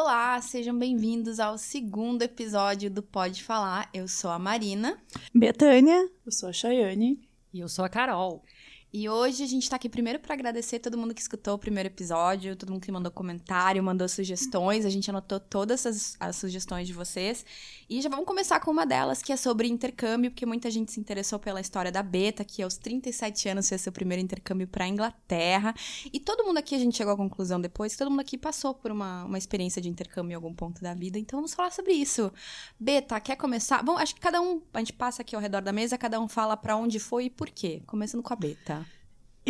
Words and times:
Olá, 0.00 0.40
sejam 0.40 0.78
bem-vindos 0.78 1.40
ao 1.40 1.58
segundo 1.58 2.22
episódio 2.22 2.88
do 2.88 3.02
Pode 3.02 3.42
Falar. 3.42 3.90
Eu 3.92 4.06
sou 4.06 4.30
a 4.30 4.38
Marina. 4.38 4.96
Betânia. 5.34 6.08
Eu 6.24 6.30
sou 6.30 6.50
a 6.50 6.52
Chayane. 6.52 7.28
E 7.52 7.58
eu 7.58 7.68
sou 7.68 7.84
a 7.84 7.88
Carol. 7.88 8.44
E 8.90 9.06
hoje 9.06 9.44
a 9.44 9.46
gente 9.46 9.68
tá 9.68 9.76
aqui 9.76 9.86
primeiro 9.86 10.18
para 10.18 10.32
agradecer 10.32 10.78
todo 10.78 10.96
mundo 10.96 11.12
que 11.12 11.20
escutou 11.20 11.56
o 11.56 11.58
primeiro 11.58 11.88
episódio, 11.88 12.56
todo 12.56 12.72
mundo 12.72 12.80
que 12.80 12.90
mandou 12.90 13.12
comentário, 13.12 13.82
mandou 13.82 14.08
sugestões. 14.08 14.86
A 14.86 14.88
gente 14.88 15.10
anotou 15.10 15.38
todas 15.38 15.84
as, 15.84 16.16
as 16.18 16.36
sugestões 16.36 16.86
de 16.86 16.94
vocês. 16.94 17.44
E 17.90 18.00
já 18.00 18.08
vamos 18.08 18.24
começar 18.24 18.60
com 18.60 18.70
uma 18.70 18.86
delas, 18.86 19.22
que 19.22 19.30
é 19.30 19.36
sobre 19.36 19.68
intercâmbio, 19.68 20.30
porque 20.30 20.46
muita 20.46 20.70
gente 20.70 20.90
se 20.90 20.98
interessou 20.98 21.38
pela 21.38 21.60
história 21.60 21.92
da 21.92 22.02
Beta, 22.02 22.42
que 22.44 22.62
aos 22.62 22.78
37 22.78 23.50
anos 23.50 23.68
fez 23.68 23.82
seu 23.82 23.92
primeiro 23.92 24.22
intercâmbio 24.22 24.66
para 24.66 24.88
Inglaterra. 24.88 25.74
E 26.10 26.18
todo 26.18 26.44
mundo 26.44 26.56
aqui, 26.56 26.74
a 26.74 26.78
gente 26.78 26.96
chegou 26.96 27.12
à 27.12 27.16
conclusão 27.16 27.60
depois, 27.60 27.92
que 27.92 27.98
todo 27.98 28.10
mundo 28.10 28.20
aqui 28.20 28.38
passou 28.38 28.72
por 28.72 28.90
uma, 28.90 29.24
uma 29.24 29.36
experiência 29.36 29.82
de 29.82 29.90
intercâmbio 29.90 30.32
em 30.32 30.36
algum 30.36 30.54
ponto 30.54 30.80
da 30.80 30.94
vida. 30.94 31.18
Então 31.18 31.38
vamos 31.38 31.52
falar 31.52 31.72
sobre 31.72 31.92
isso. 31.92 32.32
Beta, 32.80 33.20
quer 33.20 33.36
começar? 33.36 33.82
Bom, 33.82 33.98
acho 33.98 34.14
que 34.14 34.20
cada 34.20 34.40
um, 34.40 34.62
a 34.72 34.78
gente 34.78 34.94
passa 34.94 35.20
aqui 35.20 35.36
ao 35.36 35.42
redor 35.42 35.60
da 35.60 35.74
mesa, 35.74 35.98
cada 35.98 36.18
um 36.18 36.26
fala 36.26 36.56
para 36.56 36.74
onde 36.74 36.98
foi 36.98 37.26
e 37.26 37.30
por 37.30 37.50
quê. 37.50 37.82
Começando 37.86 38.22
com 38.22 38.32
a 38.32 38.36
Beta. 38.36 38.87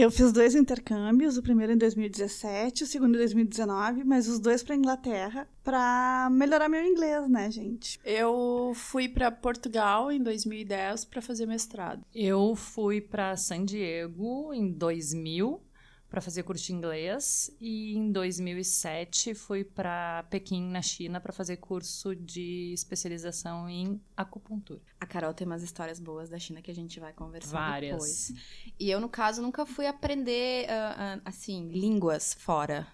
Eu 0.00 0.12
fiz 0.12 0.30
dois 0.30 0.54
intercâmbios, 0.54 1.36
o 1.36 1.42
primeiro 1.42 1.72
em 1.72 1.76
2017, 1.76 2.84
o 2.84 2.86
segundo 2.86 3.16
em 3.16 3.18
2019, 3.18 4.04
mas 4.04 4.28
os 4.28 4.38
dois 4.38 4.62
para 4.62 4.76
Inglaterra, 4.76 5.48
para 5.64 6.28
melhorar 6.30 6.68
meu 6.68 6.84
inglês, 6.84 7.28
né, 7.28 7.50
gente? 7.50 7.98
Eu 8.04 8.70
fui 8.76 9.08
para 9.08 9.28
Portugal 9.32 10.12
em 10.12 10.22
2010 10.22 11.04
para 11.04 11.20
fazer 11.20 11.46
mestrado. 11.46 12.04
Eu 12.14 12.54
fui 12.54 13.00
para 13.00 13.36
San 13.36 13.64
Diego 13.64 14.54
em 14.54 14.70
2000 14.70 15.60
para 16.08 16.20
fazer 16.20 16.42
curso 16.42 16.64
de 16.64 16.72
inglês 16.72 17.50
e 17.60 17.94
em 17.94 18.10
2007 18.10 19.34
fui 19.34 19.62
para 19.62 20.24
Pequim, 20.30 20.62
na 20.62 20.80
China, 20.80 21.20
para 21.20 21.32
fazer 21.32 21.58
curso 21.58 22.16
de 22.16 22.72
especialização 22.72 23.68
em 23.68 24.00
acupuntura. 24.16 24.80
A 24.98 25.06
Carol 25.06 25.34
tem 25.34 25.46
umas 25.46 25.62
histórias 25.62 26.00
boas 26.00 26.28
da 26.28 26.38
China 26.38 26.62
que 26.62 26.70
a 26.70 26.74
gente 26.74 26.98
vai 26.98 27.12
conversar 27.12 27.70
Várias. 27.70 27.92
depois. 27.92 28.32
E 28.78 28.90
eu, 28.90 29.00
no 29.00 29.08
caso, 29.08 29.42
nunca 29.42 29.66
fui 29.66 29.86
aprender, 29.86 30.66
uh, 30.66 31.18
uh, 31.18 31.22
assim, 31.24 31.68
línguas 31.68 32.34
fora. 32.34 32.86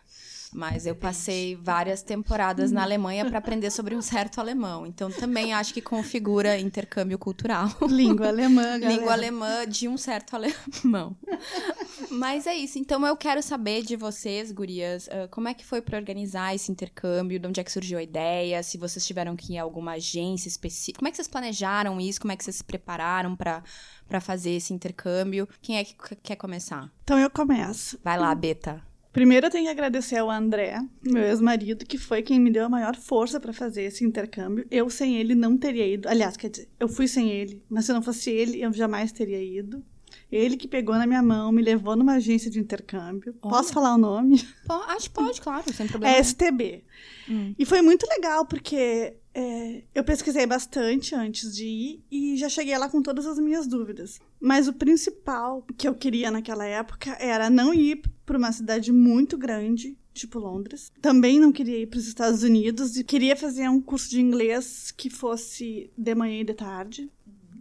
Mas 0.54 0.86
eu 0.86 0.94
passei 0.94 1.56
várias 1.56 2.00
temporadas 2.00 2.70
na 2.70 2.82
Alemanha 2.82 3.24
para 3.24 3.38
aprender 3.38 3.70
sobre 3.70 3.96
um 3.96 4.00
certo 4.00 4.40
alemão. 4.40 4.86
Então 4.86 5.10
também 5.10 5.52
acho 5.52 5.74
que 5.74 5.82
configura 5.82 6.56
intercâmbio 6.58 7.18
cultural. 7.18 7.68
Língua 7.90 8.28
alemã, 8.28 8.78
galera. 8.78 8.92
Língua 8.92 9.12
alemã 9.12 9.66
de 9.66 9.88
um 9.88 9.98
certo 9.98 10.36
alemão. 10.36 11.16
Mas 12.08 12.46
é 12.46 12.54
isso. 12.54 12.78
Então 12.78 13.04
eu 13.04 13.16
quero 13.16 13.42
saber 13.42 13.82
de 13.82 13.96
vocês, 13.96 14.52
gurias, 14.52 15.08
uh, 15.08 15.28
como 15.28 15.48
é 15.48 15.54
que 15.54 15.66
foi 15.66 15.82
para 15.82 15.98
organizar 15.98 16.54
esse 16.54 16.70
intercâmbio? 16.70 17.40
De 17.40 17.48
onde 17.48 17.60
é 17.60 17.64
que 17.64 17.72
surgiu 17.72 17.98
a 17.98 18.02
ideia? 18.02 18.62
Se 18.62 18.78
vocês 18.78 19.04
tiveram 19.04 19.34
que 19.34 19.54
ir 19.54 19.58
a 19.58 19.64
alguma 19.64 19.94
agência 19.94 20.48
específica? 20.48 21.00
Como 21.00 21.08
é 21.08 21.10
que 21.10 21.16
vocês 21.16 21.28
planejaram 21.28 22.00
isso? 22.00 22.20
Como 22.20 22.30
é 22.30 22.36
que 22.36 22.44
vocês 22.44 22.56
se 22.56 22.64
prepararam 22.64 23.34
para 23.34 23.62
para 24.06 24.20
fazer 24.20 24.50
esse 24.50 24.72
intercâmbio? 24.72 25.48
Quem 25.62 25.78
é 25.78 25.84
que 25.84 25.96
quer 26.22 26.36
começar? 26.36 26.92
Então 27.02 27.18
eu 27.18 27.30
começo. 27.30 27.98
Vai 28.04 28.18
lá, 28.18 28.34
Beta. 28.34 28.93
Primeiro 29.14 29.46
eu 29.46 29.50
tenho 29.50 29.66
que 29.66 29.70
agradecer 29.70 30.16
ao 30.16 30.28
André, 30.28 30.76
meu 31.00 31.22
ex-marido, 31.22 31.86
que 31.86 31.96
foi 31.96 32.20
quem 32.20 32.40
me 32.40 32.50
deu 32.50 32.64
a 32.64 32.68
maior 32.68 32.96
força 32.96 33.38
para 33.38 33.52
fazer 33.52 33.82
esse 33.82 34.04
intercâmbio. 34.04 34.66
Eu 34.68 34.90
sem 34.90 35.16
ele 35.16 35.36
não 35.36 35.56
teria 35.56 35.86
ido. 35.86 36.08
Aliás, 36.08 36.36
quer 36.36 36.50
dizer, 36.50 36.68
eu 36.80 36.88
fui 36.88 37.06
sem 37.06 37.30
ele, 37.30 37.62
mas 37.70 37.84
se 37.84 37.92
não 37.92 38.02
fosse 38.02 38.28
ele, 38.28 38.60
eu 38.60 38.72
jamais 38.72 39.12
teria 39.12 39.40
ido. 39.40 39.84
Ele 40.32 40.56
que 40.56 40.66
pegou 40.66 40.96
na 40.96 41.06
minha 41.06 41.22
mão, 41.22 41.52
me 41.52 41.62
levou 41.62 41.94
numa 41.94 42.14
agência 42.14 42.50
de 42.50 42.58
intercâmbio. 42.58 43.36
Olha. 43.40 43.54
Posso 43.54 43.72
falar 43.72 43.94
o 43.94 43.98
nome? 43.98 44.44
Acho 44.88 45.08
que 45.08 45.14
pode, 45.14 45.40
claro, 45.40 45.72
sem 45.72 45.86
problema. 45.86 46.16
É 46.16 46.20
STB. 46.20 46.82
Hum. 47.30 47.54
E 47.56 47.64
foi 47.64 47.82
muito 47.82 48.04
legal, 48.08 48.44
porque 48.44 49.14
é, 49.34 49.82
eu 49.92 50.04
pesquisei 50.04 50.46
bastante 50.46 51.14
antes 51.14 51.54
de 51.54 51.66
ir 51.66 52.04
e 52.10 52.36
já 52.36 52.48
cheguei 52.48 52.78
lá 52.78 52.88
com 52.88 53.02
todas 53.02 53.26
as 53.26 53.38
minhas 53.38 53.66
dúvidas. 53.66 54.20
Mas 54.40 54.68
o 54.68 54.72
principal 54.72 55.66
que 55.76 55.88
eu 55.88 55.94
queria 55.94 56.30
naquela 56.30 56.64
época 56.64 57.16
era 57.18 57.50
não 57.50 57.74
ir 57.74 58.02
para 58.24 58.38
uma 58.38 58.52
cidade 58.52 58.92
muito 58.92 59.36
grande, 59.36 59.98
tipo 60.12 60.38
Londres. 60.38 60.92
Também 61.02 61.40
não 61.40 61.50
queria 61.50 61.80
ir 61.80 61.86
para 61.86 61.98
os 61.98 62.06
Estados 62.06 62.44
Unidos 62.44 62.96
e 62.96 63.02
queria 63.02 63.34
fazer 63.34 63.68
um 63.68 63.80
curso 63.80 64.08
de 64.08 64.20
inglês 64.20 64.92
que 64.92 65.10
fosse 65.10 65.90
de 65.98 66.14
manhã 66.14 66.40
e 66.40 66.44
de 66.44 66.54
tarde. 66.54 67.10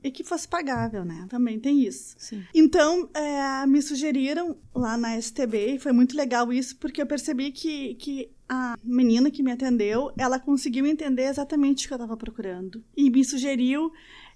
E 0.04 0.12
que 0.12 0.24
fosse 0.24 0.46
pagável, 0.46 1.06
né? 1.06 1.26
Também 1.30 1.58
tem 1.58 1.82
isso. 1.82 2.14
Sim. 2.18 2.44
Então, 2.54 3.10
é, 3.14 3.66
me 3.66 3.82
sugeriram 3.82 4.58
lá 4.76 4.98
na 4.98 5.18
STB, 5.18 5.76
e 5.76 5.80
foi 5.80 5.94
muito 5.94 6.18
legal 6.18 6.52
isso, 6.52 6.76
porque 6.76 7.02
eu 7.02 7.06
percebi 7.08 7.54
que, 7.54 7.96
que 7.96 8.30
a 8.54 8.78
menina 8.84 9.32
que 9.32 9.42
me 9.42 9.52
atendeu, 9.52 10.12
ela 10.18 10.40
conseguiu 10.40 10.86
entender 10.86 11.24
exatamente 11.24 11.86
o 11.86 11.88
que 11.88 11.94
eu 11.94 11.98
estava 11.98 12.16
procurando. 12.16 12.84
E 12.96 13.10
me 13.10 13.24
sugeriu 13.26 13.92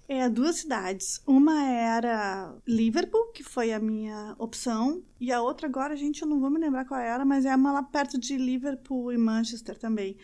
é, 0.08 0.28
duas 0.28 0.56
cidades. 0.56 1.22
Uma 1.26 1.64
era 1.64 2.54
Liverpool, 2.66 3.30
que 3.32 3.44
foi 3.44 3.72
a 3.72 3.78
minha 3.78 4.34
opção, 4.38 5.02
e 5.20 5.30
a 5.30 5.40
outra 5.40 5.66
agora, 5.68 5.96
gente, 5.96 6.22
eu 6.22 6.28
não 6.28 6.40
vou 6.40 6.50
me 6.50 6.58
lembrar 6.58 6.84
qual 6.84 7.00
era, 7.00 7.24
mas 7.24 7.44
é 7.44 7.54
uma 7.54 7.72
lá 7.72 7.82
perto 7.82 8.18
de 8.18 8.36
Liverpool 8.36 9.12
e 9.12 9.18
Manchester 9.18 9.78
também. 9.78 10.16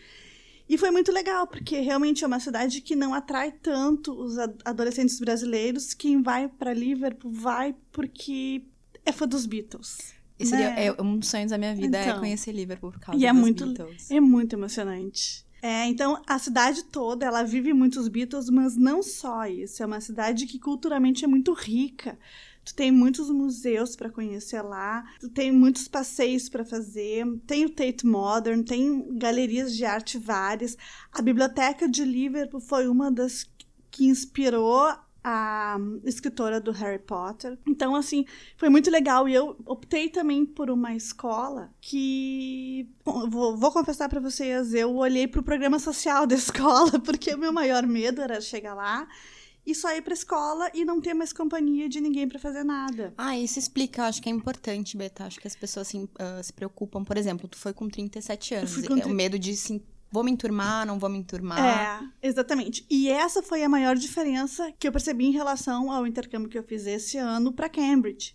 E 0.67 0.77
foi 0.77 0.89
muito 0.89 1.11
legal, 1.11 1.45
porque 1.45 1.79
realmente 1.79 2.23
é 2.23 2.27
uma 2.27 2.39
cidade 2.39 2.81
que 2.81 2.95
não 2.95 3.13
atrai 3.13 3.51
tanto 3.51 4.11
os 4.11 4.37
ad- 4.39 4.57
adolescentes 4.65 5.19
brasileiros. 5.19 5.93
Quem 5.93 6.23
vai 6.23 6.47
para 6.47 6.73
Liverpool 6.73 7.31
vai 7.31 7.75
porque 7.91 8.63
é 9.05 9.11
fã 9.11 9.27
dos 9.27 9.45
Beatles. 9.45 10.15
Esse 10.37 10.51
seria, 10.51 10.69
né? 10.71 10.85
é, 10.87 11.01
um 11.01 11.17
dos 11.17 11.29
sonhos 11.29 11.51
da 11.51 11.57
minha 11.57 11.73
vida 11.75 11.97
é 11.97 12.05
Então. 12.07 12.19
conhecer 12.19 12.51
Liverpool 12.51 12.91
por 12.91 12.99
causa 12.99 13.19
E 13.21 13.25
é 13.25 13.31
dos 13.31 13.39
muito- 13.41 13.65
Beatles. 13.65 14.11
É 14.11 14.19
muito 14.19 14.53
emocionante. 14.55 15.45
É, 15.61 15.87
então 15.87 16.21
a 16.27 16.37
cidade 16.37 16.83
toda, 16.83 17.25
ela 17.25 17.41
vive 17.43 17.73
muitos 17.73 18.07
Beatles, 18.07 18.49
mas 18.49 18.75
não 18.75 19.01
só 19.01 19.45
isso. 19.47 19.81
É 19.81 19.85
uma 19.85 19.99
cidade 20.01 20.45
que 20.45 20.59
culturalmente 20.59 21.23
é 21.25 21.27
muito 21.27 21.53
rica. 21.53 22.19
Tu 22.63 22.73
tem 22.75 22.91
muitos 22.91 23.29
museus 23.29 23.95
para 23.95 24.09
conhecer 24.09 24.61
lá, 24.61 25.03
tu 25.19 25.29
tem 25.29 25.51
muitos 25.51 25.87
passeios 25.87 26.49
para 26.49 26.65
fazer, 26.65 27.23
tem 27.45 27.63
o 27.65 27.69
Tate 27.69 28.05
Modern, 28.05 28.63
tem 28.63 29.15
galerias 29.17 29.75
de 29.75 29.85
arte 29.85 30.17
várias. 30.17 30.75
A 31.11 31.21
biblioteca 31.21 31.87
de 31.87 32.03
Liverpool 32.03 32.59
foi 32.59 32.87
uma 32.87 33.11
das 33.11 33.47
que 33.91 34.05
inspirou 34.07 34.87
a 35.27 35.77
escritora 36.03 36.61
do 36.61 36.71
Harry 36.71 36.99
Potter. 36.99 37.57
Então, 37.67 37.95
assim, 37.95 38.25
foi 38.57 38.69
muito 38.69 38.91
legal. 38.91 39.27
E 39.27 39.33
eu 39.33 39.57
optei 39.65 40.07
também 40.07 40.45
por 40.45 40.69
uma 40.69 40.93
escola 40.95 41.73
que. 41.81 42.87
Bom, 43.03 43.27
vou, 43.29 43.57
vou 43.57 43.71
confessar 43.71 44.07
para 44.07 44.19
vocês, 44.19 44.73
eu 44.75 44.95
olhei 44.95 45.27
para 45.27 45.41
o 45.41 45.43
programa 45.43 45.79
social 45.79 46.27
da 46.27 46.35
escola, 46.35 46.99
porque 46.99 47.33
o 47.33 47.37
meu 47.39 47.51
maior 47.51 47.87
medo 47.87 48.21
era 48.21 48.39
chegar 48.39 48.75
lá 48.75 49.07
e 49.65 49.73
só 49.73 49.91
ir 49.95 50.03
pra 50.03 50.13
escola 50.13 50.69
e 50.75 50.85
não 50.85 51.01
ter 51.01 51.15
mais 51.15 51.33
companhia 51.33 51.89
de 51.89 51.99
ninguém 51.99 52.27
para 52.29 52.37
fazer 52.37 52.63
nada. 52.63 53.11
Ah, 53.17 53.35
isso 53.35 53.57
explica, 53.57 54.01
eu 54.01 54.05
acho 54.05 54.21
que 54.21 54.29
é 54.29 54.31
importante, 54.31 54.95
Beta. 54.95 55.23
Acho 55.25 55.39
que 55.39 55.47
as 55.47 55.55
pessoas 55.55 55.87
assim, 55.87 56.07
ah, 56.19 56.39
se 56.43 56.53
preocupam. 56.53 57.03
Por 57.03 57.17
exemplo, 57.17 57.47
tu 57.47 57.57
foi 57.57 57.73
com 57.73 57.89
37 57.89 58.53
anos. 58.53 58.73
fui 58.75 58.83
com 58.87 58.95
É 58.95 59.01
tri- 59.01 59.11
o 59.11 59.15
medo 59.15 59.39
de, 59.39 59.51
assim, 59.51 59.81
vou 60.15 60.23
me 60.23 60.31
enturmar, 60.31 60.85
não 60.85 60.97
vou 60.97 61.09
me 61.09 61.17
enturmar. 61.17 61.59
É, 61.59 62.27
exatamente. 62.27 62.85
E 62.89 63.09
essa 63.09 63.43
foi 63.43 63.63
a 63.63 63.69
maior 63.69 63.97
diferença 63.97 64.71
que 64.79 64.87
eu 64.87 64.91
percebi 64.91 65.25
em 65.25 65.31
relação 65.31 65.91
ao 65.91 66.07
intercâmbio 66.07 66.49
que 66.49 66.57
eu 66.57 66.63
fiz 66.63 66.87
esse 66.87 67.17
ano 67.17 67.51
para 67.51 67.67
Cambridge. 67.67 68.33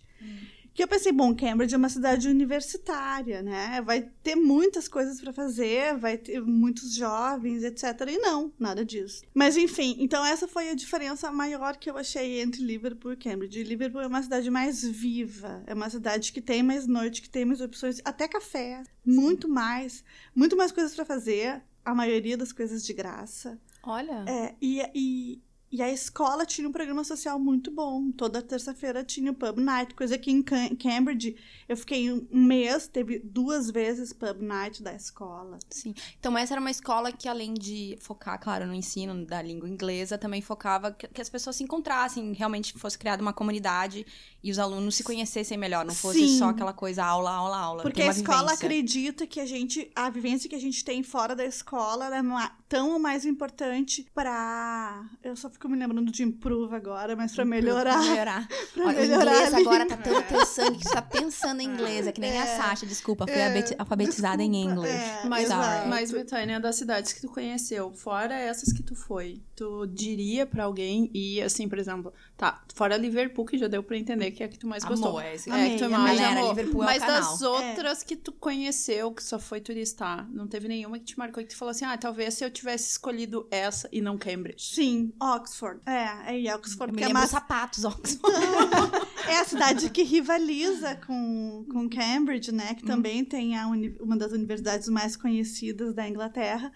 Que 0.73 0.83
eu 0.83 0.87
pensei, 0.87 1.11
bom, 1.11 1.35
Cambridge 1.35 1.73
é 1.73 1.77
uma 1.77 1.89
cidade 1.89 2.29
universitária, 2.29 3.41
né? 3.41 3.81
Vai 3.81 4.09
ter 4.23 4.35
muitas 4.35 4.87
coisas 4.87 5.19
para 5.19 5.33
fazer, 5.33 5.97
vai 5.97 6.17
ter 6.17 6.39
muitos 6.39 6.95
jovens, 6.95 7.63
etc. 7.63 7.83
E 8.07 8.17
não, 8.19 8.53
nada 8.57 8.85
disso. 8.85 9.21
Mas 9.33 9.57
enfim, 9.57 9.97
então 9.99 10.25
essa 10.25 10.47
foi 10.47 10.69
a 10.69 10.75
diferença 10.75 11.29
maior 11.29 11.75
que 11.75 11.89
eu 11.89 11.97
achei 11.97 12.39
entre 12.41 12.63
Liverpool 12.63 13.11
e 13.11 13.17
Cambridge. 13.17 13.63
Liverpool 13.63 14.01
é 14.01 14.07
uma 14.07 14.23
cidade 14.23 14.49
mais 14.49 14.81
viva, 14.81 15.61
é 15.67 15.73
uma 15.73 15.89
cidade 15.89 16.31
que 16.31 16.39
tem 16.39 16.63
mais 16.63 16.87
noite, 16.87 17.21
que 17.21 17.29
tem 17.29 17.43
mais 17.43 17.59
opções, 17.59 17.99
até 18.05 18.25
café, 18.25 18.81
muito 19.05 19.49
mais, 19.49 20.05
muito 20.33 20.55
mais 20.55 20.71
coisas 20.71 20.95
para 20.95 21.03
fazer. 21.03 21.61
A 21.83 21.93
maioria 21.93 22.37
das 22.37 22.51
coisas 22.51 22.85
de 22.85 22.93
graça. 22.93 23.59
Olha. 23.83 24.25
É, 24.27 24.55
e, 24.61 24.81
e, 24.93 25.41
e 25.71 25.81
a 25.81 25.89
escola 25.89 26.45
tinha 26.45 26.67
um 26.67 26.71
programa 26.71 27.03
social 27.03 27.39
muito 27.39 27.71
bom. 27.71 28.11
Toda 28.11 28.41
terça-feira 28.41 29.03
tinha 29.03 29.31
o 29.31 29.35
pub 29.35 29.57
night, 29.57 29.95
coisa 29.95 30.17
que 30.17 30.29
em 30.29 30.41
Cam- 30.41 30.75
Cambridge 30.75 31.35
eu 31.69 31.77
fiquei 31.77 32.11
um 32.11 32.27
mês, 32.45 32.87
teve 32.87 33.19
duas 33.19 33.71
vezes 33.71 34.11
pub 34.11 34.41
night 34.41 34.83
da 34.83 34.93
escola. 34.93 35.57
Sim. 35.69 35.93
Então, 36.19 36.37
essa 36.37 36.53
era 36.53 36.59
uma 36.59 36.71
escola 36.71 37.11
que, 37.11 37.29
além 37.29 37.53
de 37.53 37.97
focar, 38.01 38.37
claro, 38.39 38.67
no 38.67 38.73
ensino 38.73 39.25
da 39.25 39.41
língua 39.41 39.69
inglesa, 39.69 40.17
também 40.17 40.41
focava 40.41 40.91
que, 40.91 41.21
as 41.21 41.29
pessoas 41.29 41.55
se 41.55 41.63
encontrassem, 41.63 42.33
realmente 42.33 42.73
fosse 42.73 42.97
criada 42.97 43.21
uma 43.21 43.31
comunidade 43.31 44.05
e 44.43 44.51
os 44.51 44.59
alunos 44.59 44.95
se 44.95 45.03
conhecessem 45.03 45.57
melhor, 45.57 45.85
não 45.85 45.95
fosse 45.95 46.19
Sim. 46.19 46.37
só 46.37 46.49
aquela 46.49 46.73
coisa 46.73 47.05
aula, 47.05 47.31
aula, 47.31 47.57
aula. 47.57 47.83
Porque 47.83 48.01
a 48.01 48.07
escola 48.07 48.41
vivência. 48.41 48.65
acredita 48.65 49.25
que 49.25 49.39
a 49.39 49.45
gente, 49.45 49.89
a 49.95 50.09
vivência 50.09 50.49
que 50.49 50.55
a 50.55 50.59
gente 50.59 50.83
tem 50.83 51.01
fora 51.03 51.35
da 51.35 51.45
escola 51.45 52.07
ela 52.07 52.17
é 52.17 52.51
tão 52.67 52.91
ou 52.91 52.99
mais 52.99 53.25
importante 53.25 54.05
para. 54.13 55.05
Eu 55.23 55.35
só 55.35 55.49
fico 55.49 55.60
me 55.69 55.77
lembrando 55.77 56.11
de 56.11 56.23
improve 56.23 56.75
agora, 56.75 57.15
mas 57.15 57.33
pra 57.35 57.43
melhorar. 57.45 57.93
Pra 57.99 58.01
melhorar. 58.09 58.47
pra 58.73 58.83
Ó, 58.85 58.89
o 58.89 58.93
melhorar 58.93 59.21
inglês 59.33 59.53
a 59.53 59.57
agora 59.57 59.85
tá 59.85 59.97
tão 59.97 60.21
teu 60.23 60.45
sangue 60.45 60.77
que 60.77 60.83
tu 60.85 60.91
tá 60.93 61.01
pensando 61.01 61.61
em 61.61 61.65
inglês. 61.65 62.07
É 62.07 62.11
que 62.11 62.21
nem 62.21 62.39
a 62.39 62.45
Sasha, 62.45 62.85
desculpa. 62.85 63.25
Fui 63.27 63.35
É, 63.35 63.47
abeti- 63.47 63.75
alfabetizada 63.77 64.41
em 64.43 64.51
desculpa, 64.51 64.73
inglês. 64.73 64.95
é, 64.95 65.27
Mas, 65.27 65.43
exato. 65.45 65.87
mas, 65.89 66.11
Betânia, 66.11 66.59
das 66.59 66.75
cidades 66.75 67.13
que 67.13 67.21
tu 67.21 67.29
conheceu, 67.29 67.91
fora 67.93 68.33
essas 68.33 68.71
que 68.73 68.81
tu 68.83 68.95
foi, 68.95 69.41
tu 69.55 69.85
diria 69.87 70.45
pra 70.45 70.63
alguém 70.65 71.09
ir, 71.13 71.41
assim, 71.41 71.67
por 71.69 71.77
exemplo, 71.79 72.13
tá, 72.41 72.59
fora 72.73 72.97
Liverpool, 72.97 73.45
que 73.45 73.55
já 73.55 73.67
deu 73.67 73.83
pra 73.83 73.95
entender 73.95 74.31
que 74.31 74.41
é 74.41 74.47
a 74.47 74.49
que 74.49 74.57
tu 74.57 74.65
mais 74.65 74.83
Amor, 74.83 74.97
gostou. 74.97 75.21
é 75.21 75.35
esse 75.35 75.47
É, 75.51 75.69
que 75.77 75.77
tu 75.83 75.89
mais 75.91 76.19
Galera, 76.19 76.39
amou. 76.39 76.49
Liverpool 76.49 76.81
é 76.81 76.85
o 76.85 76.87
Mas 76.89 77.03
canal. 77.03 77.21
das 77.21 77.41
outras 77.43 78.01
que 78.03 78.15
tu 78.15 78.31
conheceu, 78.31 79.11
que 79.11 79.23
só 79.23 79.37
foi 79.37 79.61
turistar, 79.61 80.27
não 80.31 80.47
teve 80.47 80.67
nenhuma 80.67 80.97
que 80.97 81.05
te 81.05 81.19
marcou 81.19 81.43
e 81.43 81.45
que 81.45 81.53
tu 81.53 81.57
falou 81.57 81.69
assim, 81.69 81.85
ah, 81.85 81.95
talvez 81.97 82.33
se 82.33 82.43
eu 82.43 82.49
tivesse 82.49 82.89
escolhido 82.89 83.47
essa 83.51 83.87
e 83.91 84.01
não 84.01 84.17
Cambridge. 84.17 84.73
Sim, 84.73 85.13
Oxford. 85.21 85.81
É, 85.85 86.47
é 86.47 86.55
Oxford. 86.55 86.91
Eu 86.91 86.95
me 86.95 87.01
que 87.01 87.03
é, 87.03 87.07
uma- 87.09 87.27
sapatos, 87.27 87.83
Oxford. 87.85 88.19
é 89.29 89.37
a 89.37 89.45
cidade 89.45 89.89
que 89.91 90.01
rivaliza 90.01 90.95
com, 91.05 91.65
com 91.71 91.87
Cambridge, 91.87 92.51
né? 92.51 92.73
Que 92.73 92.83
também 92.83 93.23
tem 93.23 93.55
a 93.55 93.67
uni- 93.67 93.95
uma 93.99 94.17
das 94.17 94.31
universidades 94.31 94.89
mais 94.89 95.15
conhecidas 95.15 95.93
da 95.93 96.07
Inglaterra. 96.09 96.71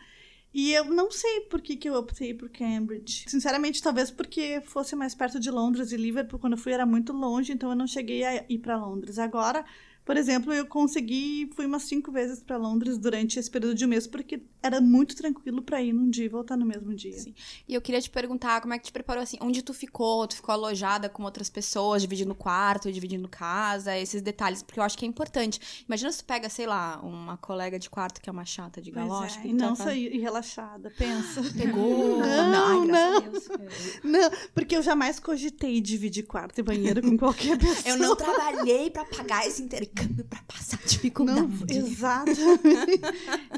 E 0.57 0.71
eu 0.71 0.85
não 0.85 1.11
sei 1.11 1.41
por 1.41 1.61
que, 1.61 1.75
que 1.75 1.89
eu 1.89 1.95
optei 1.95 2.33
por 2.33 2.47
Cambridge. 2.47 3.25
Sinceramente, 3.27 3.83
talvez 3.83 4.09
porque 4.09 4.61
fosse 4.61 4.95
mais 4.95 5.13
perto 5.13 5.37
de 5.37 5.51
Londres 5.51 5.91
e 5.91 5.97
Liverpool. 5.97 6.39
Quando 6.39 6.53
eu 6.53 6.57
fui 6.57 6.71
era 6.71 6.85
muito 6.85 7.11
longe, 7.11 7.51
então 7.51 7.71
eu 7.71 7.75
não 7.75 7.85
cheguei 7.85 8.23
a 8.23 8.45
ir 8.47 8.59
para 8.59 8.77
Londres. 8.77 9.19
Agora, 9.19 9.65
por 10.05 10.15
exemplo, 10.17 10.53
eu 10.53 10.65
consegui, 10.67 11.49
fui 11.55 11.65
umas 11.65 11.83
cinco 11.83 12.11
vezes 12.11 12.41
para 12.43 12.57
Londres 12.57 12.97
durante 12.97 13.39
esse 13.39 13.49
período 13.49 13.73
de 13.75 13.83
um 13.85 13.87
mês, 13.87 14.05
porque 14.05 14.41
era 14.61 14.79
muito 14.79 15.15
tranquilo 15.15 15.61
para 15.63 15.81
ir 15.81 15.93
num 15.93 16.09
dia 16.09 16.25
e 16.25 16.29
voltar 16.29 16.55
no 16.55 16.65
mesmo 16.65 16.93
dia. 16.93 17.17
Sim. 17.19 17.33
E 17.67 17.73
eu 17.73 17.81
queria 17.81 17.99
te 18.01 18.09
perguntar 18.09 18.61
como 18.61 18.73
é 18.73 18.77
que 18.79 18.85
te 18.85 18.91
preparou 18.91 19.21
assim? 19.23 19.37
Onde 19.41 19.61
tu 19.63 19.73
ficou? 19.73 20.27
Tu 20.27 20.35
ficou 20.35 20.53
alojada 20.53 21.09
com 21.09 21.23
outras 21.23 21.49
pessoas, 21.49 22.01
dividindo 22.03 22.35
quarto, 22.35 22.91
dividindo 22.91 23.27
casa, 23.27 23.97
esses 23.97 24.21
detalhes, 24.21 24.61
porque 24.61 24.79
eu 24.79 24.83
acho 24.83 24.97
que 24.97 25.05
é 25.05 25.07
importante. 25.07 25.59
Imagina 25.87 26.11
se 26.11 26.19
tu 26.19 26.25
pega, 26.25 26.49
sei 26.49 26.67
lá, 26.67 26.99
uma 27.03 27.37
colega 27.37 27.79
de 27.79 27.89
quarto 27.89 28.21
que 28.21 28.29
é 28.29 28.31
uma 28.31 28.45
chata 28.45 28.81
de 28.81 28.91
Pois 28.91 29.05
galocha. 29.07 29.39
é, 29.39 29.47
e 29.47 29.53
não 29.53 29.75
tá- 29.75 29.85
saí 29.85 30.17
relaxada, 30.19 30.91
pensa. 30.97 31.41
Pegou. 31.57 32.19
Não, 32.19 32.81
Ai, 32.81 32.87
graças 32.87 33.49
a 33.49 33.55
Deus. 33.55 33.99
Não, 34.03 34.29
porque 34.53 34.75
eu 34.75 34.81
jamais 34.83 35.19
cogitei 35.19 35.81
dividir 35.81 36.23
quarto 36.27 36.59
e 36.59 36.63
banheiro 36.63 37.01
com 37.01 37.17
qualquer 37.17 37.57
pessoa. 37.57 37.75
Eu 37.95 37.97
não 37.97 38.15
trabalhei 38.15 38.89
pra 38.89 39.03
pagar 39.05 39.47
esse 39.47 39.61
intercâmbio 39.63 39.94
pra 40.29 40.39
passar 40.47 40.77
dificuldade. 40.85 41.39
Não, 41.41 41.49
exatamente. 41.69 43.01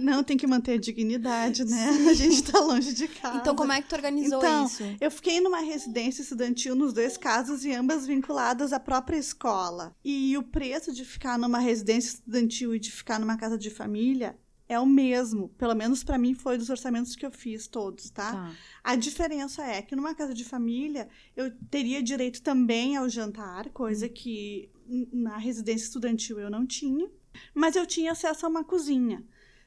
Não, 0.01 0.24
tem 0.24 0.38
que 0.38 0.48
manter 0.48 0.74
a 0.74 0.78
dignidade, 0.78 1.63
né? 1.66 1.89
A 2.10 2.13
gente 2.13 2.44
tá 2.44 2.60
longe 2.60 2.94
de 2.94 3.07
casa. 3.07 3.38
Então, 3.39 3.56
como 3.56 3.72
é 3.72 3.81
que 3.81 3.89
tu 3.89 3.95
organizou 3.95 4.39
Então, 4.39 4.66
isso? 4.66 4.84
Eu 5.00 5.12
fiquei 5.12 5.39
numa 5.39 5.60
residência 5.60 6.22
estudantil 6.22 6.75
nos 6.75 6.94
dois 6.94 7.18
casos 7.18 7.66
e 7.66 7.74
ambas 7.74 8.06
vinculadas 8.06 8.72
à 8.74 8.80
própria 8.80 9.18
escola. 9.18 9.95
E 10.04 10.38
o 10.38 10.44
preço 10.44 10.94
de 10.94 11.04
ficar 11.04 11.38
numa 11.38 11.60
residência 11.60 12.10
estudantil 12.16 12.75
e 12.75 12.80
de 12.80 12.92
ficar 12.92 13.19
numa 13.19 13.38
casa 13.38 13.57
de 13.57 13.69
família 13.69 14.38
é 14.69 14.78
o 14.80 14.86
mesmo. 14.86 15.48
Pelo 15.57 15.74
menos 15.74 16.04
pra 16.04 16.18
mim 16.18 16.34
foi 16.34 16.57
dos 16.57 16.69
orçamentos 16.69 17.16
que 17.16 17.25
eu 17.25 17.31
fiz 17.31 17.68
todos, 17.68 18.10
tá? 18.10 18.34
Tá. 18.34 18.51
A 18.84 18.95
diferença 18.95 19.63
é 19.63 19.81
que 19.81 19.95
numa 19.95 20.13
casa 20.13 20.34
de 20.34 20.44
família 20.44 21.07
eu 21.38 21.51
teria 21.72 22.04
direito 22.04 22.42
também 22.42 22.98
ao 22.98 23.07
jantar, 23.10 23.69
coisa 23.69 24.10
que 24.10 24.69
n- 24.75 24.76
na 25.12 25.38
residência 25.38 25.86
estudantil 25.86 26.39
eu 26.39 26.50
não 26.50 26.66
tinha, 26.66 27.10
mas 27.54 27.75
eu 27.75 27.86
tinha 27.86 28.12
acesso 28.12 28.45
a 28.45 28.50
uma 28.50 28.63
cozinha. 28.63 29.24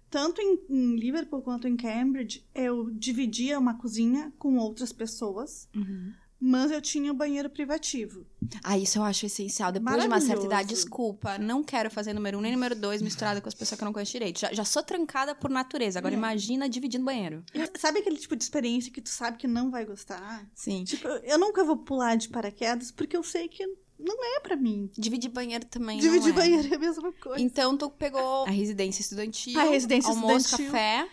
Tanto 0.09 0.41
em, 0.41 0.59
em 0.69 0.97
Liverpool 0.97 1.41
quanto 1.41 1.69
em 1.69 1.77
Cambridge, 1.77 2.45
eu 2.55 2.91
dividia 2.91 3.59
uma 3.59 3.75
cozinha 3.79 4.33
com 4.39 4.57
outras 4.57 4.93
pessoas, 4.93 5.69
Uhum. 5.75 6.13
mas 6.41 6.73
eu 6.73 6.81
tinha 6.83 7.13
um 7.13 7.17
banheiro 7.17 7.49
privativo. 7.49 8.27
Ah, 8.65 8.77
isso 8.77 8.99
eu 8.99 9.05
acho 9.05 9.27
essencial. 9.27 9.71
Depois 9.71 10.01
de 10.01 10.09
uma 10.09 10.21
certa 10.21 10.45
idade, 10.47 10.71
desculpa, 10.71 11.39
não 11.39 11.63
quero 11.63 11.89
fazer 11.91 12.13
número 12.13 12.39
um 12.39 12.41
nem 12.41 12.51
número 12.51 12.75
dois 12.75 13.01
misturado 13.03 13.41
com 13.41 13.47
as 13.49 13.55
pessoas 13.55 13.79
que 13.79 13.85
eu 13.85 13.87
não 13.87 13.93
conheço 13.93 14.11
direito. 14.11 14.41
Já, 14.41 14.53
já 14.53 14.65
sou 14.65 14.83
trancada 14.83 15.33
por 15.33 15.49
natureza. 15.49 16.01
Agora 16.01 16.15
É. 16.15 16.19
imagina 16.19 16.69
dividindo 16.69 17.05
banheiro. 17.05 17.45
Sabe 17.79 18.01
aquele 18.01 18.17
tipo 18.17 18.35
de 18.35 18.43
experiência 18.43 18.91
que 18.91 19.01
tu 19.01 19.11
sabe 19.11 19.37
que 19.37 19.47
não 19.47 19.71
vai 19.71 19.85
gostar? 19.85 20.45
Sim. 20.57 20.83
Tipo, 20.83 21.07
eu 21.07 21.39
nunca 21.39 21.63
vou 21.63 21.77
pular 21.77 22.17
de 22.17 22.29
paraquedas 22.31 22.91
porque 22.91 23.17
eu 23.17 23.23
sei 23.23 23.47
que 23.47 23.65
não 24.05 24.37
é 24.37 24.41
pra 24.41 24.57
mim. 24.57 24.91
Dividir 24.97 25.31
banheiro 25.31 25.65
também. 25.67 25.97
não 25.97 26.03
Dividir 26.03 26.31
é. 26.31 26.33
banheiro 26.33 26.69
é 26.73 26.77
a 26.77 26.79
mesma 26.79 27.13
coisa. 27.13 27.41
Então, 27.43 27.77
tu 27.77 27.91
pegou 27.91 28.45
a 28.45 28.51
residência 28.51 29.03
estudantil, 29.03 29.59
A 29.61 29.65
residência 29.65 30.11
almoço, 30.11 30.37
estudantil. 30.47 30.67
café. 30.73 31.09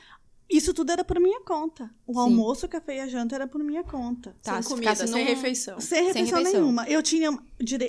Isso 0.50 0.74
tudo 0.74 0.92
era 0.92 1.04
por 1.04 1.20
minha 1.20 1.42
conta. 1.42 1.90
O 2.06 2.14
Sim. 2.14 2.20
almoço, 2.20 2.66
o 2.66 2.70
café 2.70 2.96
e 2.98 3.00
a 3.02 3.08
janta 3.08 3.36
era 3.36 3.46
por 3.48 3.62
minha 3.62 3.84
conta. 3.84 4.34
Tá, 4.42 4.54
sem 4.54 4.62
se 4.64 4.70
comida, 4.70 4.96
sem 4.96 5.08
num- 5.26 5.30
refeição. 5.30 5.80
Sem 5.82 6.06
refeição, 6.06 6.38
refeição. 6.40 6.62
nenhuma. 6.62 6.88
Eu 6.88 7.04
tinha, 7.04 7.38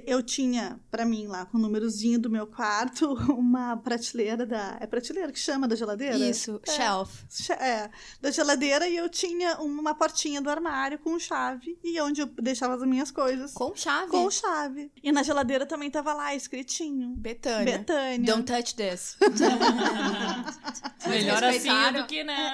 eu 0.07 0.23
tinha, 0.25 0.81
pra 0.91 1.05
mim, 1.05 1.29
lá, 1.29 1.47
com 1.47 1.57
o 1.57 1.61
númerozinho 1.61 2.19
do 2.19 2.29
meu 2.29 2.49
quarto, 2.49 3.13
uma 3.33 3.77
prateleira 3.77 4.45
da. 4.45 4.77
É 4.81 4.87
prateleira 4.89 5.31
que 5.31 5.39
chama 5.39 5.69
da 5.69 5.77
geladeira? 5.77 6.19
Isso, 6.19 6.61
É. 6.67 6.71
shelf. 6.73 7.23
É, 7.61 7.89
da 8.21 8.31
geladeira 8.33 8.89
e 8.89 8.97
eu 8.97 9.09
tinha 9.09 9.57
uma 9.61 9.95
portinha 9.95 10.41
do 10.43 10.51
armário 10.51 10.99
com 10.99 11.17
chave 11.19 11.79
e 11.85 12.01
onde 12.01 12.23
eu 12.23 12.27
deixava 12.27 12.75
as 12.75 12.83
minhas 12.83 13.13
coisas 13.13 13.53
Com 13.53 13.73
chave. 13.77 14.11
com 14.11 14.29
chave. 14.31 14.91
E 15.01 15.13
na 15.13 15.23
geladeira 15.23 15.65
também 15.65 15.91
tava 15.93 16.13
lá 16.13 16.35
escritinho. 16.35 17.11
Betânia. 17.17 17.79
Betânia. 17.79 18.27
Don't 18.35 18.43
touch 18.45 18.75
this. 18.75 19.17
Melhor 21.07 21.43
assim 21.45 21.93
do 21.93 22.05
que, 22.07 22.25
né? 22.25 22.48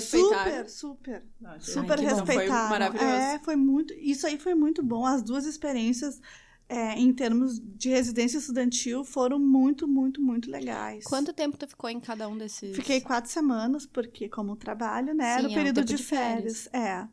Super, 0.00 0.68
super. 0.68 1.22
Ai, 1.44 1.60
Super 1.60 2.00
bom. 2.00 2.26
Foi 2.26 2.48
maravilhoso. 2.48 3.06
É, 3.06 3.38
foi 3.42 3.56
muito. 3.56 3.94
Isso 3.94 4.26
aí 4.26 4.38
foi 4.38 4.54
muito 4.54 4.82
bom. 4.82 5.04
As 5.06 5.22
duas 5.22 5.46
experiências, 5.46 6.20
é, 6.68 6.92
em 6.98 7.12
termos 7.12 7.60
de 7.60 7.90
residência 7.90 8.38
estudantil, 8.38 9.04
foram 9.04 9.38
muito, 9.38 9.86
muito, 9.86 10.20
muito 10.20 10.50
legais. 10.50 11.04
Quanto 11.04 11.32
tempo 11.32 11.56
tu 11.56 11.66
ficou 11.66 11.90
em 11.90 12.00
cada 12.00 12.28
um 12.28 12.36
desses? 12.36 12.74
Fiquei 12.74 13.00
quatro 13.00 13.30
semanas, 13.30 13.86
porque 13.86 14.28
como 14.28 14.56
trabalho, 14.56 15.14
né? 15.14 15.32
Era 15.32 15.40
Sim, 15.42 15.46
o 15.46 15.48
é 15.48 15.50
um 15.50 15.54
período 15.54 15.84
de, 15.84 15.94
de 15.94 16.02
férias. 16.02 16.68
É. 16.72 17.06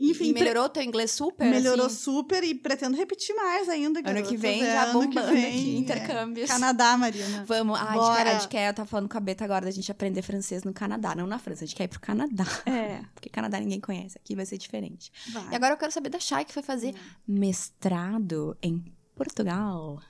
Enfim, 0.00 0.30
e 0.30 0.32
melhorou 0.32 0.68
teu 0.68 0.82
inglês 0.82 1.10
super? 1.12 1.46
melhorou 1.46 1.86
assim? 1.86 1.96
super 1.96 2.42
e 2.42 2.54
pretendo 2.54 2.96
repetir 2.96 3.34
mais 3.36 3.68
ainda. 3.68 4.00
Ano 4.04 4.22
que 4.22 4.36
vem 4.36 4.62
É, 4.62 4.72
já 4.72 4.82
ano 4.84 5.00
que 5.00 5.06
bombando 5.08 5.32
vem, 5.32 5.46
aqui, 5.46 5.74
é. 5.74 5.78
intercâmbios. 5.78 6.48
Canadá, 6.50 6.96
Marina. 6.96 7.44
Vamos, 7.46 7.78
ah, 7.78 7.82
a 7.82 7.92
Bora. 7.92 8.16
gente, 8.16 8.16
quer, 8.24 8.28
a 8.28 8.38
gente 8.38 8.48
quer, 8.48 8.68
eu 8.70 8.74
tava 8.74 8.88
falando 8.88 9.08
com 9.08 9.18
a 9.18 9.20
Beta 9.20 9.44
agora 9.44 9.66
da 9.66 9.70
gente 9.70 9.90
aprender 9.90 10.22
francês 10.22 10.64
no 10.64 10.72
Canadá, 10.72 11.14
não 11.14 11.26
na 11.26 11.38
França, 11.38 11.64
a 11.64 11.66
gente 11.66 11.76
quer 11.76 11.84
ir 11.84 11.88
pro 11.88 12.00
Canadá. 12.00 12.46
É, 12.66 13.02
Porque 13.14 13.28
Canadá 13.28 13.60
ninguém 13.60 13.80
conhece, 13.80 14.16
aqui 14.16 14.34
vai 14.34 14.46
ser 14.46 14.56
diferente. 14.56 15.12
vai. 15.32 15.52
E 15.52 15.54
agora 15.54 15.74
eu 15.74 15.78
quero 15.78 15.92
saber 15.92 16.08
da 16.08 16.18
Chay, 16.18 16.44
que 16.44 16.52
foi 16.52 16.62
fazer 16.62 16.94
mestrado 17.26 18.56
em 18.62 18.82
Portugal. 19.14 20.00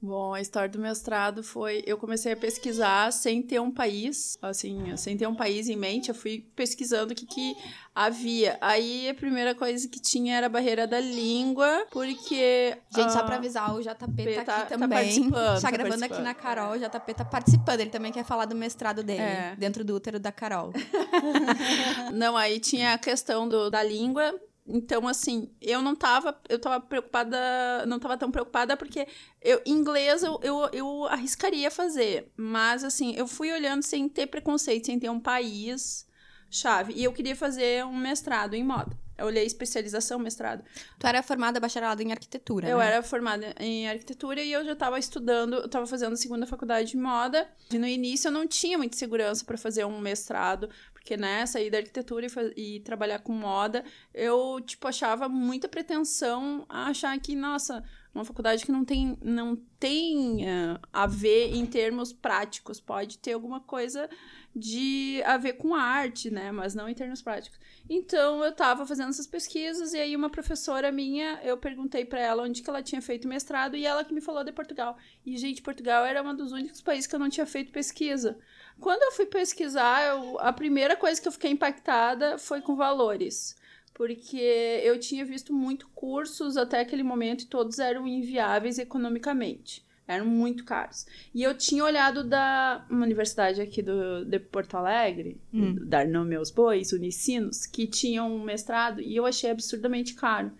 Bom, 0.00 0.34
a 0.34 0.40
história 0.40 0.68
do 0.68 0.78
mestrado 0.78 1.42
foi. 1.42 1.82
Eu 1.86 1.96
comecei 1.96 2.32
a 2.32 2.36
pesquisar 2.36 3.10
sem 3.12 3.42
ter 3.42 3.58
um 3.60 3.70
país, 3.72 4.36
assim, 4.42 4.94
sem 4.96 5.16
ter 5.16 5.26
um 5.26 5.34
país 5.34 5.68
em 5.68 5.74
mente. 5.76 6.10
Eu 6.10 6.14
fui 6.14 6.46
pesquisando 6.54 7.12
o 7.12 7.16
que, 7.16 7.24
que 7.26 7.54
havia. 7.94 8.58
Aí 8.60 9.08
a 9.08 9.14
primeira 9.14 9.54
coisa 9.54 9.88
que 9.88 9.98
tinha 9.98 10.36
era 10.36 10.46
a 10.46 10.48
barreira 10.50 10.86
da 10.86 11.00
língua, 11.00 11.86
porque. 11.90 12.76
Gente, 12.94 13.10
só 13.10 13.20
ah, 13.20 13.24
pra 13.24 13.36
avisar, 13.36 13.74
o 13.74 13.80
JP 13.80 14.34
tá, 14.36 14.44
tá- 14.44 14.56
aqui 14.58 14.68
tá 14.70 14.78
também. 14.78 14.88
participando, 14.98 15.32
Tá 15.54 15.60
tá 15.62 15.70
gravando 15.70 15.94
aqui 15.94 16.00
participando. 16.14 16.24
na 16.24 16.34
Carol, 16.34 16.72
o 16.74 16.78
JP 16.78 17.14
tá 17.14 17.24
participando. 17.24 17.80
Ele 17.80 17.90
também 17.90 18.12
quer 18.12 18.24
falar 18.24 18.44
do 18.44 18.54
mestrado 18.54 19.02
dele, 19.02 19.22
É. 19.22 19.56
dentro 19.56 19.82
do 19.82 19.94
útero 19.96 20.20
da 20.20 20.30
Carol. 20.30 20.72
Não, 22.12 22.36
aí 22.36 22.60
tinha 22.60 22.92
a 22.92 22.98
questão 22.98 23.48
do, 23.48 23.70
da 23.70 23.82
língua. 23.82 24.34
Então, 24.68 25.06
assim, 25.06 25.50
eu 25.60 25.80
não 25.80 25.94
tava, 25.94 26.36
eu 26.48 26.58
tava 26.58 26.80
preocupada, 26.80 27.86
não 27.86 27.98
tava 27.98 28.18
tão 28.18 28.30
preocupada 28.30 28.76
porque 28.76 29.06
eu, 29.40 29.62
inglês 29.64 30.22
eu, 30.22 30.40
eu, 30.42 30.68
eu 30.72 31.04
arriscaria 31.04 31.70
fazer, 31.70 32.32
mas 32.36 32.82
assim, 32.82 33.14
eu 33.14 33.28
fui 33.28 33.52
olhando 33.52 33.82
sem 33.82 34.08
ter 34.08 34.26
preconceito, 34.26 34.86
sem 34.86 34.98
ter 34.98 35.08
um 35.08 35.20
país 35.20 36.06
chave, 36.50 36.92
e 36.94 37.04
eu 37.04 37.12
queria 37.12 37.36
fazer 37.36 37.84
um 37.84 37.96
mestrado 37.96 38.54
em 38.54 38.64
moda. 38.64 38.96
Eu 39.18 39.26
olhei 39.26 39.46
especialização, 39.46 40.18
mestrado. 40.18 40.62
Tu 40.98 41.06
era 41.06 41.22
formada 41.22 41.58
bacharelado 41.58 42.02
em 42.02 42.12
arquitetura, 42.12 42.68
Eu 42.68 42.78
né? 42.78 42.86
era 42.86 43.02
formada 43.02 43.54
em 43.58 43.88
arquitetura 43.88 44.42
e 44.42 44.52
eu 44.52 44.64
já 44.64 44.72
estava 44.72 44.98
estudando, 44.98 45.54
eu 45.54 45.64
estava 45.66 45.86
fazendo 45.86 46.12
a 46.12 46.16
segunda 46.16 46.46
faculdade 46.46 46.90
de 46.90 46.96
moda. 46.98 47.48
E 47.72 47.78
no 47.78 47.86
início 47.86 48.28
eu 48.28 48.32
não 48.32 48.46
tinha 48.46 48.76
muita 48.76 48.96
segurança 48.96 49.44
para 49.44 49.56
fazer 49.56 49.86
um 49.86 49.98
mestrado, 50.00 50.68
porque 51.06 51.16
né, 51.16 51.46
sair 51.46 51.70
da 51.70 51.78
arquitetura 51.78 52.26
e, 52.56 52.76
e 52.76 52.80
trabalhar 52.80 53.20
com 53.20 53.32
moda, 53.32 53.84
eu 54.12 54.60
tipo 54.60 54.88
achava 54.88 55.28
muita 55.28 55.68
pretensão 55.68 56.66
a 56.68 56.88
achar 56.88 57.16
que, 57.20 57.36
nossa, 57.36 57.84
uma 58.12 58.24
faculdade 58.24 58.66
que 58.66 58.72
não 58.72 58.84
tem 58.84 59.16
não 59.22 59.54
tem 59.78 60.48
eh, 60.48 60.80
a 60.92 61.06
ver 61.06 61.54
em 61.54 61.64
termos 61.64 62.12
práticos, 62.12 62.80
pode 62.80 63.18
ter 63.18 63.34
alguma 63.34 63.60
coisa 63.60 64.10
de 64.54 65.22
a 65.24 65.36
ver 65.36 65.52
com 65.52 65.76
arte, 65.76 66.28
né, 66.28 66.50
mas 66.50 66.74
não 66.74 66.88
em 66.88 66.94
termos 66.94 67.22
práticos. 67.22 67.60
Então 67.88 68.42
eu 68.42 68.52
tava 68.52 68.84
fazendo 68.84 69.10
essas 69.10 69.28
pesquisas 69.28 69.92
e 69.92 69.98
aí 69.98 70.16
uma 70.16 70.30
professora 70.30 70.90
minha, 70.90 71.38
eu 71.44 71.56
perguntei 71.56 72.04
pra 72.04 72.20
ela 72.20 72.42
onde 72.42 72.62
que 72.62 72.70
ela 72.70 72.82
tinha 72.82 73.00
feito 73.00 73.28
mestrado 73.28 73.76
e 73.76 73.86
ela 73.86 74.04
que 74.04 74.12
me 74.12 74.20
falou 74.20 74.42
de 74.42 74.50
Portugal. 74.50 74.96
E 75.24 75.36
gente, 75.36 75.62
Portugal 75.62 76.04
era 76.04 76.20
um 76.20 76.34
dos 76.34 76.50
únicos 76.50 76.80
países 76.80 77.06
que 77.06 77.14
eu 77.14 77.20
não 77.20 77.28
tinha 77.28 77.46
feito 77.46 77.70
pesquisa. 77.70 78.36
Quando 78.80 79.02
eu 79.02 79.12
fui 79.12 79.26
pesquisar, 79.26 80.06
eu- 80.06 80.38
a 80.40 80.52
primeira 80.52 80.96
coisa 80.96 81.20
que 81.20 81.26
eu 81.28 81.32
fiquei 81.32 81.50
impactada 81.50 82.38
foi 82.38 82.60
com 82.60 82.76
valores. 82.76 83.56
porque 83.94 84.36
eu 84.84 85.00
tinha 85.00 85.24
visto 85.24 85.54
muito 85.54 85.88
cursos 85.94 86.58
até 86.58 86.80
aquele 86.80 87.02
momento 87.02 87.44
e 87.44 87.46
todos 87.46 87.78
eram 87.78 88.06
inviáveis 88.06 88.78
economicamente. 88.78 89.82
Eram 90.08 90.24
muito 90.26 90.64
caros. 90.64 91.04
E 91.34 91.42
eu 91.42 91.52
tinha 91.56 91.84
olhado 91.84 92.22
da 92.22 92.84
uma 92.88 93.04
universidade 93.04 93.60
aqui 93.60 93.82
do, 93.82 94.24
de 94.24 94.38
Porto 94.38 94.76
Alegre, 94.76 95.40
Hum. 95.52 95.76
dar 95.80 96.06
nome 96.06 96.36
aos 96.36 96.50
bois, 96.50 96.92
Unicinos, 96.92 97.66
que 97.66 97.86
tinha 97.88 98.22
um 98.22 98.40
mestrado 98.42 99.00
e 99.00 99.16
eu 99.16 99.26
achei 99.26 99.50
absurdamente 99.50 100.14
caro. 100.14 100.52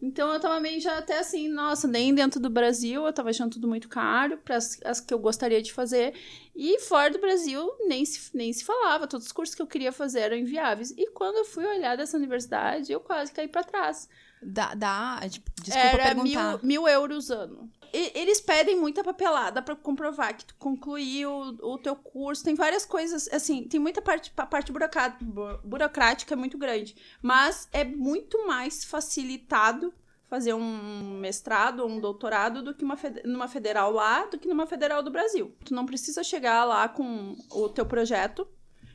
Então 0.00 0.32
eu 0.32 0.38
tava 0.38 0.60
meio 0.60 0.80
já 0.80 0.98
até 0.98 1.18
assim, 1.18 1.48
nossa, 1.48 1.88
nem 1.88 2.14
dentro 2.14 2.38
do 2.40 2.48
Brasil 2.50 3.04
eu 3.06 3.12
tava 3.12 3.30
achando 3.30 3.52
tudo 3.52 3.66
muito 3.66 3.88
caro 3.88 4.36
para 4.38 4.56
as, 4.56 4.80
as 4.84 5.00
que 5.00 5.12
eu 5.12 5.18
gostaria 5.18 5.60
de 5.60 5.72
fazer. 5.72 6.14
E 6.54 6.78
fora 6.80 7.10
do 7.10 7.18
Brasil 7.20 7.72
nem 7.86 8.04
se, 8.04 8.36
nem 8.36 8.52
se 8.52 8.64
falava, 8.64 9.06
todos 9.08 9.26
os 9.26 9.32
cursos 9.32 9.54
que 9.54 9.62
eu 9.62 9.66
queria 9.66 9.90
fazer 9.90 10.20
eram 10.20 10.36
inviáveis. 10.36 10.90
E 10.96 11.10
quando 11.10 11.38
eu 11.38 11.44
fui 11.44 11.64
olhar 11.64 11.96
dessa 11.96 12.16
universidade, 12.16 12.92
eu 12.92 13.00
quase 13.00 13.32
caí 13.32 13.48
para 13.48 13.64
trás. 13.64 14.08
Dá, 14.42 14.74
dá 14.74 15.20
tipo, 15.28 15.50
desculpa 15.62 15.88
Era 15.88 16.14
mil, 16.14 16.24
perguntar. 16.24 16.60
mil 16.64 16.88
euros 16.88 17.30
ano. 17.30 17.70
E- 17.94 18.12
eles 18.18 18.40
pedem 18.40 18.76
muita 18.80 19.04
papelada 19.04 19.60
pra 19.60 19.76
comprovar 19.76 20.34
que 20.36 20.46
tu 20.46 20.54
concluiu 20.58 21.30
o 21.60 21.78
teu 21.78 21.94
curso. 21.94 22.42
Tem 22.42 22.54
várias 22.54 22.84
coisas, 22.86 23.28
assim, 23.32 23.64
tem 23.68 23.78
muita 23.78 24.00
parte, 24.00 24.30
parte 24.30 24.72
burocrá- 24.72 25.16
bu- 25.20 25.58
burocrática 25.62 26.34
é 26.34 26.36
muito 26.36 26.56
grande. 26.58 26.96
Mas 27.20 27.68
é 27.72 27.84
muito 27.84 28.46
mais 28.46 28.82
facilitado 28.84 29.92
fazer 30.28 30.54
um 30.54 31.18
mestrado 31.20 31.80
ou 31.80 31.88
um 31.90 32.00
doutorado 32.00 32.62
do 32.62 32.74
que 32.74 32.82
uma 32.82 32.96
numa 33.24 33.46
federal 33.46 33.92
lá, 33.92 34.24
do 34.24 34.38
que 34.38 34.48
numa 34.48 34.66
federal 34.66 35.02
do 35.02 35.10
Brasil. 35.10 35.54
Tu 35.62 35.74
não 35.74 35.84
precisa 35.84 36.24
chegar 36.24 36.64
lá 36.64 36.88
com 36.88 37.36
o 37.50 37.68
teu 37.68 37.84
projeto 37.84 38.48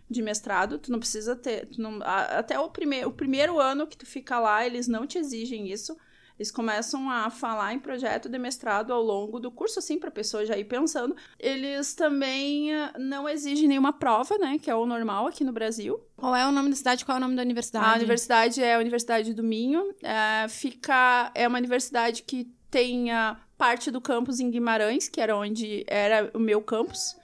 de 0.09 0.21
mestrado, 0.21 0.77
tu 0.79 0.91
não 0.91 0.99
precisa 0.99 1.35
ter, 1.35 1.67
não- 1.77 1.99
até 2.03 2.59
o, 2.59 2.69
prime, 2.69 3.05
o 3.05 3.11
primeiro 3.11 3.59
ano 3.59 3.85
que 3.87 3.97
tu 3.97 4.05
fica 4.05 4.39
lá, 4.39 4.65
eles 4.65 4.87
não 4.87 5.05
te 5.05 5.17
exigem 5.17 5.69
isso. 5.71 5.95
Eles 6.39 6.51
começam 6.51 7.09
a 7.09 7.31
falar 7.31 7.73
em 7.73 7.79
projeto 7.79 8.29
de 8.29 8.37
mestrado 8.37 8.93
ao 8.93 9.01
longo 9.01 9.39
do 9.39 9.49
curso, 9.49 9.79
assim, 9.79 9.97
para 9.97 10.09
a 10.09 10.11
pessoa 10.11 10.45
já 10.45 10.55
ir 10.55 10.65
pensando. 10.65 11.15
Eles 11.39 11.95
também 11.95 12.71
ah, 12.75 12.93
não 12.99 13.27
exigem 13.27 13.67
nenhuma 13.67 13.91
prova, 13.91 14.37
né? 14.37 14.59
Que 14.61 14.69
é 14.69 14.75
o 14.75 14.85
normal 14.85 15.25
aqui 15.25 15.43
no 15.43 15.51
Brasil. 15.51 15.99
Qual 16.15 16.35
é 16.35 16.47
o 16.47 16.51
nome 16.51 16.69
da 16.69 16.75
cidade? 16.75 17.03
Qual 17.03 17.15
é 17.15 17.17
o 17.17 17.21
nome 17.21 17.35
da 17.35 17.41
universidade? 17.41 17.85
A 17.87 17.95
universidade 17.95 18.61
é 18.61 18.75
a 18.75 18.79
Universidade 18.79 19.33
do 19.33 19.43
Minho. 19.43 19.95
É, 20.03 20.47
fica, 20.47 21.31
é 21.33 21.47
uma 21.47 21.57
universidade 21.57 22.21
que 22.21 22.45
tem 22.69 23.11
a 23.11 23.35
parte 23.57 23.89
do 23.89 23.99
campus 23.99 24.39
em 24.39 24.51
Guimarães, 24.51 25.09
que 25.09 25.19
era 25.19 25.35
onde 25.35 25.83
era 25.87 26.29
o 26.35 26.39
meu 26.39 26.61
campus. 26.61 27.15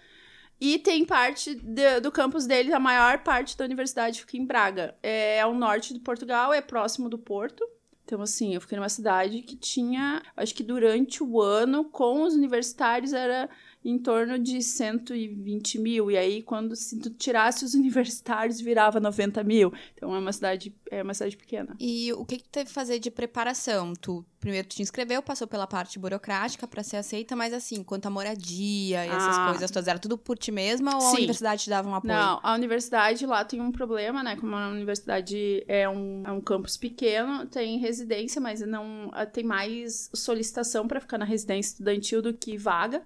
E 0.66 0.80
tem 0.80 1.04
parte 1.04 1.56
de- 1.56 2.00
do 2.00 2.10
campus 2.10 2.46
dele, 2.46 2.72
a 2.72 2.80
maior 2.80 3.18
parte 3.18 3.58
da 3.58 3.66
universidade 3.66 4.22
fica 4.22 4.38
em 4.38 4.46
Braga. 4.46 4.96
É 5.04 5.42
ao 5.42 5.54
norte 5.54 5.94
de 5.94 6.00
Portugal, 6.00 6.54
é 6.54 6.62
próximo 6.62 7.10
do 7.10 7.18
Porto. 7.18 7.68
Então, 8.06 8.22
assim, 8.22 8.56
eu 8.56 8.62
fiquei 8.62 8.78
numa 8.78 8.88
cidade 8.88 9.42
que 9.42 9.58
tinha, 9.58 10.22
acho 10.38 10.56
que 10.56 10.64
durante 10.64 11.22
o 11.22 11.42
ano, 11.42 11.84
com 11.84 12.24
os 12.24 12.34
universitários, 12.34 13.12
era 13.12 13.50
em 13.84 13.98
torno 13.98 14.40
de 14.40 14.62
120 14.62 15.80
mil. 15.80 16.10
E 16.12 16.18
aí, 16.18 16.42
quando 16.42 16.76
se 16.76 16.98
tu 17.00 17.10
tirasse 17.10 17.66
os 17.66 17.74
universitários, 17.76 18.60
virava 18.62 19.00
90 19.00 19.44
mil. 19.44 19.74
Então, 19.96 20.16
é 20.16 20.20
uma 20.20 20.32
cidade, 20.34 20.74
é 20.90 21.02
uma 21.04 21.14
cidade 21.14 21.36
pequena. 21.38 21.76
E 21.80 22.12
o 22.14 22.26
que 22.26 22.38
que 22.38 22.44
tu 22.44 22.50
teve 22.50 22.66
que 22.68 22.74
fazer 22.74 23.00
de 23.00 23.12
preparação? 23.12 23.94
Tu 23.94 24.24
primeiro 24.40 24.68
tu 24.68 24.76
te 24.76 24.82
inscreveu, 24.82 25.22
passou 25.24 25.48
pela 25.48 25.66
parte 25.66 25.98
burocrática 25.98 26.68
pra 26.68 26.84
ser 26.84 26.98
aceita, 26.98 27.34
mas 27.34 27.54
assim, 27.54 27.82
quanto 27.82 28.08
à 28.08 28.10
moradia 28.10 29.06
e 29.06 29.10
essas 29.10 29.38
Ah. 29.38 29.48
coisas 29.50 29.72
todas, 29.72 29.88
era 29.88 29.98
tudo 29.98 30.18
por 30.18 30.38
ti 30.38 30.52
mesma 30.52 30.92
ou 30.98 30.98
a 30.98 31.12
Sim. 31.12 31.18
universidade 31.18 31.64
te 31.64 31.70
dava 31.70 31.88
um 31.90 31.96
apoio? 31.96 32.14
Não, 32.14 32.42
a 32.44 32.54
universidade 32.54 33.26
lá 33.26 33.46
tem 33.46 33.62
um 33.62 33.72
problema, 33.72 34.22
né? 34.22 34.36
Como 34.36 34.54
a 34.54 34.68
universidade 34.68 35.64
é 35.66 35.88
um, 35.88 36.24
é 36.26 36.32
um 36.34 36.42
campus 36.42 36.76
pequeno, 36.76 37.46
tem 37.46 37.78
residência, 37.80 38.42
mas 38.42 38.60
não 38.60 39.10
tem 39.32 39.46
mais 39.46 40.10
solicitação 40.14 40.90
para 40.90 41.00
ficar 41.00 41.18
na 41.18 41.26
residência 41.26 41.72
estudantil 41.72 42.22
do 42.22 42.34
que 42.34 42.58
vaga. 42.58 43.02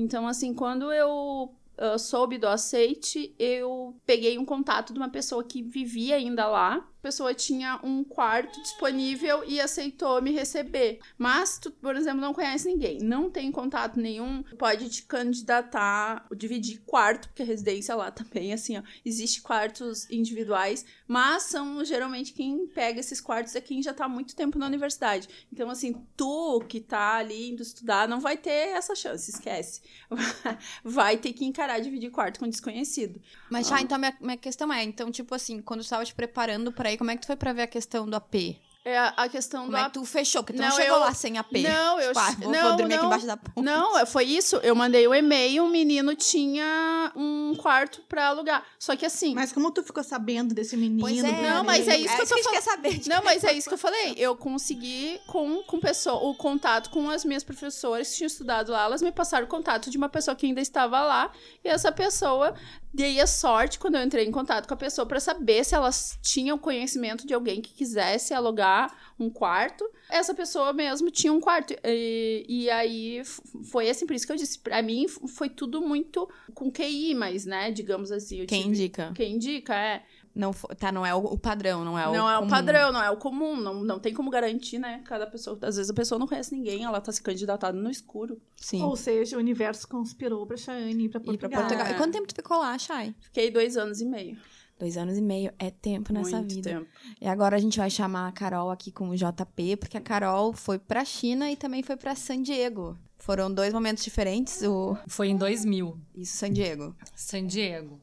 Então, 0.00 0.26
assim, 0.26 0.54
quando 0.54 0.92
eu 0.92 1.54
ah, 1.80 1.96
soube 1.96 2.36
do 2.36 2.46
aceite, 2.46 3.34
eu 3.38 3.96
peguei 4.04 4.36
um 4.38 4.44
contato 4.44 4.92
de 4.92 4.98
uma 4.98 5.08
pessoa 5.08 5.42
que 5.42 5.62
vivia 5.62 6.16
ainda 6.16 6.46
lá. 6.46 6.86
Pessoa 7.02 7.34
tinha 7.34 7.80
um 7.82 8.04
quarto 8.04 8.60
disponível 8.62 9.42
e 9.46 9.60
aceitou 9.60 10.20
me 10.20 10.30
receber. 10.32 11.00
Mas 11.16 11.58
tu, 11.58 11.70
por 11.70 11.96
exemplo, 11.96 12.20
não 12.20 12.34
conhece 12.34 12.68
ninguém, 12.68 12.98
não 12.98 13.30
tem 13.30 13.50
contato 13.50 13.98
nenhum, 13.98 14.42
pode 14.58 14.88
te 14.90 15.02
candidatar, 15.02 16.26
dividir 16.36 16.80
quarto, 16.86 17.28
porque 17.28 17.42
a 17.42 17.46
residência 17.46 17.94
lá 17.94 18.10
também, 18.12 18.52
assim, 18.52 18.78
ó, 18.78 18.82
existe 19.04 19.40
quartos 19.42 20.08
individuais, 20.10 20.84
mas 21.06 21.44
são 21.44 21.84
geralmente 21.84 22.32
quem 22.32 22.66
pega 22.66 23.00
esses 23.00 23.20
quartos 23.20 23.54
é 23.54 23.60
quem 23.60 23.82
já 23.82 23.92
tá 23.92 24.04
há 24.04 24.08
muito 24.08 24.36
tempo 24.36 24.58
na 24.58 24.66
universidade. 24.66 25.28
Então, 25.52 25.70
assim, 25.70 25.94
tu 26.16 26.60
que 26.68 26.80
tá 26.80 27.16
ali 27.16 27.50
indo 27.50 27.62
estudar, 27.62 28.08
não 28.08 28.20
vai 28.20 28.36
ter 28.36 28.70
essa 28.70 28.94
chance, 28.94 29.30
esquece. 29.30 29.82
Vai 30.84 31.16
ter 31.16 31.32
que 31.32 31.44
encarar 31.44 31.80
dividir 31.80 32.10
quarto 32.10 32.40
com 32.40 32.48
desconhecido. 32.48 33.20
Mas 33.48 33.68
já, 33.68 33.80
então 33.80 33.98
minha, 33.98 34.16
minha 34.20 34.36
questão 34.36 34.72
é, 34.72 34.82
então, 34.82 35.10
tipo 35.10 35.34
assim, 35.34 35.60
quando 35.60 35.82
tu 35.82 35.88
tava 35.88 36.04
te 36.04 36.14
preparando 36.14 36.72
pra 36.72 36.89
ir, 36.92 36.98
como 36.98 37.10
é 37.10 37.14
que 37.16 37.22
tu 37.22 37.26
foi 37.26 37.36
pra 37.36 37.52
ver 37.52 37.62
a 37.62 37.66
questão 37.66 38.08
do 38.08 38.14
AP? 38.16 38.56
É 38.82 38.98
a 38.98 39.28
questão 39.28 39.66
Como 39.66 39.72
do 39.72 39.76
é 39.76 39.84
que 39.84 39.90
tu 39.92 40.04
fechou? 40.06 40.42
Porque 40.42 40.54
tu 40.54 40.62
não, 40.62 40.70
Não, 40.70 40.74
chegou 40.76 40.96
eu- 40.96 41.00
lá 41.00 41.12
sem 41.12 41.36
AP. 41.36 41.52
Não, 41.62 42.00
eu 42.00 42.08
Tipo, 42.14 42.18
ah, 42.20 42.30
vou, 42.40 42.50
não, 42.50 42.62
vou 42.68 42.76
dormir 42.78 42.94
aqui 42.94 43.02
não. 43.02 43.06
embaixo 43.10 43.26
da 43.26 43.36
ponte. 43.36 43.62
Não, 43.62 43.98
é, 43.98 44.06
foi 44.06 44.24
isso. 44.24 44.56
Eu 44.62 44.74
mandei 44.74 45.06
o 45.06 45.14
e-mail, 45.14 45.66
o 45.66 45.68
menino 45.68 46.14
tinha 46.16 47.12
um 47.14 47.54
quarto 47.56 48.00
pra 48.08 48.28
alugar. 48.28 48.64
Só 48.78 48.96
que 48.96 49.04
assim. 49.04 49.34
Mas 49.34 49.52
como 49.52 49.70
tu 49.70 49.82
ficou 49.82 50.02
sabendo 50.02 50.54
desse 50.54 50.78
menino? 50.78 51.00
Pois 51.02 51.22
é, 51.22 51.30
Não, 51.42 51.62
mas 51.62 51.86
é 51.86 51.98
isso 51.98 52.16
que 52.16 52.22
eu 52.22 52.26
tô 52.42 52.50
quer 52.50 52.62
saber. 52.62 53.02
Não, 53.06 53.18
que- 53.18 53.24
mas 53.24 53.44
é 53.44 53.52
isso 53.52 53.68
que 53.68 53.74
eu 53.74 53.78
falei. 53.78 54.14
Eu 54.16 54.34
consegui 54.34 55.20
com, 55.26 55.62
com 55.64 55.78
pessoa, 55.78 56.16
o 56.30 56.34
contato 56.34 56.88
com 56.88 57.10
as 57.10 57.22
minhas 57.22 57.44
professoras 57.44 58.08
que 58.08 58.16
tinham 58.16 58.28
estudado 58.28 58.72
lá. 58.72 58.84
Elas 58.84 59.02
me 59.02 59.12
passaram 59.12 59.44
o 59.44 59.48
contato 59.48 59.90
de 59.90 59.98
uma 59.98 60.08
pessoa 60.08 60.34
que 60.34 60.46
ainda 60.46 60.60
estava 60.62 61.02
lá. 61.02 61.30
E 61.62 61.68
essa 61.68 61.92
pessoa 61.92 62.54
dei 62.92 63.20
a 63.20 63.26
sorte 63.26 63.78
quando 63.78 63.94
eu 63.96 64.02
entrei 64.02 64.24
em 64.26 64.30
contato 64.32 64.66
com 64.66 64.74
a 64.74 64.76
pessoa 64.76 65.06
para 65.06 65.20
saber 65.20 65.64
se 65.64 65.74
elas 65.74 66.18
tinham 66.22 66.58
conhecimento 66.58 67.26
de 67.26 67.32
alguém 67.34 67.60
que 67.60 67.72
quisesse 67.72 68.34
alugar 68.34 68.94
um 69.18 69.30
quarto. 69.30 69.88
Essa 70.08 70.34
pessoa 70.34 70.72
mesmo 70.72 71.10
tinha 71.10 71.32
um 71.32 71.40
quarto. 71.40 71.74
E, 71.84 72.44
e 72.48 72.70
aí 72.70 73.22
foi 73.70 73.88
assim, 73.88 74.06
por 74.06 74.14
isso 74.14 74.26
que 74.26 74.32
eu 74.32 74.36
disse, 74.36 74.58
pra 74.58 74.82
mim 74.82 75.06
foi 75.08 75.48
tudo 75.48 75.80
muito 75.80 76.28
com 76.54 76.70
QI, 76.70 77.14
mas, 77.14 77.46
né, 77.46 77.70
digamos 77.70 78.10
assim. 78.10 78.40
eu 78.40 78.46
Quem 78.46 78.62
tive- 78.62 78.70
indica? 78.74 79.12
Quem 79.14 79.34
indica, 79.34 79.74
é. 79.74 80.02
Não, 80.34 80.52
tá, 80.52 80.92
não 80.92 81.04
é 81.04 81.12
o, 81.14 81.36
padrão, 81.36 81.84
não 81.84 81.98
é 81.98 82.06
o 82.08 82.12
Não 82.12 82.30
é 82.30 82.38
o 82.38 82.46
padrão, 82.46 82.92
não 82.92 83.02
é 83.02 83.10
o 83.10 83.16
comum. 83.16 83.56
Não, 83.56 83.82
não 83.82 83.98
tem 83.98 84.14
como 84.14 84.30
garantir, 84.30 84.78
né? 84.78 85.02
Cada 85.04 85.26
pessoa. 85.26 85.58
Às 85.62 85.76
vezes 85.76 85.90
a 85.90 85.94
pessoa 85.94 86.18
não 86.18 86.26
conhece 86.26 86.54
ninguém, 86.54 86.84
ela 86.84 87.00
tá 87.00 87.10
se 87.10 87.20
candidatando 87.20 87.80
no 87.82 87.90
escuro. 87.90 88.40
Sim. 88.56 88.82
Ou 88.82 88.96
seja, 88.96 89.36
o 89.36 89.40
universo 89.40 89.88
conspirou 89.88 90.46
pra 90.46 90.56
Chayane 90.56 91.04
ir 91.06 91.08
pra 91.08 91.20
Ir 91.20 91.24
Portugal. 91.24 91.50
pra 91.50 91.60
Portugal. 91.60 91.86
É. 91.86 91.90
E 91.90 91.94
quanto 91.94 92.12
tempo 92.12 92.28
tu 92.28 92.34
ficou 92.34 92.58
lá, 92.58 92.78
Chay? 92.78 93.14
Fiquei 93.20 93.50
dois 93.50 93.76
anos 93.76 94.00
e 94.00 94.06
meio. 94.06 94.36
Dois 94.78 94.96
anos 94.96 95.18
e 95.18 95.20
meio. 95.20 95.52
É 95.58 95.70
tempo 95.70 96.12
nessa 96.12 96.38
Muito 96.38 96.54
vida. 96.54 96.70
tempo. 96.70 96.86
E 97.20 97.26
agora 97.28 97.56
a 97.56 97.58
gente 97.58 97.76
vai 97.78 97.90
chamar 97.90 98.28
a 98.28 98.32
Carol 98.32 98.70
aqui 98.70 98.90
com 98.90 99.10
o 99.10 99.16
JP, 99.16 99.76
porque 99.78 99.98
a 99.98 100.00
Carol 100.00 100.52
foi 100.54 100.78
pra 100.78 101.04
China 101.04 101.50
e 101.50 101.56
também 101.56 101.82
foi 101.82 101.96
pra 101.96 102.14
San 102.14 102.40
Diego. 102.40 102.96
Foram 103.18 103.52
dois 103.52 103.74
momentos 103.74 104.02
diferentes, 104.02 104.62
o... 104.62 104.96
Foi 105.06 105.28
em 105.28 105.36
2000, 105.36 105.98
Isso, 106.16 106.38
San 106.38 106.50
Diego. 106.50 106.94
San 107.14 107.46
Diego. 107.46 108.00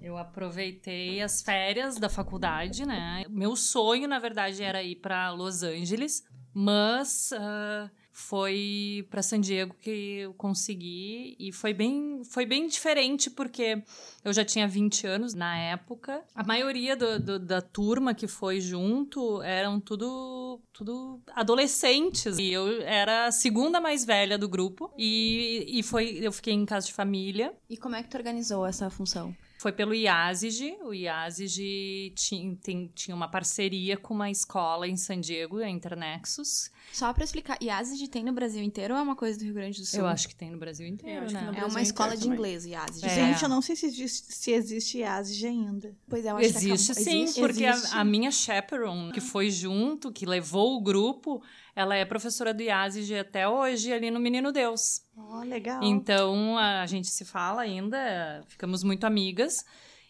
Eu 0.00 0.16
aproveitei 0.16 1.20
as 1.20 1.42
férias 1.42 1.96
da 1.98 2.08
faculdade, 2.08 2.86
né? 2.86 3.24
Meu 3.28 3.56
sonho, 3.56 4.06
na 4.08 4.18
verdade, 4.18 4.62
era 4.62 4.82
ir 4.82 4.96
para 4.96 5.30
Los 5.32 5.62
Angeles, 5.62 6.22
mas 6.54 7.30
ah, 7.32 7.90
foi 8.12 9.06
para 9.10 9.22
San 9.22 9.40
Diego 9.40 9.74
que 9.80 9.90
eu 10.20 10.34
consegui 10.34 11.36
e 11.38 11.52
foi 11.52 11.74
bem, 11.74 12.22
foi 12.24 12.46
bem 12.46 12.66
diferente 12.68 13.28
porque 13.30 13.82
eu 14.24 14.32
já 14.32 14.44
tinha 14.44 14.66
20 14.68 15.06
anos 15.06 15.34
na 15.34 15.56
época. 15.58 16.22
A 16.34 16.44
maioria 16.44 16.96
do- 16.96 17.18
do- 17.18 17.38
da 17.38 17.60
turma 17.60 18.14
que 18.14 18.26
foi 18.28 18.60
junto 18.60 19.42
eram 19.42 19.80
tudo, 19.80 20.60
tudo 20.72 21.20
adolescentes 21.34 22.38
e 22.38 22.52
eu 22.52 22.82
era 22.82 23.26
a 23.26 23.32
segunda 23.32 23.80
mais 23.80 24.04
velha 24.04 24.38
do 24.38 24.48
grupo 24.48 24.92
e, 24.96 25.66
e 25.68 25.82
foi, 25.82 26.18
eu 26.22 26.30
fiquei 26.32 26.54
em 26.54 26.64
casa 26.64 26.86
de 26.86 26.92
família. 26.92 27.52
E 27.68 27.76
como 27.76 27.94
é 27.96 28.02
que 28.02 28.08
tu 28.08 28.16
organizou 28.16 28.64
essa 28.66 28.88
função? 28.90 29.34
Foi 29.58 29.72
pelo 29.72 29.92
IASIG. 29.92 30.78
O 30.84 30.94
IASIG 30.94 32.12
tinha, 32.14 32.56
tem- 32.62 32.90
tinha 32.94 33.14
uma 33.14 33.28
parceria 33.28 33.96
com 33.96 34.14
uma 34.14 34.30
escola 34.30 34.86
em 34.86 34.96
San 34.96 35.20
Diego, 35.20 35.58
a 35.58 35.68
Internexus. 35.68 36.70
Só 36.92 37.12
pra 37.12 37.24
explicar, 37.24 37.58
IASIG 37.60 38.08
tem 38.08 38.24
no 38.24 38.32
Brasil 38.32 38.62
inteiro 38.62 38.94
ou 38.94 39.00
é 39.00 39.02
uma 39.02 39.16
coisa 39.16 39.36
do 39.38 39.44
Rio 39.44 39.54
Grande 39.54 39.80
do 39.80 39.84
Sul? 39.86 40.00
Eu 40.00 40.06
acho 40.06 40.28
que 40.28 40.34
tem 40.34 40.50
no 40.50 40.58
Brasil 40.58 40.86
inteiro, 40.86 41.30
né? 41.32 41.42
no 41.42 41.48
É 41.48 41.52
Brasil 41.52 41.68
uma 41.68 41.82
escola 41.82 42.16
de 42.16 42.22
também. 42.22 42.34
inglês, 42.38 42.64
IASIG. 42.66 43.04
É. 43.06 43.08
Gente, 43.08 43.42
eu 43.42 43.48
não 43.48 43.60
sei 43.60 43.74
se 43.76 43.86
existe, 43.86 44.32
se 44.32 44.50
existe 44.52 44.98
IASG 44.98 45.46
ainda. 45.46 45.94
Pois 46.08 46.24
é, 46.24 46.30
eu 46.30 46.36
acho 46.36 46.46
Existe 46.46 46.86
que 46.86 46.92
acabou- 46.92 47.04
sim, 47.12 47.22
Existe? 47.24 47.40
porque 47.40 47.64
Existe. 47.64 47.94
A, 47.96 48.00
a 48.00 48.04
minha 48.04 48.30
chaperone, 48.30 49.12
que 49.12 49.20
foi 49.20 49.50
junto, 49.50 50.12
que 50.12 50.24
levou 50.24 50.76
o 50.76 50.80
grupo, 50.80 51.42
ela 51.78 51.94
é 51.94 52.04
professora 52.04 52.52
do 52.52 52.60
IASIG 52.60 53.20
até 53.20 53.48
hoje, 53.48 53.92
ali 53.92 54.10
no 54.10 54.18
Menino 54.18 54.50
Deus. 54.50 55.00
Ó, 55.16 55.44
legal. 55.44 55.80
Então, 55.80 56.58
a 56.58 56.84
gente 56.86 57.06
se 57.06 57.24
fala 57.24 57.62
ainda, 57.62 58.42
ficamos 58.48 58.82
muito 58.82 59.04
amigas. 59.04 59.64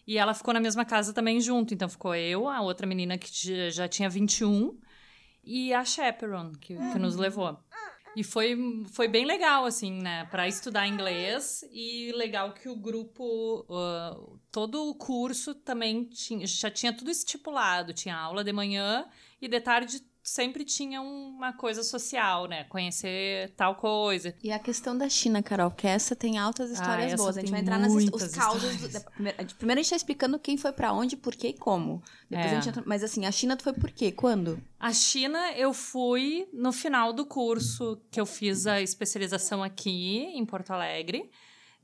E 0.07 0.17
ela 0.17 0.33
ficou 0.33 0.51
na 0.51 0.59
mesma 0.59 0.83
casa 0.83 1.13
também 1.13 1.39
junto. 1.39 1.71
Então 1.71 1.87
ficou 1.87 2.15
eu, 2.15 2.47
a 2.47 2.61
outra 2.61 2.87
menina 2.87 3.19
que 3.19 3.69
já 3.69 3.87
tinha 3.87 4.09
21 4.09 4.75
e 5.43 5.71
a 5.71 5.85
chaperone 5.85 6.57
que, 6.57 6.75
que 6.75 6.97
nos 6.97 7.15
levou. 7.15 7.55
E 8.15 8.23
foi, 8.23 8.57
foi 8.91 9.07
bem 9.07 9.23
legal, 9.23 9.65
assim, 9.65 10.01
né? 10.01 10.25
Para 10.25 10.47
estudar 10.47 10.87
inglês. 10.87 11.63
E 11.71 12.11
legal 12.13 12.55
que 12.55 12.67
o 12.67 12.75
grupo, 12.75 13.67
uh, 13.69 14.39
todo 14.51 14.89
o 14.89 14.95
curso 14.95 15.53
também 15.53 16.05
tinha, 16.05 16.47
já 16.47 16.71
tinha 16.71 16.91
tudo 16.91 17.11
estipulado. 17.11 17.93
Tinha 17.93 18.17
aula 18.17 18.43
de 18.43 18.51
manhã 18.51 19.05
e 19.39 19.47
de 19.47 19.61
tarde 19.61 20.08
sempre 20.29 20.63
tinha 20.63 21.01
uma 21.01 21.51
coisa 21.53 21.83
social, 21.83 22.47
né? 22.47 22.63
Conhecer 22.65 23.51
tal 23.57 23.75
coisa. 23.75 24.35
E 24.43 24.51
a 24.51 24.59
questão 24.59 24.95
da 24.95 25.09
China, 25.09 25.41
Carol, 25.41 25.71
que 25.71 25.87
essa 25.87 26.15
tem 26.15 26.37
altas 26.37 26.69
histórias 26.69 27.13
ah, 27.13 27.17
boas. 27.17 27.37
A 27.37 27.41
gente 27.41 27.51
vai 27.51 27.61
entrar 27.61 27.79
nas 27.79 27.91
os 27.91 28.27
causos. 28.29 28.77
Do, 28.77 29.55
primeiro 29.55 29.79
a 29.79 29.83
gente 29.83 29.89
tá 29.89 29.95
explicando 29.95 30.37
quem 30.37 30.55
foi 30.55 30.71
para 30.71 30.93
onde, 30.93 31.17
por 31.17 31.35
quê 31.35 31.49
e 31.49 31.53
como. 31.53 32.03
Depois 32.29 32.47
é. 32.47 32.51
a 32.51 32.55
gente 32.55 32.69
entra, 32.69 32.83
mas 32.85 33.03
assim, 33.03 33.25
a 33.25 33.31
China 33.31 33.57
tu 33.57 33.63
foi 33.63 33.73
por 33.73 33.91
quê? 33.91 34.11
Quando? 34.11 34.61
A 34.79 34.93
China 34.93 35.51
eu 35.53 35.73
fui 35.73 36.47
no 36.53 36.71
final 36.71 37.11
do 37.11 37.25
curso 37.25 37.99
que 38.11 38.21
eu 38.21 38.25
fiz 38.25 38.67
a 38.67 38.79
especialização 38.79 39.63
aqui 39.63 40.25
em 40.35 40.45
Porto 40.45 40.71
Alegre, 40.71 41.29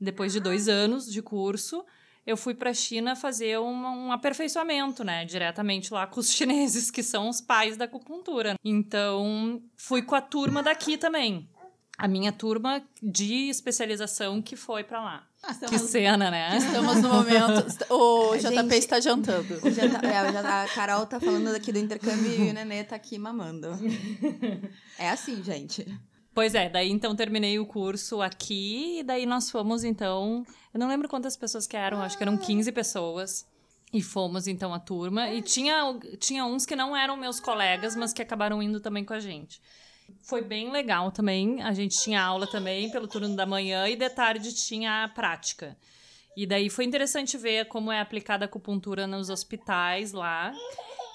depois 0.00 0.32
de 0.32 0.38
dois 0.38 0.68
anos 0.68 1.10
de 1.10 1.20
curso 1.20 1.84
eu 2.26 2.36
fui 2.36 2.54
para 2.54 2.70
a 2.70 2.74
China 2.74 3.14
fazer 3.14 3.58
um, 3.58 3.86
um, 3.86 4.12
aperfeiçoamento, 4.12 5.04
né, 5.04 5.24
diretamente 5.24 5.94
lá 5.94 6.06
com 6.06 6.18
os 6.18 6.30
chineses, 6.34 6.90
que 6.90 7.02
são 7.02 7.28
os 7.28 7.40
pais 7.40 7.76
da 7.76 7.84
acupuntura. 7.84 8.56
Então, 8.64 9.62
fui 9.76 10.02
com 10.02 10.14
a 10.14 10.20
turma 10.20 10.62
daqui 10.62 10.98
também. 10.98 11.48
A 11.96 12.06
minha 12.06 12.30
turma 12.30 12.82
de 13.02 13.48
especialização 13.48 14.42
que 14.42 14.54
foi 14.54 14.84
para 14.84 15.00
lá. 15.00 15.26
Ah, 15.42 15.52
estamos, 15.52 15.80
que 15.80 15.88
cena, 15.88 16.30
né? 16.30 16.58
Estamos 16.58 17.00
no 17.00 17.08
momento. 17.08 17.66
O 17.88 18.36
JP 18.36 18.54
gente, 18.54 18.74
está 18.74 19.00
jantando. 19.00 19.54
O 19.62 19.70
janta, 19.70 20.06
é, 20.06 20.18
a 20.18 20.68
Carol 20.74 21.06
tá 21.06 21.18
falando 21.18 21.54
aqui 21.54 21.72
do 21.72 21.78
intercâmbio 21.78 22.30
e 22.30 22.50
o 22.50 22.52
Nenê 22.52 22.84
tá 22.84 22.96
aqui 22.96 23.16
mamando. 23.16 23.68
É 24.98 25.08
assim, 25.08 25.42
gente. 25.42 25.86
Pois 26.36 26.54
é, 26.54 26.68
daí 26.68 26.90
então 26.90 27.16
terminei 27.16 27.58
o 27.58 27.64
curso 27.64 28.20
aqui 28.20 28.98
e 28.98 29.02
daí 29.02 29.24
nós 29.24 29.50
fomos 29.50 29.82
então, 29.84 30.44
eu 30.74 30.78
não 30.78 30.86
lembro 30.86 31.08
quantas 31.08 31.34
pessoas 31.34 31.66
que 31.66 31.74
eram, 31.74 32.02
acho 32.02 32.14
que 32.14 32.22
eram 32.22 32.36
15 32.36 32.70
pessoas. 32.72 33.48
E 33.90 34.02
fomos 34.02 34.46
então 34.46 34.74
a 34.74 34.78
turma 34.78 35.30
e 35.30 35.40
tinha 35.40 35.98
tinha 36.20 36.44
uns 36.44 36.66
que 36.66 36.76
não 36.76 36.94
eram 36.94 37.16
meus 37.16 37.40
colegas, 37.40 37.96
mas 37.96 38.12
que 38.12 38.20
acabaram 38.20 38.62
indo 38.62 38.80
também 38.80 39.02
com 39.02 39.14
a 39.14 39.18
gente. 39.18 39.62
Foi 40.20 40.42
bem 40.42 40.70
legal 40.70 41.10
também. 41.10 41.62
A 41.62 41.72
gente 41.72 41.98
tinha 42.02 42.22
aula 42.22 42.46
também 42.46 42.90
pelo 42.90 43.08
turno 43.08 43.34
da 43.34 43.46
manhã 43.46 43.88
e 43.88 43.96
de 43.96 44.10
tarde 44.10 44.54
tinha 44.54 45.04
a 45.04 45.08
prática. 45.08 45.74
E 46.36 46.46
daí 46.46 46.68
foi 46.68 46.84
interessante 46.84 47.38
ver 47.38 47.66
como 47.68 47.90
é 47.90 47.98
aplicada 47.98 48.44
a 48.44 48.46
acupuntura 48.46 49.06
nos 49.06 49.30
hospitais 49.30 50.12
lá 50.12 50.52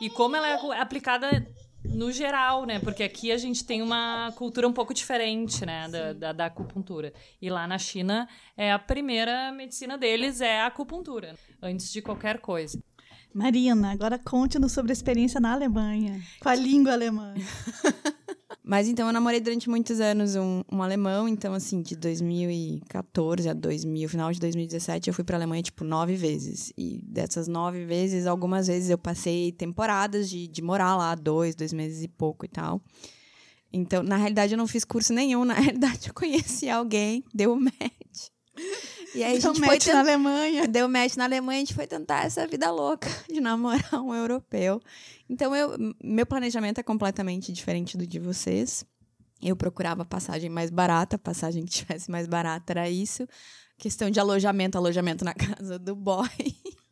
e 0.02 0.10
como 0.10 0.36
ela 0.36 0.48
é 0.48 0.80
aplicada 0.82 1.46
no 1.84 2.12
geral, 2.12 2.66
né? 2.66 2.80
Porque 2.80 3.04
aqui 3.04 3.32
a 3.32 3.38
gente 3.38 3.64
tem 3.64 3.82
uma 3.82 4.32
cultura 4.36 4.68
um 4.68 4.74
pouco 4.74 4.94
diferente, 4.94 5.66
né? 5.66 5.88
Da, 5.90 6.14
da, 6.14 6.32
da, 6.32 6.46
acupuntura. 6.46 7.14
E 7.42 7.50
lá 7.50 7.68
na 7.68 7.78
China, 7.78 8.28
é 8.56 8.72
a 8.72 8.80
primeira 8.80 9.52
medicina 9.52 9.98
deles 9.98 10.42
é 10.42 10.62
a 10.62 10.68
acupuntura, 10.68 11.36
antes 11.62 11.92
de 11.92 12.02
qualquer 12.02 12.40
coisa. 12.40 12.82
Marina, 13.34 13.92
agora 13.92 14.20
conte-nos 14.20 14.74
sobre 14.74 14.92
a 14.92 14.94
experiência 14.94 15.40
na 15.40 15.54
Alemanha, 15.54 16.22
com 16.42 16.50
a 16.50 16.56
língua 16.56 16.94
alemã. 16.94 17.34
Mas 18.64 18.88
então 18.88 19.08
eu 19.08 19.14
namorei 19.14 19.40
durante 19.40 19.68
muitos 19.68 20.00
anos 20.00 20.36
um, 20.36 20.62
um 20.72 20.84
alemão, 20.84 21.28
então 21.28 21.54
assim, 21.54 21.82
de 21.82 21.96
2014 21.96 23.50
a 23.50 23.54
2000, 23.54 24.08
final 24.08 24.32
de 24.32 24.40
2017, 24.40 25.10
eu 25.10 25.14
fui 25.14 25.24
para 25.24 25.36
Alemanha 25.36 25.64
tipo 25.64 25.84
nove 25.84 26.16
vezes. 26.16 26.72
E 26.78 27.02
dessas 27.04 27.48
nove 27.48 27.86
vezes, 27.86 28.28
algumas 28.28 28.68
vezes 28.68 28.92
eu 28.92 29.00
passei 29.00 29.52
temporadas 29.52 30.30
de, 30.30 30.48
de 30.48 30.62
morar 30.62 30.96
lá, 30.96 31.16
dois, 31.16 31.56
dois 31.56 31.74
meses 31.74 32.04
e 32.04 32.08
pouco 32.08 32.46
e 32.46 32.48
tal. 32.48 32.82
Então, 33.74 34.04
na 34.04 34.18
realidade, 34.18 34.54
eu 34.54 34.58
não 34.58 34.68
fiz 34.68 34.84
curso 34.84 35.14
nenhum, 35.14 35.44
na 35.46 35.54
realidade, 35.60 36.10
eu 36.10 36.14
conheci 36.14 36.70
alguém, 36.70 37.24
deu 37.34 37.56
match. 37.56 38.30
E 39.14 39.24
aí 39.24 39.38
a 39.38 39.40
gente 39.40 39.60
deu 39.60 39.66
foi 39.66 39.94
na 39.94 40.00
Alemanha. 40.00 40.68
Deu 40.68 40.88
match 40.88 41.16
na 41.16 41.26
Alemanha, 41.26 41.58
a 41.58 41.66
gente 41.66 41.74
foi 41.74 41.88
tentar 41.88 42.26
essa 42.26 42.48
vida 42.48 42.72
louca 42.72 43.10
de 43.30 43.42
namorar 43.42 44.02
um 44.02 44.14
europeu. 44.14 44.82
Então, 45.30 45.56
eu, 45.56 45.78
meu 46.04 46.26
planejamento 46.26 46.80
é 46.80 46.84
completamente 46.84 47.52
diferente 47.52 47.98
do 47.98 48.06
de 48.08 48.20
vocês. 48.20 48.86
Eu 49.42 49.56
procurava 49.56 50.06
passagem 50.06 50.50
mais 50.50 50.70
barata, 50.70 51.18
passagem 51.18 51.66
que 51.66 51.72
tivesse 51.72 52.10
mais 52.12 52.28
barata 52.28 52.74
era 52.74 52.90
isso. 52.90 53.28
Questão 53.78 54.10
de 54.10 54.20
alojamento, 54.20 54.78
alojamento 54.78 55.26
na 55.26 55.34
casa 55.36 55.80
do 55.80 55.96
boy. 55.96 56.28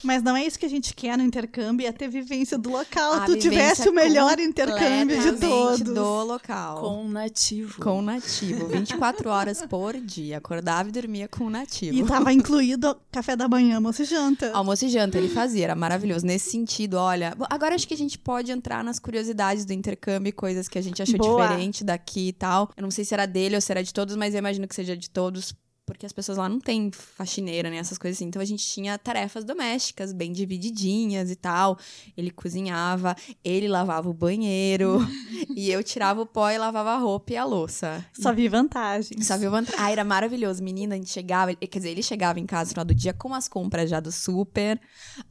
Mas 0.03 0.23
não 0.23 0.35
é 0.35 0.45
isso 0.45 0.57
que 0.57 0.65
a 0.65 0.69
gente 0.69 0.95
quer 0.95 1.17
no 1.17 1.23
intercâmbio, 1.23 1.85
é 1.85 1.91
ter 1.91 2.07
vivência 2.07 2.57
do 2.57 2.69
local. 2.69 3.13
A 3.13 3.25
tu 3.25 3.37
tivesse 3.37 3.89
o 3.89 3.93
melhor 3.93 4.39
intercâmbio 4.39 5.21
de 5.21 5.33
todos. 5.33 5.81
do 5.81 6.23
local. 6.23 6.79
Com 6.79 7.03
um 7.03 7.09
nativo. 7.09 7.81
Com 7.81 7.99
um 7.99 8.01
nativo. 8.01 8.67
24 8.67 9.29
horas 9.29 9.61
por 9.63 9.99
dia. 9.99 10.37
Acordava 10.37 10.87
e 10.87 10.91
dormia 10.91 11.27
com 11.27 11.45
um 11.45 11.49
nativo. 11.49 11.97
E 11.97 12.03
tava 12.05 12.31
incluído 12.31 12.95
café 13.11 13.35
da 13.35 13.47
manhã, 13.49 13.75
almoço 13.75 14.03
e 14.03 14.05
janta. 14.05 14.51
Almoço 14.53 14.85
e 14.85 14.89
janta, 14.89 15.17
ele 15.17 15.27
fazia, 15.27 15.65
era 15.65 15.75
maravilhoso. 15.75 16.25
Nesse 16.25 16.49
sentido, 16.49 16.93
olha. 16.95 17.35
Agora 17.49 17.75
acho 17.75 17.87
que 17.87 17.93
a 17.93 17.97
gente 17.97 18.17
pode 18.17 18.51
entrar 18.51 18.83
nas 18.83 18.99
curiosidades 18.99 19.65
do 19.65 19.73
intercâmbio, 19.73 20.33
coisas 20.33 20.69
que 20.69 20.77
a 20.77 20.81
gente 20.81 21.01
achou 21.01 21.17
Boa. 21.17 21.41
diferente 21.45 21.83
daqui 21.83 22.29
e 22.29 22.33
tal. 22.33 22.69
Eu 22.77 22.83
não 22.83 22.91
sei 22.91 23.03
se 23.03 23.13
era 23.13 23.25
dele 23.25 23.55
ou 23.55 23.61
se 23.61 23.69
era 23.71 23.83
de 23.83 23.93
todos, 23.93 24.15
mas 24.15 24.33
eu 24.33 24.39
imagino 24.39 24.65
que 24.65 24.75
seja 24.75 24.95
de 24.95 25.09
todos 25.09 25.53
porque 25.89 26.05
as 26.05 26.13
pessoas 26.13 26.37
lá 26.37 26.47
não 26.47 26.59
têm 26.59 26.91
faxineira, 26.91 27.69
né? 27.69 27.77
Essas 27.77 27.97
coisas 27.97 28.17
assim. 28.17 28.25
Então 28.25 28.39
a 28.39 28.45
gente 28.45 28.63
tinha 28.65 28.95
tarefas 28.97 29.43
domésticas 29.43 30.13
bem 30.13 30.31
divididinhas 30.31 31.31
e 31.31 31.35
tal. 31.35 31.79
Ele 32.15 32.29
cozinhava, 32.29 33.15
ele 33.43 33.67
lavava 33.67 34.07
o 34.07 34.13
banheiro 34.13 34.99
e 35.55 35.71
eu 35.71 35.83
tirava 35.83 36.21
o 36.21 36.25
pó 36.25 36.51
e 36.51 36.57
lavava 36.59 36.91
a 36.91 36.97
roupa 36.97 37.33
e 37.33 37.37
a 37.37 37.43
louça. 37.43 38.05
Só 38.13 38.31
vi 38.31 38.47
vantagens. 38.47 39.25
Só 39.25 39.35
vi 39.35 39.47
vantagens. 39.47 39.81
Ah, 39.81 39.91
era 39.91 40.03
maravilhoso. 40.03 40.63
Menina, 40.63 40.93
a 40.93 40.97
gente 40.97 41.09
chegava, 41.09 41.55
quer 41.55 41.79
dizer, 41.79 41.89
ele 41.89 42.03
chegava 42.03 42.39
em 42.39 42.45
casa 42.45 42.65
no 42.65 42.69
final 42.69 42.85
do 42.85 42.93
dia 42.93 43.13
com 43.13 43.33
as 43.33 43.47
compras 43.47 43.89
já 43.89 43.99
do 43.99 44.11
super. 44.11 44.79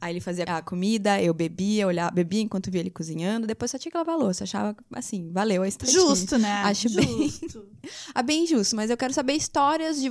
Aí 0.01 0.11
ele 0.11 0.19
fazia 0.19 0.43
a 0.43 0.61
comida, 0.61 1.21
eu 1.21 1.33
bebia, 1.33 1.87
olhava, 1.87 2.11
bebia 2.11 2.41
enquanto 2.41 2.69
via 2.69 2.81
ele 2.81 2.91
cozinhando. 2.91 3.47
Depois 3.47 3.71
só 3.71 3.77
tinha 3.77 3.91
que 3.91 3.97
lavar 3.97 4.15
a 4.15 4.17
louça. 4.17 4.43
Achava 4.43 4.75
assim, 4.93 5.31
valeu 5.31 5.63
a 5.63 5.67
estadia. 5.67 5.93
Justo, 5.93 6.37
né? 6.37 6.51
Acho 6.63 6.89
justo. 6.89 7.01
bem. 7.01 7.31
ah, 8.13 8.21
bem 8.21 8.45
justo. 8.45 8.75
Mas 8.75 8.89
eu 8.89 8.97
quero 8.97 9.13
saber 9.13 9.33
histórias 9.33 10.01
de 10.01 10.09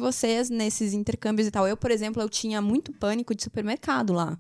nesses 0.49 0.93
intercâmbios 0.93 1.49
e 1.49 1.51
tal. 1.51 1.67
Eu, 1.67 1.77
por 1.77 1.91
exemplo, 1.91 2.23
eu 2.23 2.29
tinha 2.29 2.63
muito 2.63 2.93
pânico 2.93 3.35
de 3.35 3.43
supermercado 3.43 4.13
lá. 4.13 4.39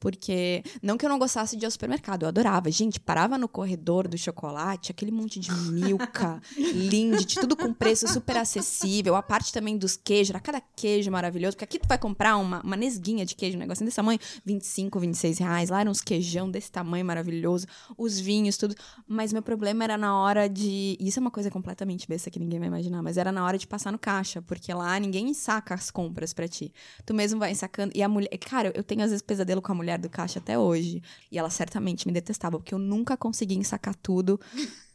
Porque, 0.00 0.62
não 0.82 0.96
que 0.96 1.04
eu 1.04 1.10
não 1.10 1.18
gostasse 1.18 1.54
de 1.56 1.64
ir 1.64 1.66
ao 1.66 1.70
supermercado, 1.70 2.22
eu 2.22 2.28
adorava. 2.28 2.70
Gente, 2.70 2.98
parava 2.98 3.36
no 3.36 3.46
corredor 3.46 4.08
do 4.08 4.16
chocolate, 4.16 4.90
aquele 4.90 5.10
monte 5.10 5.38
de 5.38 5.52
milka, 5.52 6.40
Lindt, 6.56 7.38
tudo 7.38 7.54
com 7.54 7.72
preço 7.74 8.08
super 8.08 8.38
acessível. 8.38 9.14
A 9.14 9.22
parte 9.22 9.52
também 9.52 9.76
dos 9.76 9.96
queijos, 9.96 10.30
era 10.30 10.40
cada 10.40 10.60
queijo 10.74 11.10
maravilhoso. 11.10 11.54
Porque 11.54 11.64
aqui 11.64 11.78
tu 11.78 11.86
vai 11.86 11.98
comprar 11.98 12.38
uma, 12.38 12.62
uma 12.62 12.76
nesguinha 12.76 13.26
de 13.26 13.34
queijo, 13.34 13.58
um 13.58 13.60
negocinho 13.60 13.86
desse 13.86 13.96
tamanho, 13.96 14.18
25, 14.42 14.98
26 14.98 15.38
reais. 15.38 15.68
Lá 15.68 15.82
eram 15.82 15.90
uns 15.90 16.00
queijão 16.00 16.50
desse 16.50 16.72
tamanho 16.72 17.04
maravilhoso, 17.04 17.66
os 17.98 18.18
vinhos, 18.18 18.56
tudo. 18.56 18.74
Mas 19.06 19.34
meu 19.34 19.42
problema 19.42 19.84
era 19.84 19.98
na 19.98 20.18
hora 20.18 20.48
de. 20.48 20.96
Isso 20.98 21.18
é 21.18 21.20
uma 21.20 21.30
coisa 21.30 21.50
completamente 21.50 22.08
besta 22.08 22.30
que 22.30 22.38
ninguém 22.38 22.58
vai 22.58 22.68
imaginar, 22.68 23.02
mas 23.02 23.18
era 23.18 23.30
na 23.30 23.44
hora 23.44 23.58
de 23.58 23.66
passar 23.66 23.92
no 23.92 23.98
caixa, 23.98 24.40
porque 24.40 24.72
lá 24.72 24.98
ninguém 24.98 25.34
saca 25.34 25.74
as 25.74 25.90
compras 25.90 26.32
para 26.32 26.48
ti. 26.48 26.72
Tu 27.04 27.12
mesmo 27.12 27.38
vai 27.38 27.54
sacando. 27.54 27.92
E 27.94 28.02
a 28.02 28.08
mulher. 28.08 28.30
Cara, 28.38 28.72
eu 28.74 28.82
tenho 28.82 29.02
às 29.02 29.10
vezes 29.10 29.22
pesadelo 29.22 29.60
com 29.60 29.72
a 29.72 29.74
mulher 29.74 29.89
mulher 29.90 29.98
do 29.98 30.08
caixa 30.08 30.38
até 30.38 30.58
hoje. 30.58 31.02
E 31.30 31.38
ela 31.38 31.50
certamente 31.50 32.06
me 32.06 32.12
detestava, 32.12 32.58
porque 32.58 32.74
eu 32.74 32.78
nunca 32.78 33.16
conseguia 33.16 33.62
sacar 33.64 33.94
tudo 33.94 34.40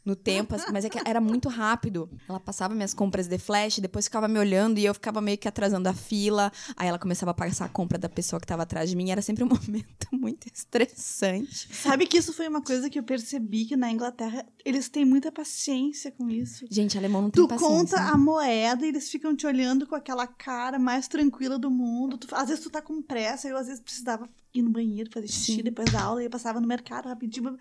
no 0.05 0.15
tempo, 0.15 0.53
assim, 0.53 0.71
mas 0.71 0.85
é 0.85 0.89
que 0.89 0.99
era 1.03 1.19
muito 1.19 1.49
rápido. 1.49 2.07
Ela 2.29 2.39
passava 2.39 2.75
minhas 2.75 2.93
compras 2.93 3.27
de 3.27 3.39
flash, 3.39 3.79
depois 3.79 4.05
ficava 4.05 4.27
me 4.27 4.37
olhando 4.37 4.77
e 4.77 4.85
eu 4.85 4.93
ficava 4.93 5.19
meio 5.19 5.37
que 5.37 5.47
atrasando 5.47 5.89
a 5.89 5.93
fila. 5.93 6.51
Aí 6.77 6.87
ela 6.87 6.99
começava 6.99 7.31
a 7.31 7.33
passar 7.33 7.65
a 7.65 7.69
compra 7.69 7.97
da 7.97 8.07
pessoa 8.07 8.39
que 8.39 8.45
estava 8.45 8.61
atrás 8.63 8.87
de 8.87 8.95
mim. 8.95 9.09
Era 9.09 9.21
sempre 9.23 9.43
um 9.43 9.47
momento 9.49 10.07
muito 10.11 10.47
estressante. 10.47 11.73
Sabe 11.73 12.05
que 12.05 12.17
isso 12.19 12.31
foi 12.33 12.47
uma 12.47 12.61
coisa 12.61 12.87
que 12.87 12.99
eu 12.99 13.03
percebi 13.03 13.65
que 13.65 13.75
na 13.75 13.91
Inglaterra 13.91 14.45
eles 14.63 14.89
têm 14.89 15.03
muita 15.03 15.31
paciência 15.31 16.11
com 16.11 16.29
isso. 16.29 16.65
Gente, 16.69 16.97
alemão 16.97 17.23
não 17.23 17.29
tem 17.31 17.43
tu 17.43 17.47
paciência. 17.47 17.75
Tu 17.75 17.79
conta 17.79 18.01
a 18.01 18.15
moeda 18.15 18.85
e 18.85 18.89
eles 18.89 19.09
ficam 19.09 19.35
te 19.35 19.47
olhando 19.47 19.87
com 19.87 19.95
aquela 19.95 20.27
cara 20.27 20.77
mais 20.77 21.07
tranquila 21.07 21.57
do 21.57 21.71
mundo. 21.71 22.17
Tu, 22.17 22.27
às 22.35 22.49
vezes 22.49 22.63
tu 22.63 22.69
tá 22.69 22.81
com 22.81 23.01
pressa, 23.01 23.47
eu 23.47 23.57
às 23.57 23.65
vezes 23.65 23.81
precisava 23.81 24.29
ir 24.53 24.61
no 24.61 24.69
banheiro 24.69 25.09
fazer 25.11 25.27
xixi 25.27 25.55
Sim. 25.55 25.63
depois 25.63 25.91
da 25.91 26.01
aula 26.01 26.21
e 26.21 26.25
eu 26.25 26.29
passava 26.29 26.61
no 26.61 26.67
mercado 26.67 27.07
rapidinho. 27.07 27.57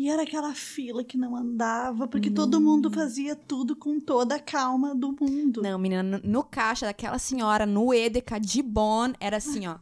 E 0.00 0.08
era 0.08 0.22
aquela 0.22 0.54
fila 0.54 1.04
que 1.04 1.18
não 1.18 1.36
andava, 1.36 2.08
porque 2.08 2.30
hum. 2.30 2.34
todo 2.34 2.58
mundo 2.58 2.90
fazia 2.90 3.36
tudo 3.36 3.76
com 3.76 4.00
toda 4.00 4.36
a 4.36 4.38
calma 4.38 4.94
do 4.94 5.14
mundo. 5.20 5.60
Não, 5.60 5.78
menina, 5.78 6.18
no, 6.24 6.42
caixa 6.42 6.86
daquela 6.86 7.18
senhora, 7.18 7.66
no 7.66 7.92
Edeka 7.92 8.40
de 8.40 8.62
Bonn, 8.62 9.12
era 9.20 9.36
assim, 9.36 9.66
ó. 9.66 9.76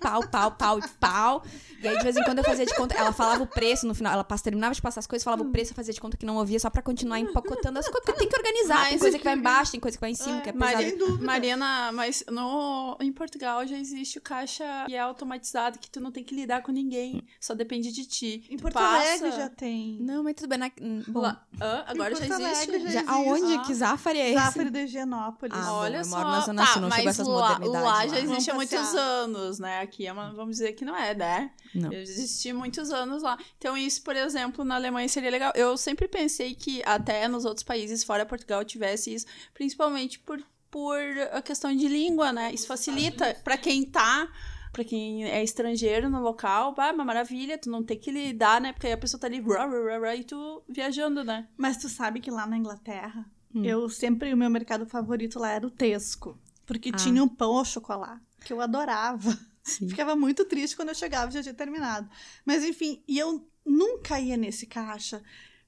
Pau, 0.00 0.26
pau, 0.28 0.50
pau 0.52 0.78
e 0.78 0.88
pau. 1.00 1.42
E 1.82 1.88
aí, 1.88 1.96
de 1.98 2.02
vez 2.02 2.16
em 2.16 2.22
quando, 2.24 2.38
eu 2.38 2.44
fazia 2.44 2.64
de 2.64 2.74
conta. 2.74 2.94
Ela 2.94 3.12
falava 3.12 3.42
o 3.42 3.46
preço 3.46 3.86
no 3.86 3.94
final. 3.94 4.12
Ela 4.12 4.24
terminava 4.24 4.74
de 4.74 4.80
passar 4.80 5.00
as 5.00 5.06
coisas, 5.06 5.22
falava 5.24 5.42
o 5.42 5.50
preço, 5.50 5.72
eu 5.72 5.76
fazia 5.76 5.92
de 5.92 6.00
conta 6.00 6.16
que 6.16 6.24
não 6.24 6.36
ouvia, 6.36 6.58
só 6.58 6.70
pra 6.70 6.80
continuar 6.82 7.18
empacotando 7.20 7.78
as 7.78 7.86
coisas. 7.86 8.04
Porque 8.04 8.18
tem 8.20 8.28
que 8.28 8.36
organizar. 8.36 8.84
tem 8.84 8.92
Mas- 8.92 9.00
coisa 9.00 9.18
que 9.18 9.24
vai 9.24 9.34
embaixo, 9.36 9.72
tem 9.72 9.80
coisa 9.80 9.96
que 9.96 10.00
vai 10.00 10.10
em 10.10 10.14
cima, 10.14 10.40
que 10.40 10.48
é 10.48 10.52
pesado. 10.52 11.18
Mariana, 11.22 11.92
mas 11.92 12.24
no, 12.30 12.96
em 13.00 13.12
Portugal 13.12 13.66
já 13.66 13.76
existe 13.76 14.18
o 14.18 14.20
caixa 14.20 14.64
que 14.86 14.94
é 14.94 14.98
automatizado, 15.00 15.78
que 15.78 15.90
tu 15.90 16.00
não 16.00 16.10
tem 16.10 16.24
que 16.24 16.34
lidar 16.34 16.62
com 16.62 16.72
ninguém. 16.72 17.22
Só 17.40 17.54
depende 17.54 17.92
de 17.92 18.06
ti. 18.06 18.44
Em 18.50 18.56
Tu 18.56 18.62
Porto 18.62 18.74
passa- 18.74 18.96
Alegre 18.96 19.32
já 19.32 19.48
tem. 19.48 19.98
Não, 20.00 20.22
mas 20.22 20.34
tudo 20.34 20.48
bem. 20.48 20.58
Na... 20.58 20.70
Bom, 21.08 21.20
Lá- 21.20 21.42
Hã? 21.60 21.84
agora 21.86 22.14
já 22.14 22.24
existe. 22.26 22.42
Já, 22.70 22.76
existe. 22.76 23.04
aonde? 23.10 23.54
Ah. 23.54 23.58
Que 23.64 23.74
Zafari 23.74 24.18
é 24.18 24.30
esse? 24.30 24.42
Zafari 24.44 24.70
de 24.70 24.84
Higienópolis. 24.84 25.56
Ah, 25.58 25.62
bom, 25.66 25.72
Olha 25.72 25.96
eu 25.98 26.04
só, 26.04 26.16
moro 26.18 26.28
na 26.30 26.40
Zona 26.40 26.62
tá, 26.66 26.72
Sul, 26.72 26.82
não 26.82 26.90
chegou 26.90 27.04
mas 27.04 27.14
essas 27.14 27.26
lá, 27.28 27.48
modernidades 27.58 27.82
lá 27.84 28.06
já 28.06 28.20
existe 28.20 28.50
há 28.50 28.54
muitos 28.54 28.94
anos, 28.94 29.58
né? 29.58 29.63
Aqui 29.64 30.06
é 30.06 30.12
uma, 30.12 30.32
vamos 30.32 30.56
dizer 30.56 30.72
que 30.72 30.84
não 30.84 30.96
é, 30.96 31.14
né? 31.14 31.50
Não. 31.74 31.92
Existe 31.92 32.52
muitos 32.52 32.90
anos 32.90 33.22
lá. 33.22 33.38
Então, 33.58 33.76
isso, 33.76 34.02
por 34.02 34.14
exemplo, 34.16 34.64
na 34.64 34.74
Alemanha 34.76 35.08
seria 35.08 35.30
legal. 35.30 35.52
Eu 35.54 35.76
sempre 35.76 36.06
pensei 36.08 36.54
que 36.54 36.82
até 36.84 37.26
nos 37.28 37.44
outros 37.44 37.64
países 37.64 38.04
fora 38.04 38.24
Portugal 38.26 38.64
tivesse 38.64 39.14
isso, 39.14 39.26
principalmente 39.52 40.18
por, 40.18 40.42
por 40.70 40.98
a 41.32 41.40
questão 41.42 41.74
de 41.74 41.88
língua, 41.88 42.32
né? 42.32 42.52
Isso 42.52 42.66
facilita 42.66 43.34
para 43.44 43.56
quem 43.56 43.84
tá. 43.84 44.28
Pra 44.72 44.82
quem 44.82 45.24
é 45.24 45.40
estrangeiro 45.44 46.10
no 46.10 46.20
local, 46.20 46.74
bah, 46.74 46.88
é 46.88 46.92
uma 46.92 47.04
maravilha, 47.04 47.56
tu 47.56 47.70
não 47.70 47.84
tem 47.84 47.96
que 47.96 48.10
lidar, 48.10 48.60
né? 48.60 48.72
Porque 48.72 48.88
aí 48.88 48.92
a 48.92 48.98
pessoa 48.98 49.20
tá 49.20 49.28
ali, 49.28 49.40
rá, 49.40 49.66
rá, 49.66 49.84
rá, 49.84 49.98
rá, 50.00 50.16
e 50.16 50.24
tu 50.24 50.64
viajando, 50.68 51.22
né? 51.22 51.46
Mas 51.56 51.76
tu 51.76 51.88
sabe 51.88 52.18
que 52.18 52.28
lá 52.28 52.44
na 52.44 52.56
Inglaterra, 52.58 53.24
Hum. 53.54 53.62
eu 53.64 53.88
sempre, 53.88 54.34
o 54.34 54.36
meu 54.36 54.50
mercado 54.50 54.84
favorito 54.84 55.38
lá 55.38 55.52
era 55.52 55.64
o 55.64 55.70
Tesco. 55.70 56.36
Porque 56.66 56.90
Ah. 56.92 56.96
tinha 56.96 57.22
um 57.22 57.28
pão 57.28 57.56
ao 57.56 57.64
chocolate, 57.64 58.20
que 58.44 58.52
eu 58.52 58.60
adorava. 58.60 59.38
Sim. 59.64 59.88
Ficava 59.88 60.14
muito 60.14 60.44
triste 60.44 60.76
quando 60.76 60.90
eu 60.90 60.94
chegava 60.94 61.30
e 61.30 61.34
já 61.34 61.42
tinha 61.42 61.54
terminado. 61.54 62.08
Mas 62.44 62.62
enfim, 62.62 63.02
e 63.08 63.18
eu 63.18 63.44
nunca 63.64 64.20
ia 64.20 64.36
nesse 64.36 64.66
caixa. 64.66 65.22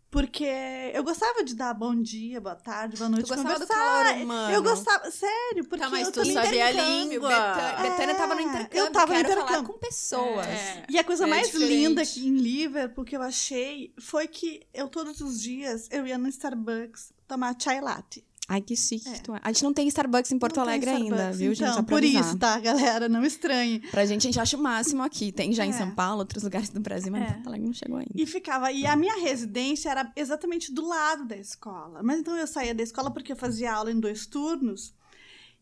Porque 0.09 0.47
eu 0.95 1.03
gostava 1.03 1.43
de 1.43 1.55
dar 1.55 1.75
bom 1.75 1.95
dia, 2.01 2.41
boa 2.41 2.55
tarde, 2.55 2.97
boa 2.97 3.09
noite, 3.11 3.25
Tu 3.27 3.35
gostava 3.35 3.59
do 3.59 3.67
conversar. 3.67 3.75
calor 4.05 4.23
humano. 4.23 4.55
Eu 4.55 4.63
gostava, 4.63 5.11
sério, 5.11 5.65
porque 5.69 5.85
Tá, 5.85 5.91
mas 5.91 6.07
eu 6.07 6.13
tu 6.13 6.21
também 6.21 6.33
sabia 6.33 6.65
a 6.67 6.71
Intercâmbio, 6.73 7.09
língua. 7.11 7.29
Betânia, 7.29 7.91
Betânia 7.91 8.15
tava 8.15 8.35
no 8.35 8.41
É, 8.41 8.45
intercâmbio. 8.45 8.79
eu 8.79 8.93
tava 8.93 9.13
no 9.15 9.21
intercâmbio. 9.21 9.65
com 9.65 9.79
pessoas. 9.79 10.47
É. 10.47 10.87
E 10.89 10.99
a 10.99 11.05
coisa 11.05 11.25
É 11.25 11.27
mais 11.27 11.47
diferente. 11.49 11.69
linda 11.75 12.03
aqui 12.03 12.27
em 12.29 12.37
Liverpool 12.37 13.05
que 13.05 13.17
eu 13.17 13.21
achei 13.23 13.93
foi 13.99 14.29
que 14.29 14.63
eu 14.73 14.89
todos 14.89 15.21
os 15.21 15.41
dias 15.43 15.89
eu 15.91 16.07
ia 16.07 16.17
no 16.17 16.29
Starbucks 16.29 17.13
tomar 17.27 17.55
chai 17.61 17.81
latte. 17.81 18.25
Ai, 18.49 18.61
que 18.61 18.77
chique 18.77 19.09
É. 19.09 19.13
que 19.15 19.23
tu 19.23 19.35
é. 19.35 19.41
A 19.43 19.51
gente 19.51 19.65
não 19.65 19.73
tem 19.75 19.89
Starbucks 19.89 20.31
em 20.31 20.39
Porto 20.39 20.57
Não 20.57 20.63
Alegre 20.63 20.89
ainda, 20.91 21.33
viu, 21.33 21.53
gente? 21.53 21.65
Então, 21.65 21.75
Só 21.75 21.83
pra 21.83 21.97
por 21.97 22.05
isso, 22.05 22.39
tá, 22.39 22.59
galera? 22.61 23.09
Não 23.09 23.25
estranhe. 23.25 23.81
Pra 23.91 24.05
gente, 24.07 24.23
a 24.23 24.31
gente 24.31 24.39
acha 24.41 24.57
o 24.57 24.61
máximo 24.63 25.03
aqui. 25.03 25.33
Tem 25.33 25.53
já 25.53 25.67
em 25.67 25.71
É. 25.71 25.73
São 25.73 25.91
Paulo, 25.93 26.21
outros 26.21 26.45
lugares 26.45 26.69
do 26.69 26.79
Brasil, 26.79 27.11
mas 27.11 27.23
É. 27.23 27.33
Porto 27.33 27.47
Alegre 27.49 27.67
não 27.67 27.73
chegou 27.75 27.97
ainda. 27.99 28.13
E 28.15 28.25
ficava. 28.25 28.71
E 28.71 28.87
a 28.87 28.95
minha 28.95 29.17
residência 29.21 29.91
era 29.91 30.13
exatamente 30.15 30.73
do 30.73 30.87
lado 30.87 31.25
da 31.27 31.37
escola. 31.37 32.03
Mas 32.05 32.21
então 32.21 32.37
eu 32.37 32.47
saía 32.47 32.73
da 32.75 32.83
escola 32.85 33.11
porque 33.11 33.33
eu 33.33 33.37
fazia 33.37 33.73
aula 33.73 33.91
em 33.91 33.99
dois 33.99 34.27
turnos 34.27 34.95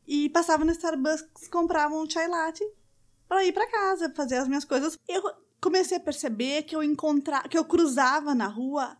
e 0.06 0.28
passava 0.28 0.64
no 0.64 0.72
Starbucks, 0.72 1.48
comprava 1.50 1.94
um 1.94 2.08
chai 2.08 2.28
latte 2.28 2.62
pra 3.26 3.42
ir 3.44 3.52
pra 3.52 3.66
casa, 3.70 4.12
fazer 4.14 4.36
as 4.36 4.46
minhas 4.46 4.64
coisas. 4.66 4.98
Eu 5.08 5.22
comecei 5.58 5.96
a 5.96 6.00
perceber 6.00 6.64
que 6.64 6.76
eu 6.76 6.82
encontrava, 6.82 7.48
que 7.48 7.56
eu 7.56 7.64
cruzava 7.64 8.34
na 8.34 8.46
rua 8.46 8.94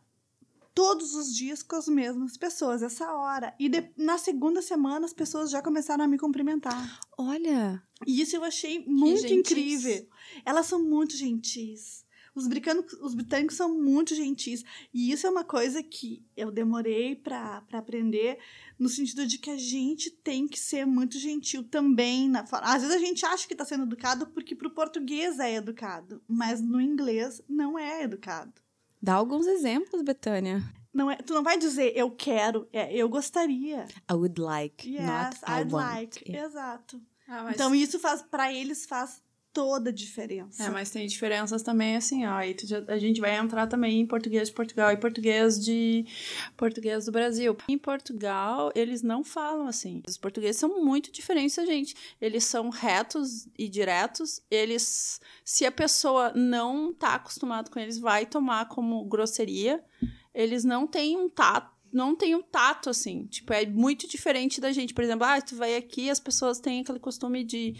todos 0.75 1.15
os 1.15 1.35
dias 1.35 1.63
com 1.63 1.77
as 1.77 1.87
mesmas 1.89 2.37
pessoas, 2.37 2.83
essa 2.83 3.13
hora. 3.13 3.55
E 3.59 3.69
de- 3.69 3.91
na 3.97 4.19
segunda 4.19 4.61
semana 4.61 5.07
as 5.07 5.13
pessoas 5.13 5.51
já 5.51 5.63
começaram 5.63 6.05
a 6.05 6.09
me 6.09 6.19
cumprimentar. 6.19 7.01
Olha, 7.17 7.83
E 8.07 8.21
isso 8.21 8.37
eu 8.37 8.45
achei 8.45 8.85
muito 8.87 9.23
incrível. 9.33 10.09
Elas 10.45 10.67
são 10.67 10.83
muito 10.83 11.17
gentis. 11.17 12.05
Os 12.35 12.49
britânicos, 12.49 12.93
os 13.01 13.15
britânicos 13.15 13.57
são 13.57 13.73
muito 13.81 14.13
gentis. 14.15 14.65
E 14.93 15.13
isso 15.13 15.25
é 15.27 15.31
uma 15.31 15.45
coisa 15.45 15.81
que 15.83 16.23
eu 16.37 16.51
demorei 16.51 17.15
para 17.15 17.63
aprender, 17.73 18.39
no 18.77 18.89
sentido 18.89 19.25
de 19.25 19.39
que 19.39 19.51
a 19.51 19.57
gente 19.57 20.11
tem 20.11 20.49
que 20.49 20.59
ser 20.59 20.85
muito 20.85 21.17
gentil 21.17 21.63
também. 21.63 22.29
Na, 22.29 22.45
às 22.63 22.83
vezes 22.83 22.97
a 22.97 22.99
gente 22.99 23.25
acha 23.25 23.47
que 23.47 23.55
está 23.55 23.65
sendo 23.65 23.85
educado 23.85 24.27
porque 24.27 24.57
para 24.57 24.67
o 24.67 24.75
português 24.75 25.39
é 25.39 25.55
educado, 25.55 26.21
mas 26.27 26.61
no 26.61 26.81
inglês 26.81 27.41
não 27.49 27.79
é 27.79 28.03
educado. 28.03 28.53
Dá 29.05 29.14
alguns 29.14 29.47
exemplos, 29.47 30.03
Betânia. 30.03 30.62
Não 30.93 31.11
é, 31.11 31.17
tu 31.17 31.35
não 31.35 31.43
vai 31.43 31.59
dizer 31.59 31.93
eu 31.97 32.11
quero, 32.11 32.69
é 32.73 32.93
eu 32.95 33.09
gostaria. 33.09 33.87
I 34.11 34.14
would 34.14 34.40
like, 34.40 34.88
Yes, 34.88 35.03
not 35.07 35.37
I 35.47 35.61
I'd 35.62 35.73
want. 35.73 35.95
like. 35.95 36.25
Yeah. 36.31 36.49
Exato. 36.49 37.01
Ah, 37.29 37.43
mas- 37.45 37.55
Então 37.55 37.75
isso 37.75 37.99
faz 37.99 38.23
para 38.23 38.53
eles 38.53 38.87
faz 38.87 39.21
toda 39.55 39.88
a 39.90 39.93
diferença. 39.93 40.64
É, 40.64 40.69
mas 40.69 40.90
tem 40.90 41.07
diferenças 41.07 41.62
também, 41.62 41.97
assim, 41.97 42.27
ó. 42.27 42.33
Aí 42.35 42.55
já- 42.64 42.85
a 42.88 42.99
gente 42.99 43.21
vai 43.21 43.37
entrar 43.37 43.67
também 43.69 44.01
em 44.01 44.07
português 44.07 44.49
de 44.49 44.55
Portugal 44.55 44.90
e 44.93 44.97
português 44.99 45.64
de 45.64 46.05
português 46.57 47.07
do 47.07 47.12
Brasil. 47.12 47.57
Em 47.69 47.79
Portugal, 47.79 48.73
eles 48.75 49.01
não 49.03 49.23
falam 49.23 49.67
assim. 49.69 50.03
Os 50.07 50.19
portugueses 50.19 50.61
são 50.61 50.85
muito 50.85 51.12
diferentes 51.12 51.57
da 51.57 51.64
gente. 51.64 51.95
Eles 52.21 52.45
são 52.45 52.69
retos 52.69 53.49
e 53.57 53.69
diretos. 53.69 54.40
Eles, 54.51 55.21
se 55.45 55.64
a 55.64 55.73
pessoa 55.73 56.33
não 56.35 56.93
tá 56.93 57.14
acostumado 57.14 57.71
com 57.71 57.79
eles, 57.79 57.97
vai 57.99 58.27
tomar 58.27 58.67
como 58.69 59.05
grosseria. 59.05 59.83
Eles 60.35 60.64
não 60.64 60.87
têm 60.87 61.17
um 61.17 61.29
tato 61.29 61.73
não 61.93 62.17
tem 62.17 62.35
um 62.35 62.43
tato, 62.43 62.90
assim. 62.90 63.25
Tipo, 63.27 63.53
é 63.53 63.64
muito 63.64 64.09
diferente 64.09 64.61
da 64.61 64.73
gente. 64.73 64.93
Por 64.93 65.05
exemplo, 65.05 65.25
ah, 65.25 65.40
tu 65.40 65.55
vai 65.55 65.77
aqui, 65.77 66.11
as 66.11 66.19
pessoas 66.19 66.59
têm 66.59 66.81
aquele 66.81 66.99
costume 66.99 67.45
de 67.45 67.77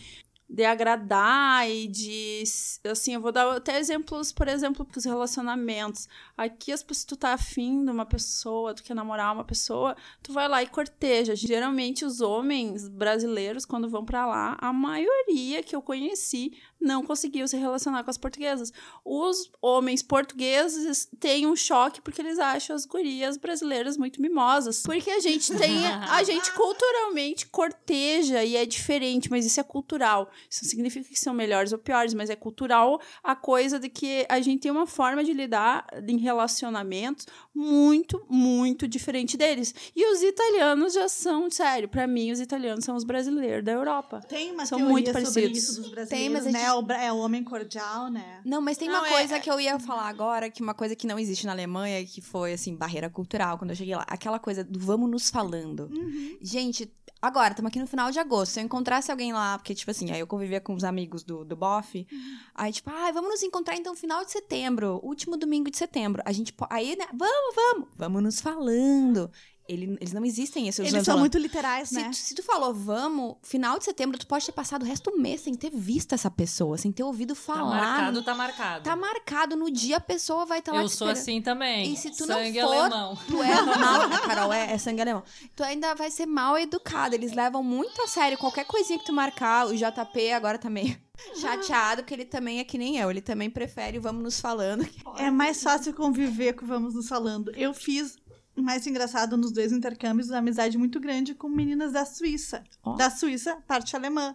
de 0.55 0.64
agradar 0.64 1.69
e 1.69 1.88
de 1.88 2.45
assim, 2.88 3.14
eu 3.14 3.21
vou 3.21 3.33
dar 3.33 3.57
até 3.57 3.77
exemplos, 3.77 4.31
por 4.31 4.47
exemplo, 4.47 4.85
pros 4.85 5.05
relacionamentos. 5.05 6.09
Aqui 6.37 6.71
as 6.71 6.81
pessoas 6.81 7.05
tu 7.05 7.17
tá 7.17 7.33
afim 7.33 7.85
de 7.85 7.90
uma 7.90 8.07
pessoa, 8.07 8.73
tu 8.73 8.85
quer 8.85 8.95
namorar 8.95 9.35
uma 9.35 9.43
pessoa, 9.43 9.97
tu 10.23 10.33
vai 10.33 10.47
lá 10.47 10.62
e 10.62 10.69
corteja. 10.69 11.35
Geralmente 11.35 12.05
os 12.05 12.21
homens 12.21 12.88
brasileiros 12.88 13.64
quando 13.64 13.90
vão 13.90 14.05
para 14.05 14.25
lá, 14.27 14.57
a 14.61 14.73
maioria 14.73 15.61
que 15.61 15.75
eu 15.75 15.83
conheci 15.83 16.57
não 16.81 17.03
conseguiu 17.03 17.47
se 17.49 17.57
relacionar 17.57 18.05
com 18.05 18.11
as 18.11 18.19
portuguesas. 18.19 18.73
Os 19.05 19.51
homens 19.61 20.03
portugueses 20.03 21.09
têm 21.19 21.47
um 21.47 21.57
choque 21.57 22.01
porque 22.01 22.21
eles 22.21 22.39
acham 22.39 22.77
as 22.77 22.85
gurias 22.85 23.37
brasileiras 23.37 23.97
muito 23.97 24.21
mimosas. 24.21 24.83
Porque 24.83 25.11
a 25.11 25.21
gente 25.21 25.55
tem, 25.57 25.87
a 25.87 26.23
gente 26.25 26.53
culturalmente 26.53 27.47
corteja 27.47 28.45
e 28.45 28.57
é 28.57 28.67
diferente, 28.67 29.31
mas 29.31 29.47
isso 29.47 29.61
é 29.61 29.63
cultural. 29.63 30.31
Isso 30.49 30.65
não 30.65 30.71
significa 30.71 31.09
que 31.09 31.19
são 31.19 31.33
melhores 31.33 31.73
ou 31.73 31.79
piores, 31.79 32.13
mas 32.15 32.29
é 32.31 32.37
cultural 32.37 33.01
a 33.23 33.35
coisa 33.35 33.79
de 33.79 33.89
que 33.89 34.27
a 34.29 34.41
gente 34.41 34.61
tem 34.61 34.71
uma 34.71 34.87
forma 34.87 35.25
de 35.25 35.33
lidar 35.33 35.87
em 36.07 36.19
relacionamentos 36.19 37.27
muito, 37.55 38.25
muito 38.29 38.87
diferente 38.89 39.37
deles. 39.37 39.75
E 39.95 40.07
os 40.13 40.23
italianos 40.23 40.93
já 40.95 41.09
são, 41.09 41.51
sério, 41.51 41.89
para 41.89 42.07
mim 42.07 42.31
os 42.33 42.41
italianos 42.41 42.85
são 42.85 42.97
os 42.97 43.05
brasileiros 43.05 43.65
da 43.65 43.73
Europa. 43.73 44.21
Tem 44.29 44.51
uma 44.53 44.67
São 44.67 44.79
teoria 44.79 44.93
muito 44.93 45.07
sobre 45.07 45.23
parecidos. 45.23 45.59
isso 45.59 45.81
dos 45.83 45.91
brasileiros, 45.91 46.09
Tem, 46.11 46.29
mas 46.31 46.47
a 46.47 46.51
né? 46.51 46.63
Gente- 46.64 46.90
O 46.90 46.92
É 46.92 47.12
o 47.12 47.18
homem 47.18 47.42
cordial, 47.44 48.09
né? 48.11 48.40
Não, 48.44 48.61
mas 48.61 48.77
tem 48.77 48.88
Não, 48.88 48.98
uma 49.00 49.07
é- 49.09 49.11
coisa 49.11 49.40
que 49.40 49.50
eu 49.50 49.61
ia 49.61 49.79
falar 49.79 50.09
agora, 50.09 50.50
que 50.50 50.62
uma 50.62 50.74
coisa 50.74 50.94
que 50.96 51.07
não 51.07 51.18
existe 51.18 51.46
na 51.46 51.53
Alemanha, 51.53 52.05
que 52.05 52.20
foi, 52.20 52.53
assim, 52.53 52.74
barreira 52.77 53.09
cultural, 53.11 53.59
quando 53.59 53.70
eu 53.70 53.77
cheguei 53.77 53.94
lá. 53.94 54.05
Aquela 54.09 54.38
coisa 54.38 54.62
do 54.64 54.79
vamos 54.79 55.11
nos 55.11 55.31
falando. 55.31 55.90
Uhum. 55.92 56.38
Gente, 56.40 56.90
agora, 57.20 57.53
estamos 57.53 57.68
aqui 57.70 57.79
no 57.79 57.87
final 57.87 58.11
de 58.11 58.18
agosto. 58.18 58.53
Se 58.53 58.61
eu 58.61 58.64
encontrasse 58.64 59.11
alguém 59.11 59.33
lá, 59.33 59.59
porque, 59.59 59.74
tipo 59.74 59.90
assim, 59.90 60.11
aí 60.11 60.20
eu 60.20 60.27
convivia 60.27 60.61
com 60.61 60.74
os 60.74 60.85
amigos 60.85 61.22
do, 61.22 61.44
do 61.44 61.57
BOF, 61.57 62.07
aí, 62.55 62.72
tipo, 62.72 62.90
ai, 62.90 63.12
vamos 63.12 63.31
nos 63.31 63.42
encontrar 63.42 63.77
então 63.77 63.94
final 63.94 64.24
de 64.24 64.31
setembro, 64.33 65.00
último 65.03 65.37
domingo 65.37 65.70
de 65.70 65.77
setembro. 65.79 66.22
A 66.24 66.33
gente, 66.33 66.55
aí, 66.70 66.96
né, 66.96 67.07
vamos, 67.12 67.55
vamos, 67.55 67.88
vamos 67.96 68.22
nos 68.22 68.40
falando. 68.40 69.31
Ele- 69.66 69.96
eles 69.98 70.12
não 70.12 70.24
existem 70.24 70.68
esses 70.68 70.79
Eles 70.81 70.92
são 70.92 71.05
falando. 71.05 71.20
muito 71.20 71.38
literais, 71.38 71.88
Se, 71.88 71.94
né? 71.94 72.11
tu, 72.11 72.16
se 72.16 72.35
tu 72.35 72.42
falou 72.42 72.74
vamos, 72.74 73.37
final 73.42 73.79
de 73.79 73.85
setembro, 73.87 74.18
tu 74.18 74.27
pode 74.27 74.44
ter 74.44 74.53
passado 74.53 74.83
o 74.83 74.85
resto 74.85 75.11
do 75.11 75.18
mês 75.18 75.40
sem 75.40 75.55
ter 75.55 75.70
visto 75.70 76.12
essa 76.14 76.31
pessoa, 76.31 76.77
sem 76.77 76.92
ter 76.92 77.03
ouvido 77.03 77.35
Tá 77.35 77.40
falar. 77.40 77.77
marcado, 77.77 78.22
tá 78.22 78.35
marcado. 78.35 78.85
Tá 78.85 78.94
marcado. 78.96 79.57
No 79.57 79.70
dia 79.70 79.96
a 79.96 80.00
pessoa 80.00 80.44
vai 80.44 80.59
estar 80.59 80.72
lá 80.72 80.83
Eu 80.83 80.88
sou 80.88 81.09
esperando. 81.09 81.16
assim 81.22 81.40
também. 81.42 81.92
E 81.92 81.96
se 81.96 82.11
tu 82.11 82.27
Sangue 82.27 82.61
não 82.61 82.68
for, 82.68 82.74
alemão. 82.77 83.18
tu 83.27 83.42
é 83.42 83.62
mal. 83.79 84.03
A 84.03 84.18
Carol 84.20 84.53
é, 84.53 84.72
é 84.72 84.77
sangue 84.79 85.00
alemão. 85.00 85.22
Tu 85.57 85.62
ainda 85.64 85.94
vai 85.94 86.11
ser 86.11 86.27
mal 86.27 86.59
educado. 86.59 87.14
Eles 87.14 87.33
levam 87.33 87.62
muito 87.62 88.03
a 88.03 88.07
sério 88.07 88.37
qualquer 88.37 88.66
coisinha 88.66 88.98
que 88.98 89.07
tu 89.07 89.12
marcar. 89.14 89.66
O 89.68 89.74
JP 89.74 90.33
agora 90.33 90.59
tá 90.59 90.68
meio 90.68 90.94
chateado, 91.40 92.03
porque 92.03 92.12
ele 92.14 92.24
também 92.24 92.59
é 92.59 92.64
que 92.64 92.77
nem 92.77 92.98
eu. 92.98 93.11
Ele 93.11 93.20
também 93.22 93.48
prefere 93.48 93.98
o 93.98 94.03
vamos 94.03 94.22
nos 94.22 94.40
falando. 94.40 94.87
É 95.16 95.31
mais 95.31 95.62
fácil 95.62 95.94
conviver 95.94 96.53
com 96.55 96.66
Vamos 96.66 96.94
Nos 96.94 97.09
Falando. 97.09 97.50
Eu 97.57 97.72
fiz, 97.72 98.16
o 98.24 98.24
mais 98.57 98.87
engraçado, 98.87 99.37
nos 99.37 99.53
dois 99.53 99.73
intercâmbios, 99.73 100.29
uma 100.31 100.38
amizade 100.38 100.77
muito 100.79 101.01
grande 101.01 101.35
com 101.35 101.49
meninas 101.49 101.93
da 101.93 102.05
Suíça. 102.05 102.62
Ó. 102.83 102.95
Da 102.95 103.11
Suíça, 103.11 103.57
parte 103.67 103.97
alemã. 103.97 104.35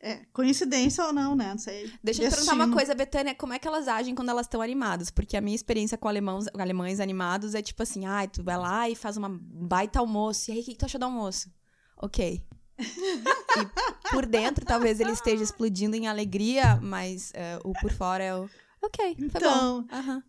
É, 0.00 0.24
coincidência 0.32 1.04
ou 1.04 1.12
não, 1.12 1.34
né? 1.34 1.50
Não 1.50 1.58
sei. 1.58 1.92
Deixa 2.02 2.22
eu 2.22 2.28
te 2.28 2.30
perguntar 2.30 2.52
uma 2.54 2.64
Destino. 2.64 2.76
coisa, 2.76 2.94
Betânia. 2.94 3.34
Como 3.34 3.52
é 3.52 3.58
que 3.58 3.66
elas 3.66 3.88
agem 3.88 4.14
quando 4.14 4.28
elas 4.28 4.46
estão 4.46 4.62
animadas? 4.62 5.10
Porque 5.10 5.36
a 5.36 5.40
minha 5.40 5.56
experiência 5.56 5.98
com 5.98 6.06
alemãos, 6.08 6.46
alemães 6.56 7.00
animados 7.00 7.54
é 7.54 7.60
tipo 7.60 7.82
assim: 7.82 8.06
ai, 8.06 8.28
tu 8.28 8.42
vai 8.44 8.56
lá 8.56 8.88
e 8.88 8.94
faz 8.94 9.16
uma 9.16 9.28
baita 9.28 9.98
almoço. 9.98 10.50
E 10.50 10.54
aí, 10.54 10.60
o 10.60 10.64
que, 10.64 10.72
que 10.72 10.78
tu 10.78 10.84
achou 10.84 11.00
do 11.00 11.04
almoço? 11.06 11.50
Ok. 11.96 12.40
e 12.78 14.10
por 14.10 14.24
dentro, 14.24 14.64
talvez 14.64 15.00
ele 15.00 15.10
esteja 15.10 15.42
explodindo 15.42 15.96
em 15.96 16.06
alegria, 16.06 16.76
mas 16.80 17.32
eh, 17.34 17.58
o 17.64 17.72
por 17.72 17.90
fora 17.90 18.22
é 18.22 18.36
o. 18.36 18.48
Ok, 18.80 19.16
foi 19.16 19.26
Então, 19.26 19.82
bom. 19.82 20.20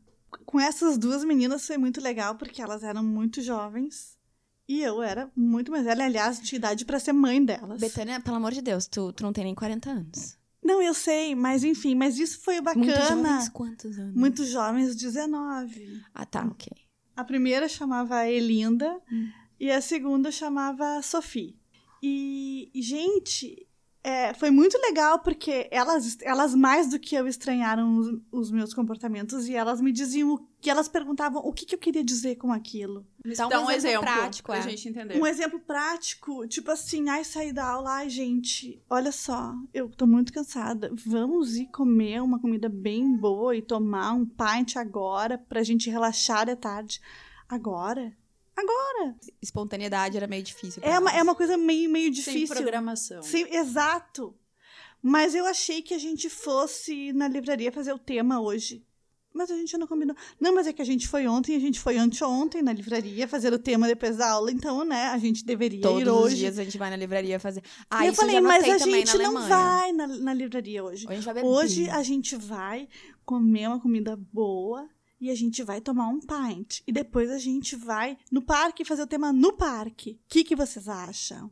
Com 0.45 0.59
essas 0.59 0.97
duas 0.97 1.23
meninas 1.23 1.65
foi 1.65 1.77
muito 1.77 1.99
legal, 2.01 2.35
porque 2.35 2.61
elas 2.61 2.83
eram 2.83 3.03
muito 3.03 3.41
jovens. 3.41 4.17
E 4.67 4.81
eu 4.81 5.01
era 5.01 5.31
muito 5.35 5.71
mais 5.71 5.83
velha. 5.83 6.05
Aliás, 6.05 6.39
tinha 6.39 6.57
idade 6.57 6.85
pra 6.85 6.99
ser 6.99 7.11
mãe 7.13 7.43
delas. 7.43 7.79
Betânia, 7.81 8.19
pelo 8.19 8.35
amor 8.37 8.51
de 8.51 8.61
Deus, 8.61 8.85
tu, 8.87 9.11
tu 9.13 9.23
não 9.23 9.33
tem 9.33 9.43
nem 9.43 9.55
40 9.55 9.89
anos. 9.89 10.37
Não, 10.63 10.81
eu 10.81 10.93
sei, 10.93 11.33
mas 11.33 11.63
enfim, 11.63 11.95
mas 11.95 12.19
isso 12.19 12.39
foi 12.41 12.61
Muito 12.61 12.65
bacana. 12.85 13.29
jovens, 13.31 13.49
quantos 13.49 13.97
anos? 13.97 14.13
Muito 14.15 14.45
jovens, 14.45 14.95
19. 14.95 16.01
Ah, 16.13 16.25
tá, 16.25 16.43
ok. 16.45 16.67
A 17.15 17.23
primeira 17.23 17.67
chamava 17.67 18.27
Elinda 18.29 18.99
Hum. 19.11 19.29
e 19.59 19.71
a 19.71 19.81
segunda 19.81 20.31
chamava 20.31 21.01
Sophie. 21.01 21.57
E, 22.03 22.69
gente, 22.75 23.65
é, 24.01 24.33
foi 24.33 24.49
muito 24.49 24.77
legal 24.77 25.19
porque 25.19 25.67
elas, 25.71 26.17
elas 26.21 26.55
mais 26.55 26.89
do 26.89 26.97
que 26.97 27.15
eu 27.15 27.27
estranharam 27.27 27.97
os, 27.97 28.21
os 28.31 28.51
meus 28.51 28.73
comportamentos 28.73 29.49
e 29.49 29.55
elas 29.55 29.81
me 29.81 29.91
diziam 29.91 30.47
que 30.61 30.69
elas 30.69 30.87
perguntavam 30.87 31.41
o 31.41 31.51
que, 31.51 31.65
que 31.65 31.75
eu 31.75 31.79
queria 31.79 32.03
dizer 32.03 32.35
com 32.35 32.51
aquilo. 32.51 33.05
Dá 33.37 33.45
um 33.45 33.49
Dá 33.49 33.59
um 33.61 33.71
exemplo 33.71 34.05
exemplo 34.05 34.13
prático, 34.13 34.51
pra 34.51 34.59
é. 34.59 34.61
gente 34.61 34.89
entender. 34.89 35.19
Um 35.19 35.27
exemplo 35.27 35.59
prático, 35.59 36.47
tipo 36.47 36.71
assim, 36.71 37.09
ai, 37.09 37.25
saí 37.25 37.51
da 37.51 37.65
aula, 37.65 37.91
ai, 37.95 38.09
gente, 38.09 38.81
olha 38.89 39.11
só, 39.11 39.53
eu 39.73 39.89
tô 39.89 40.07
muito 40.07 40.31
cansada. 40.31 40.91
Vamos 41.05 41.57
ir 41.57 41.67
comer 41.67 42.21
uma 42.21 42.39
comida 42.39 42.69
bem 42.69 43.15
boa 43.15 43.55
e 43.55 43.61
tomar 43.61 44.13
um 44.13 44.25
pint 44.25 44.77
agora 44.77 45.37
pra 45.37 45.63
gente 45.63 45.89
relaxar 45.89 46.45
de 46.45 46.55
tarde. 46.55 47.01
Agora? 47.49 48.13
Agora. 48.59 49.15
Espontaneidade 49.41 50.17
era 50.17 50.27
meio 50.27 50.43
difícil. 50.43 50.81
É 50.83 50.99
uma, 50.99 51.11
é 51.11 51.23
uma 51.23 51.35
coisa 51.35 51.57
meio, 51.57 51.89
meio 51.89 52.13
Sem 52.13 52.33
difícil. 52.33 52.55
programação. 52.55 53.23
Sim, 53.23 53.45
exato. 53.51 54.35
Mas 55.01 55.33
eu 55.33 55.45
achei 55.45 55.81
que 55.81 55.93
a 55.93 55.97
gente 55.97 56.29
fosse 56.29 57.13
na 57.13 57.27
livraria 57.27 57.71
fazer 57.71 57.93
o 57.93 57.99
tema 57.99 58.41
hoje. 58.41 58.85
Mas 59.33 59.51
a 59.51 59.55
gente 59.55 59.77
não 59.77 59.87
combinou. 59.87 60.15
Não, 60.39 60.53
mas 60.53 60.65
é 60.67 60.73
que 60.73 60.81
a 60.81 60.85
gente 60.85 61.07
foi 61.07 61.27
ontem, 61.27 61.55
a 61.55 61.59
gente 61.59 61.79
foi 61.79 61.97
anteontem 61.97 62.61
na 62.63 62.73
livraria 62.73 63.27
fazer 63.27 63.53
o 63.53 63.59
tema 63.59 63.87
depois 63.87 64.17
da 64.17 64.29
aula. 64.31 64.51
Então, 64.51 64.83
né, 64.83 65.05
a 65.05 65.17
gente 65.19 65.45
deveria 65.45 65.81
Todos 65.81 66.01
ir 66.01 66.09
os 66.09 66.17
hoje. 66.25 66.35
dias 66.37 66.59
a 66.59 66.63
gente 66.63 66.77
vai 66.77 66.89
na 66.89 66.95
livraria 66.95 67.39
fazer. 67.39 67.63
Ah, 67.89 68.03
e 68.03 68.07
eu 68.09 68.13
falei, 68.13 68.35
já 68.35 68.41
mas 68.41 68.63
a 68.63 68.77
gente 68.77 69.17
não 69.17 69.37
Alemanha. 69.37 69.47
vai 69.47 69.91
na, 69.93 70.07
na 70.07 70.33
livraria 70.33 70.83
hoje. 70.83 71.05
Hoje 71.05 71.11
a 71.11 71.15
gente 71.15 71.25
vai 71.25 71.33
beber. 71.35 71.47
Hoje 71.47 71.89
a 71.89 72.03
gente 72.03 72.35
vai 72.35 72.89
comer 73.23 73.67
uma 73.67 73.79
comida 73.79 74.17
boa 74.17 74.89
e 75.19 75.29
a 75.29 75.35
gente 75.35 75.63
vai 75.63 75.81
tomar 75.81 76.07
um 76.07 76.19
pint. 76.19 76.81
E 76.87 76.91
depois 76.91 77.29
a 77.29 77.37
gente 77.37 77.75
vai 77.75 78.17
no 78.31 78.41
parque 78.41 78.85
fazer 78.85 79.01
o 79.01 79.07
tema 79.07 79.33
no 79.33 79.53
parque. 79.53 80.19
O 80.25 80.29
que, 80.29 80.43
que 80.43 80.55
vocês 80.55 80.87
acham? 80.87 81.51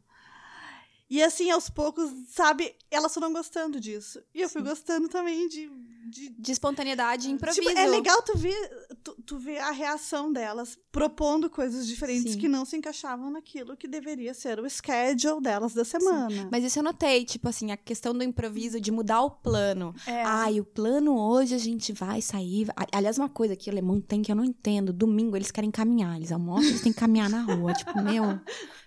E 1.10 1.24
assim, 1.24 1.50
aos 1.50 1.70
poucos, 1.70 2.12
sabe, 2.30 2.76
elas 2.92 3.14
foram 3.14 3.32
gostando 3.32 3.80
disso. 3.80 4.22
E 4.34 4.42
eu 4.42 4.50
fui 4.50 4.62
gostando 4.62 5.08
também 5.08 5.48
de. 5.48 5.70
De 6.10 6.30
De 6.30 6.52
espontaneidade 6.52 7.28
e 7.28 7.32
improviso. 7.32 7.62
Tipo, 7.62 7.78
é 7.78 7.88
legal 7.88 8.22
tu 8.22 8.38
ver, 8.38 8.56
tu, 9.04 9.16
tu 9.26 9.38
ver 9.38 9.58
a 9.60 9.72
reação 9.72 10.32
delas 10.32 10.78
propondo 10.92 11.50
coisas 11.50 11.86
diferentes 11.86 12.34
Sim. 12.34 12.40
que 12.40 12.48
não 12.48 12.66
se 12.66 12.76
encaixavam 12.76 13.30
naquilo 13.30 13.78
que 13.78 13.88
deveria 13.88 14.34
ser 14.34 14.60
o 14.60 14.70
schedule 14.70 15.42
delas 15.42 15.74
da 15.74 15.86
semana. 15.86 16.48
Mas 16.52 16.64
isso 16.64 16.80
eu 16.80 16.84
notei, 16.84 17.24
tipo 17.24 17.48
assim, 17.48 17.72
a 17.72 17.78
questão 17.78 18.14
do 18.14 18.24
improviso, 18.24 18.80
de 18.80 18.92
mudar 18.92 19.22
o 19.22 19.30
plano. 19.30 19.94
É. 20.06 20.24
Ai, 20.24 20.60
o 20.60 20.66
plano 20.66 21.18
hoje 21.18 21.54
a 21.54 21.58
gente 21.58 21.94
vai 21.94 22.22
sair. 22.22 22.68
Aliás, 22.92 23.18
uma 23.18 23.30
coisa 23.30 23.56
que 23.56 23.70
o 23.70 23.74
alemão 23.74 24.02
tem 24.02 24.22
que 24.22 24.32
eu 24.32 24.36
não 24.36 24.44
entendo. 24.44 24.92
Domingo 24.92 25.36
eles 25.36 25.52
querem 25.52 25.70
caminhar. 25.70 26.16
Eles 26.16 26.32
almoçam, 26.32 26.70
eles 26.70 26.82
têm 26.82 26.92
que 26.92 27.00
caminhar 27.00 27.30
na 27.30 27.42
rua. 27.42 27.74
tipo, 27.74 27.92
meu, 28.02 28.40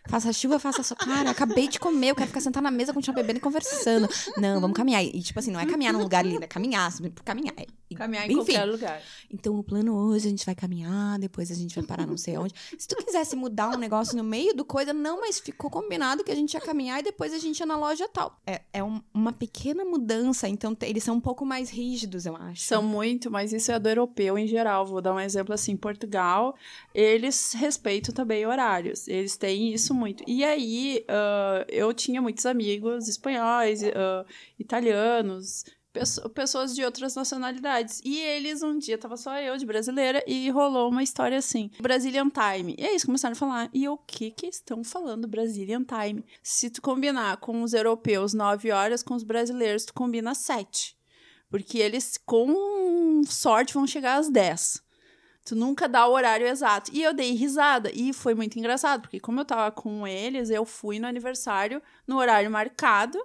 faça 0.08 0.32
chuva, 0.32 0.58
faça 0.58 0.82
sol. 0.82 0.96
Cara, 0.96 1.30
acabei 1.30 1.68
de 1.68 1.78
comer, 1.78 2.10
eu 2.10 2.14
quero 2.14 2.28
ficar 2.28 2.40
sentada 2.40 2.64
na 2.64 2.70
mesa, 2.70 2.92
continuar 2.92 3.16
bebendo 3.16 3.38
e 3.38 3.40
conversando. 3.42 4.08
Não, 4.36 4.60
vamos 4.60 4.76
caminhar. 4.76 5.04
E, 5.04 5.20
tipo 5.22 5.38
assim, 5.38 5.50
não 5.50 5.60
é 5.60 5.66
caminhar 5.66 5.92
num 5.92 6.02
lugar 6.02 6.24
lindo, 6.24 6.44
é 6.44 6.48
caminhar, 6.48 6.90
por 7.10 7.22
caminhar. 7.22 7.54
Caminhar 7.96 8.24
em 8.30 8.32
Enfim. 8.32 8.52
qualquer 8.52 8.64
lugar. 8.64 9.02
Então, 9.30 9.58
o 9.58 9.64
plano 9.64 9.96
hoje 9.96 10.28
a 10.28 10.30
gente 10.30 10.46
vai 10.46 10.54
caminhar, 10.54 11.18
depois 11.18 11.50
a 11.50 11.54
gente 11.54 11.74
vai 11.74 11.84
parar 11.84 12.06
não 12.06 12.16
sei 12.16 12.38
onde. 12.38 12.54
Se 12.78 12.86
tu 12.86 12.96
quisesse 12.96 13.34
mudar 13.34 13.68
um 13.70 13.76
negócio 13.78 14.16
no 14.16 14.22
meio 14.22 14.54
do 14.54 14.64
coisa, 14.64 14.92
não, 14.92 15.20
mas 15.20 15.40
ficou 15.40 15.68
combinado 15.68 16.22
que 16.22 16.30
a 16.30 16.34
gente 16.34 16.54
ia 16.54 16.60
caminhar 16.60 17.00
e 17.00 17.02
depois 17.02 17.32
a 17.34 17.38
gente 17.38 17.58
ia 17.58 17.66
na 17.66 17.76
loja 17.76 18.08
tal. 18.08 18.38
É, 18.46 18.62
é 18.72 18.84
um- 18.84 19.02
uma 19.12 19.32
pequena 19.32 19.84
mudança, 19.84 20.48
então 20.48 20.76
eles 20.82 21.02
são 21.02 21.16
um 21.16 21.20
pouco 21.20 21.44
mais 21.44 21.68
rígidos, 21.68 22.26
eu 22.26 22.36
acho. 22.36 22.62
São 22.62 22.80
muito, 22.82 23.28
mas 23.30 23.52
isso 23.52 23.72
é 23.72 23.78
do 23.78 23.88
europeu 23.88 24.38
em 24.38 24.46
geral. 24.46 24.86
Vou 24.86 25.00
dar 25.02 25.12
um 25.12 25.20
exemplo 25.20 25.52
assim: 25.52 25.76
Portugal, 25.76 26.54
eles 26.94 27.52
respeitam 27.54 28.14
também 28.14 28.46
horários. 28.46 29.08
Eles 29.08 29.36
têm 29.36 29.72
isso 29.74 29.92
muito. 29.92 30.22
E 30.28 30.44
aí, 30.44 31.04
ah, 31.08 31.64
eu 31.68 31.92
tinha 31.92 32.22
muitos 32.22 32.46
amigos 32.46 33.08
espanhóis, 33.08 33.82
ah, 33.82 34.24
italianos. 34.58 35.64
Pesso- 35.92 36.28
Pessoas 36.30 36.74
de 36.74 36.84
outras 36.84 37.14
nacionalidades. 37.14 38.00
E 38.04 38.18
eles, 38.18 38.62
um 38.62 38.78
dia, 38.78 38.96
tava 38.98 39.16
só 39.16 39.38
eu 39.38 39.56
de 39.56 39.66
brasileira 39.66 40.22
e 40.26 40.48
rolou 40.50 40.90
uma 40.90 41.02
história 41.02 41.38
assim: 41.38 41.70
Brazilian 41.80 42.28
Time. 42.30 42.74
E 42.78 42.84
é 42.84 42.94
isso, 42.94 43.06
começaram 43.06 43.32
a 43.32 43.36
falar. 43.36 43.70
E 43.72 43.88
o 43.88 43.96
que 43.98 44.30
que 44.30 44.46
estão 44.46 44.82
falando 44.84 45.26
Brazilian 45.28 45.84
Time? 45.84 46.24
Se 46.42 46.70
tu 46.70 46.80
combinar 46.82 47.36
com 47.38 47.62
os 47.62 47.72
europeus 47.74 48.34
9 48.34 48.70
horas, 48.70 49.02
com 49.02 49.14
os 49.14 49.22
brasileiros, 49.22 49.84
tu 49.84 49.94
combina 49.94 50.34
7. 50.34 50.96
Porque 51.50 51.78
eles, 51.78 52.16
com 52.24 53.22
sorte, 53.26 53.74
vão 53.74 53.86
chegar 53.86 54.16
às 54.18 54.28
10. 54.30 54.80
Tu 55.44 55.56
nunca 55.56 55.88
dá 55.88 56.06
o 56.06 56.12
horário 56.12 56.46
exato. 56.46 56.90
E 56.94 57.02
eu 57.02 57.12
dei 57.12 57.32
risada. 57.32 57.90
E 57.92 58.12
foi 58.12 58.34
muito 58.34 58.58
engraçado, 58.58 59.00
porque 59.02 59.18
como 59.18 59.40
eu 59.40 59.44
tava 59.44 59.72
com 59.72 60.06
eles, 60.06 60.48
eu 60.50 60.64
fui 60.64 60.98
no 61.00 61.08
aniversário 61.08 61.82
no 62.06 62.18
horário 62.18 62.50
marcado. 62.50 63.18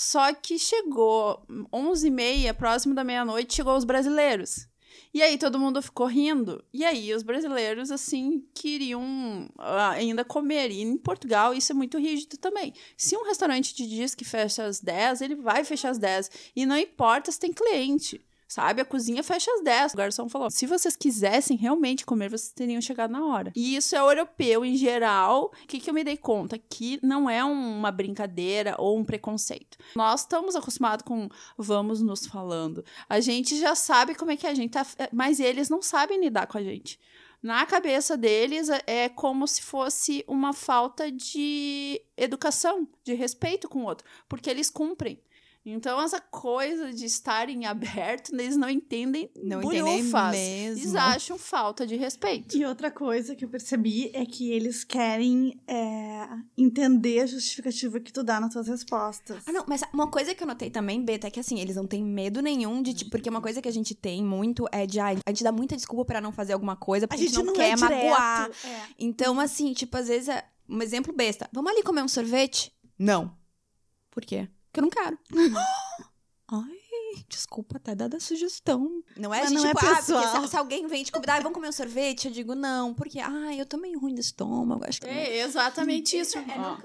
Só 0.00 0.32
que 0.32 0.60
chegou 0.60 1.44
11h30, 1.72 2.54
próximo 2.54 2.94
da 2.94 3.02
meia-noite, 3.02 3.56
chegou 3.56 3.76
os 3.76 3.82
brasileiros. 3.82 4.68
E 5.12 5.20
aí 5.20 5.36
todo 5.36 5.58
mundo 5.58 5.82
ficou 5.82 6.06
rindo. 6.06 6.64
E 6.72 6.84
aí 6.84 7.12
os 7.12 7.24
brasileiros, 7.24 7.90
assim, 7.90 8.46
queriam 8.54 9.50
ah, 9.58 9.90
ainda 9.90 10.24
comer. 10.24 10.70
E 10.70 10.82
em 10.82 10.96
Portugal 10.96 11.52
isso 11.52 11.72
é 11.72 11.74
muito 11.74 11.98
rígido 11.98 12.36
também. 12.36 12.72
Se 12.96 13.16
um 13.16 13.24
restaurante 13.24 13.74
te 13.74 13.88
diz 13.88 14.14
que 14.14 14.24
fecha 14.24 14.66
às 14.66 14.78
10, 14.78 15.20
ele 15.20 15.34
vai 15.34 15.64
fechar 15.64 15.90
às 15.90 15.98
10. 15.98 16.30
E 16.54 16.64
não 16.64 16.76
importa 16.76 17.32
se 17.32 17.40
tem 17.40 17.52
cliente. 17.52 18.24
Sabe, 18.48 18.80
a 18.80 18.84
cozinha 18.84 19.22
fecha 19.22 19.50
às 19.52 19.62
10. 19.62 19.92
O 19.92 19.96
garçom 19.98 20.26
falou: 20.28 20.50
se 20.50 20.66
vocês 20.66 20.96
quisessem 20.96 21.54
realmente 21.54 22.06
comer, 22.06 22.30
vocês 22.30 22.50
teriam 22.50 22.80
chegado 22.80 23.10
na 23.10 23.26
hora. 23.26 23.52
E 23.54 23.76
isso 23.76 23.94
é 23.94 23.98
europeu 23.98 24.64
em 24.64 24.74
geral. 24.74 25.52
O 25.62 25.66
que, 25.66 25.78
que 25.78 25.90
eu 25.90 25.94
me 25.94 26.02
dei 26.02 26.16
conta? 26.16 26.58
Que 26.58 26.98
não 27.02 27.28
é 27.28 27.44
uma 27.44 27.90
brincadeira 27.92 28.74
ou 28.78 28.98
um 28.98 29.04
preconceito. 29.04 29.76
Nós 29.94 30.22
estamos 30.22 30.56
acostumados 30.56 31.04
com 31.04 31.28
vamos 31.58 32.00
nos 32.00 32.26
falando. 32.26 32.82
A 33.06 33.20
gente 33.20 33.58
já 33.60 33.74
sabe 33.74 34.14
como 34.14 34.30
é 34.30 34.36
que 34.36 34.46
a 34.46 34.54
gente 34.54 34.70
tá, 34.72 34.86
mas 35.12 35.40
eles 35.40 35.68
não 35.68 35.82
sabem 35.82 36.18
lidar 36.18 36.46
com 36.46 36.56
a 36.56 36.62
gente. 36.62 36.98
Na 37.42 37.64
cabeça 37.66 38.16
deles 38.16 38.68
é- 38.68 38.82
é 38.86 39.08
como 39.10 39.46
se 39.46 39.62
fosse 39.62 40.24
uma 40.26 40.52
falta 40.54 41.12
de 41.12 42.00
educação, 42.16 42.88
de 43.04 43.14
respeito 43.14 43.68
com 43.68 43.80
o 43.80 43.84
outro, 43.84 44.06
porque 44.28 44.48
eles 44.50 44.70
cumprem. 44.70 45.20
Então, 45.70 46.00
essa 46.00 46.20
coisa 46.20 46.92
de 46.92 47.04
estarem 47.04 47.66
aberto, 47.66 48.32
eles 48.34 48.56
não 48.56 48.68
entendem 48.68 49.30
Não 49.36 49.62
entendem 49.62 49.82
bolhufas. 49.82 50.30
mesmo. 50.32 50.82
Eles 50.82 50.94
acham 50.94 51.38
falta 51.38 51.86
de 51.86 51.96
respeito. 51.96 52.56
E 52.56 52.64
outra 52.64 52.90
coisa 52.90 53.34
que 53.34 53.44
eu 53.44 53.48
percebi 53.48 54.10
é 54.14 54.24
que 54.24 54.50
eles 54.50 54.84
querem 54.84 55.60
é, 55.66 56.26
entender 56.56 57.20
a 57.20 57.26
justificativa 57.26 58.00
que 58.00 58.12
tu 58.12 58.22
dá 58.22 58.40
nas 58.40 58.52
tuas 58.52 58.68
respostas. 58.68 59.42
Ah, 59.46 59.52
não, 59.52 59.64
mas 59.66 59.82
uma 59.92 60.10
coisa 60.10 60.34
que 60.34 60.42
eu 60.42 60.46
notei 60.46 60.70
também, 60.70 61.04
Beta, 61.04 61.26
é 61.26 61.30
que 61.30 61.40
assim, 61.40 61.60
eles 61.60 61.76
não 61.76 61.86
têm 61.86 62.04
medo 62.04 62.40
nenhum 62.40 62.82
de. 62.82 62.94
tipo, 62.94 63.10
Porque 63.10 63.28
uma 63.28 63.40
coisa 63.40 63.60
que 63.62 63.68
a 63.68 63.72
gente 63.72 63.94
tem 63.94 64.24
muito 64.24 64.66
é 64.72 64.86
de. 64.86 65.00
ah, 65.00 65.08
a 65.26 65.30
gente 65.30 65.44
dá 65.44 65.52
muita 65.52 65.76
desculpa 65.76 66.04
pra 66.04 66.20
não 66.20 66.32
fazer 66.32 66.52
alguma 66.52 66.76
coisa, 66.76 67.06
a 67.06 67.08
porque 67.08 67.26
gente 67.26 67.42
não, 67.42 67.52
quer 67.52 67.70
é 67.72 67.76
magoar. 67.76 68.50
É. 68.64 68.80
Então, 68.98 69.38
assim, 69.40 69.72
tipo, 69.72 69.96
às 69.96 70.08
vezes 70.08 70.28
é 70.28 70.44
um 70.68 70.82
exemplo 70.82 71.12
besta. 71.12 71.48
Vamos 71.52 71.72
ali 71.72 71.82
comer 71.82 72.02
um 72.02 72.08
sorvete? 72.08 72.72
Não. 72.98 73.36
Por 74.10 74.24
quê? 74.24 74.48
Porque 74.70 74.80
eu 74.80 74.82
não 74.82 74.90
quero. 74.90 75.18
Ai, 76.50 77.24
desculpa 77.28 77.76
até 77.76 77.94
dar 77.94 78.08
da 78.08 78.18
sugestão. 78.18 79.02
Não 79.16 79.34
é, 79.34 79.40
Mas 79.40 79.50
gente, 79.50 79.58
não 79.62 79.66
é 79.70 79.74
tipo, 79.74 79.86
ah, 79.86 79.96
pessoal. 79.96 80.22
porque 80.30 80.40
se, 80.46 80.48
se 80.50 80.56
alguém 80.56 80.86
vem 80.86 81.04
te 81.04 81.12
convidar, 81.12 81.34
"Ai, 81.34 81.40
vamos 81.42 81.54
comer 81.54 81.68
um 81.68 81.72
sorvete? 81.72 82.26
Eu 82.28 82.32
digo, 82.32 82.54
não, 82.54 82.94
porque, 82.94 83.20
ai, 83.20 83.60
eu 83.60 83.66
tô 83.66 83.76
meio 83.76 83.98
ruim 84.00 84.14
do 84.14 84.20
estômago, 84.20 84.82
acho 84.88 85.00
que... 85.00 85.06
É 85.06 85.40
exatamente 85.42 86.16
isso. 86.18 86.38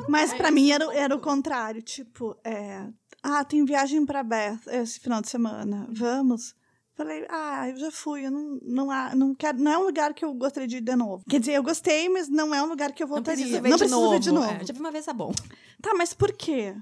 Mas 0.10 0.34
é 0.34 0.36
pra 0.38 0.48
isso. 0.48 0.56
mim 0.56 0.72
era, 0.72 0.94
era 0.94 1.16
o 1.16 1.20
contrário, 1.22 1.82
tipo, 1.82 2.36
é, 2.44 2.86
ah, 3.22 3.44
tem 3.46 3.64
viagem 3.64 4.06
pra 4.06 4.22
Beth 4.22 4.60
esse 4.68 5.00
final 5.00 5.22
de 5.22 5.30
semana, 5.30 5.88
vamos? 5.90 6.54
Falei, 6.96 7.26
ah, 7.30 7.70
eu 7.70 7.78
já 7.78 7.90
fui, 7.90 8.26
eu 8.26 8.32
não, 8.32 8.60
não, 8.62 8.92
há- 8.92 9.16
não 9.16 9.34
quero, 9.34 9.58
não 9.60 9.72
é 9.72 9.78
um 9.78 9.84
lugar 9.86 10.14
que 10.14 10.26
eu 10.26 10.34
gostaria 10.34 10.68
de 10.68 10.78
ir 10.78 10.82
de 10.82 10.96
novo. 10.96 11.24
Quer 11.28 11.40
dizer, 11.40 11.54
eu 11.54 11.64
gostei, 11.64 12.08
mas 12.10 12.28
não 12.28 12.54
é 12.54 12.62
um 12.62 12.68
lugar 12.68 12.92
que 12.92 13.02
eu 13.02 13.08
Não 13.08 13.16
voltaria. 13.16 13.38
precisa 13.46 13.62
ver, 13.62 13.70
não 13.70 13.78
de, 13.78 13.84
preciso 13.84 14.00
novo. 14.02 14.12
ver 14.14 14.20
de 14.20 14.32
novo. 14.32 14.52
É, 14.52 14.66
já 14.66 14.74
vi 14.74 14.80
uma 14.80 14.92
vez, 14.92 15.06
tá 15.06 15.14
bom. 15.14 15.32
Tá, 15.82 15.94
mas 15.96 16.14
por 16.14 16.34
quê? 16.34 16.76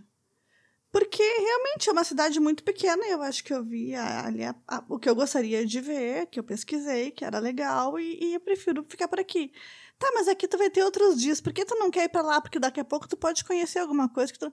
Porque 0.91 1.23
realmente 1.23 1.87
é 1.87 1.91
uma 1.93 2.03
cidade 2.03 2.37
muito 2.39 2.63
pequena 2.63 3.05
e 3.05 3.11
eu 3.11 3.21
acho 3.21 3.43
que 3.43 3.53
eu 3.53 3.63
vi 3.63 3.95
ali 3.95 4.43
a, 4.43 4.53
a, 4.67 4.83
o 4.89 4.99
que 4.99 5.09
eu 5.09 5.15
gostaria 5.15 5.65
de 5.65 5.79
ver, 5.79 6.25
que 6.25 6.37
eu 6.37 6.43
pesquisei, 6.43 7.11
que 7.11 7.23
era 7.23 7.39
legal, 7.39 7.97
e, 7.97 8.19
e, 8.21 8.33
eu 8.33 8.41
prefiro 8.41 8.85
ficar 8.89 9.07
por 9.07 9.19
aqui. 9.19 9.53
Tá, 9.97 10.11
mas 10.13 10.27
aqui 10.27 10.47
tu 10.47 10.57
vai 10.57 10.69
ter 10.69 10.83
outros 10.83 11.21
dias, 11.21 11.39
por 11.39 11.53
que 11.53 11.63
tu 11.63 11.75
não 11.75 11.89
quer 11.89 12.05
ir 12.05 12.09
pra 12.09 12.21
lá? 12.21 12.41
Porque 12.41 12.59
daqui 12.59 12.79
a 12.79 12.85
pouco 12.85 13.07
tu 13.07 13.15
pode 13.15 13.45
conhecer 13.45 13.79
alguma 13.79 14.09
coisa 14.09 14.33
que 14.33 14.39
tu. 14.39 14.51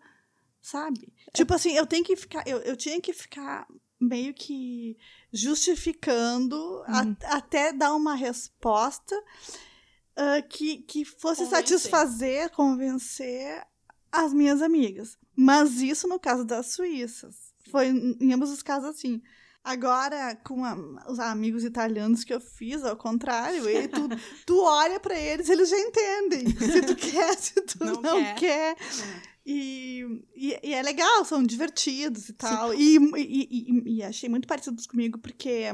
Sabe? 0.62 1.12
É. 1.27 1.31
Tipo 1.33 1.55
assim, 1.55 1.72
eu 1.72 1.87
tenho 1.87 2.05
que 2.05 2.14
ficar. 2.14 2.46
Eu, 2.46 2.59
eu 2.59 2.77
tinha 2.77 3.01
que 3.01 3.12
ficar 3.12 3.66
meio 4.01 4.33
que 4.33 4.96
justificando 5.33 6.57
uhum. 6.57 7.16
a, 7.24 7.37
até 7.37 7.72
dar 7.72 7.94
uma 7.94 8.14
resposta 8.14 9.16
uh, 9.16 10.48
que, 10.48 10.79
que 10.83 11.05
fosse 11.05 11.44
convencer. 11.44 11.66
satisfazer, 11.66 12.51
convencer 12.51 13.66
as 14.12 14.33
minhas 14.33 14.62
amigas. 14.62 15.18
Mas 15.40 15.81
isso 15.81 16.09
no 16.09 16.18
caso 16.18 16.44
das 16.44 16.72
suíças. 16.72 17.55
Foi 17.70 17.87
em 17.87 18.33
ambos 18.33 18.51
os 18.51 18.61
casos 18.61 18.88
assim. 18.88 19.22
Agora, 19.62 20.35
com 20.35 20.64
a, 20.64 20.74
os 21.09 21.20
amigos 21.20 21.62
italianos 21.62 22.24
que 22.24 22.35
eu 22.35 22.40
fiz, 22.40 22.83
ao 22.83 22.96
contrário, 22.96 23.68
ele, 23.68 23.87
tu, 23.87 24.09
tu 24.44 24.61
olha 24.61 24.98
para 24.98 25.16
eles, 25.16 25.48
eles 25.48 25.68
já 25.68 25.79
entendem. 25.79 26.44
Se 26.48 26.83
tu 26.83 26.96
quer, 26.96 27.37
se 27.38 27.55
tu 27.55 27.85
não, 27.85 28.03
não 28.03 28.20
quer. 28.35 28.35
quer. 28.35 28.77
É. 28.77 29.22
E, 29.46 30.24
e, 30.35 30.59
e, 30.61 30.74
é 30.74 30.83
legal, 30.83 31.24
são 31.24 31.40
divertidos 31.44 32.29
e 32.29 32.33
tal. 32.33 32.74
E, 32.74 32.96
e, 33.16 33.98
e, 33.98 34.03
achei 34.03 34.29
muito 34.29 34.48
parecidos 34.48 34.88
comigo, 34.88 35.18
porque 35.18 35.66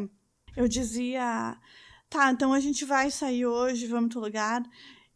eu 0.55 0.68
dizia, 0.68 1.57
tá, 2.11 2.31
então 2.31 2.53
a 2.53 2.61
gente 2.61 2.85
vai 2.85 3.11
sair 3.11 3.46
hoje, 3.46 3.87
vamos 3.87 4.12
para 4.12 4.20
lugar. 4.20 4.62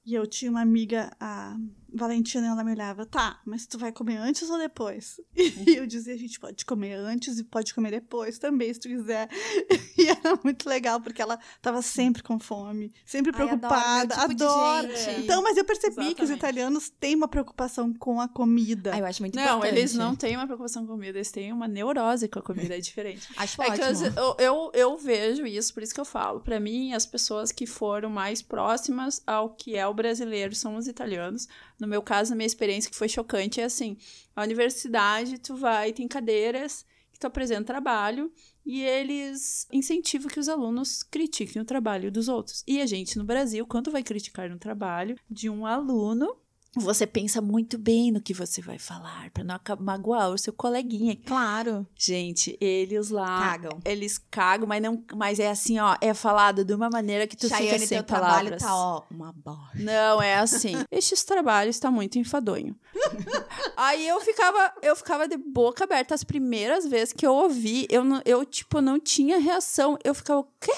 E 0.07 0.15
eu 0.15 0.27
tinha 0.27 0.51
uma 0.51 0.63
amiga, 0.63 1.15
a 1.21 1.55
Valentina, 1.93 2.49
ela 2.49 2.63
me 2.63 2.73
olhava, 2.73 3.07
tá, 3.07 3.41
mas 3.45 3.67
tu 3.67 3.79
vai 3.79 3.91
comer 3.91 4.17
antes 4.17 4.49
ou 4.51 4.59
depois? 4.59 5.21
E 5.69 5.77
eu 5.77 5.87
dizia, 5.87 6.15
a 6.15 6.19
gente 6.19 6.39
pode 6.39 6.65
comer 6.65 6.95
antes 6.95 7.39
e 7.39 7.45
pode 7.45 7.75
comer 7.75 7.91
depois 7.91 8.39
também, 8.39 8.73
se 8.73 8.81
tu 8.81 8.89
quiser. 8.89 9.29
E 9.99 10.07
era 10.09 10.39
muito 10.45 10.69
legal, 10.69 11.01
porque 11.01 11.21
ela 11.21 11.39
tava 11.61 11.83
sempre 11.83 12.23
com 12.23 12.39
fome, 12.39 12.93
sempre 13.05 13.33
preocupada, 13.33 14.15
Ai, 14.17 14.25
adoro. 14.25 14.89
Tipo 14.89 15.21
então, 15.21 15.43
mas 15.43 15.57
eu 15.57 15.65
percebi 15.65 15.95
Exatamente. 15.95 16.15
que 16.15 16.23
os 16.23 16.31
italianos 16.31 16.89
têm 16.89 17.17
uma 17.17 17.27
preocupação 17.27 17.93
com 17.93 18.21
a 18.21 18.29
comida. 18.29 18.93
Ai, 18.95 19.01
eu 19.01 19.07
acho 19.07 19.21
muito 19.21 19.35
não, 19.35 19.43
importante. 19.43 19.73
Não, 19.73 19.79
eles 19.79 19.95
não 19.95 20.15
têm 20.15 20.37
uma 20.37 20.47
preocupação 20.47 20.87
com 20.87 20.93
a 20.93 20.95
comida, 20.95 21.19
eles 21.19 21.33
têm 21.33 21.53
uma 21.53 21.67
neurose 21.67 22.29
com 22.29 22.39
a 22.39 22.43
comida, 22.43 22.77
é 22.77 22.81
diferente. 22.81 23.27
acho 23.37 23.61
é 23.61 23.67
ótimo. 23.67 24.07
Eu, 24.17 24.37
eu, 24.39 24.71
eu 24.73 24.97
vejo 24.97 25.45
isso, 25.45 25.75
por 25.75 25.83
isso 25.83 25.93
que 25.93 26.01
eu 26.01 26.05
falo. 26.05 26.41
Para 26.41 26.61
mim, 26.61 26.93
as 26.93 27.05
pessoas 27.05 27.51
que 27.51 27.67
foram 27.67 28.09
mais 28.09 28.41
próximas 28.41 29.21
ao 29.27 29.51
que 29.51 29.77
é 29.77 29.87
o 29.87 29.93
brasileiro 29.93 30.55
são 30.55 30.77
os 30.77 30.87
italianos. 30.87 31.49
No 31.79 31.87
meu 31.87 32.03
caso, 32.03 32.31
na 32.31 32.37
minha 32.37 32.47
experiência, 32.47 32.91
que 32.91 32.97
foi 32.97 33.09
chocante, 33.09 33.61
é 33.61 33.65
assim: 33.65 33.97
a 34.35 34.43
universidade, 34.43 35.39
tu 35.39 35.57
vai, 35.57 35.93
tem 35.93 36.09
cadeiras 36.09 36.85
que 37.13 37.19
tu 37.19 37.27
apresenta 37.27 37.65
trabalho 37.65 38.33
e 38.65 38.83
eles 38.83 39.67
incentivam 39.73 40.29
que 40.29 40.39
os 40.39 40.49
alunos 40.49 41.03
critiquem 41.03 41.61
o 41.61 41.65
trabalho 41.65 42.13
dos 42.13 42.29
outros. 42.29 42.63
E 42.67 42.81
a 42.81 42.87
gente 42.87 43.19
no 43.19 43.25
Brasil, 43.25 43.67
quando 43.67 43.91
vai 43.91 44.03
criticar 44.03 44.51
um 44.51 44.59
trabalho 44.59 45.17
de 45.29 45.49
um 45.49 45.67
aluno, 45.67 46.37
você 46.77 47.07
pensa 47.07 47.41
muito 47.41 47.79
bem 47.79 48.13
no 48.13 48.21
que 48.21 48.35
você 48.35 48.61
vai 48.61 48.79
falar, 48.79 49.31
para 49.31 49.43
não 49.43 49.59
magoar 49.81 50.31
o 50.31 50.39
seu 50.39 50.53
coleguinha. 50.53 51.17
Claro. 51.27 51.87
Gente, 51.97 52.57
eles 52.61 53.11
lá. 53.11 53.51
Cagam. 53.51 53.81
Eles 53.85 54.19
cagam, 54.31 54.67
mas 54.67 54.83
não. 54.83 55.03
Mas 55.15 55.41
é 55.41 55.51
assim, 55.51 55.79
ó. 55.79 55.97
É 56.01 56.13
falado 56.13 56.65
de 56.65 56.75
uma 56.75 56.91
maneira 56.91 57.27
que 57.27 57.37
tu 57.37 57.49
Chayane, 57.49 57.67
fica 57.67 57.79
sem 57.79 57.89
teu 57.89 58.05
palavras. 58.05 58.59
trabalho 58.59 58.59
tá, 58.59 58.77
ó, 58.77 59.03
uma 59.11 59.33
bosta. 59.33 59.79
Não, 59.79 60.21
é 60.21 60.37
assim. 60.37 60.75
Estes 60.91 61.25
trabalhos 61.25 61.77
está 61.77 61.91
muito 61.91 62.19
enfadonho. 62.19 62.77
Aí 63.77 64.07
eu 64.07 64.21
ficava, 64.21 64.73
eu 64.83 64.95
ficava 64.95 65.27
de 65.27 65.37
boca 65.37 65.85
aberta. 65.85 66.15
As 66.15 66.25
primeiras 66.25 66.87
vezes 66.87 67.13
que 67.13 67.27
eu 67.27 67.33
ouvi, 67.33 67.87
eu, 67.91 68.05
eu 68.25 68.45
tipo, 68.45 68.81
não 68.81 69.01
tinha 69.01 69.39
reação. 69.39 69.99
Eu 70.05 70.15
ficava, 70.15 70.41
o 70.41 70.49
quê? 70.61 70.73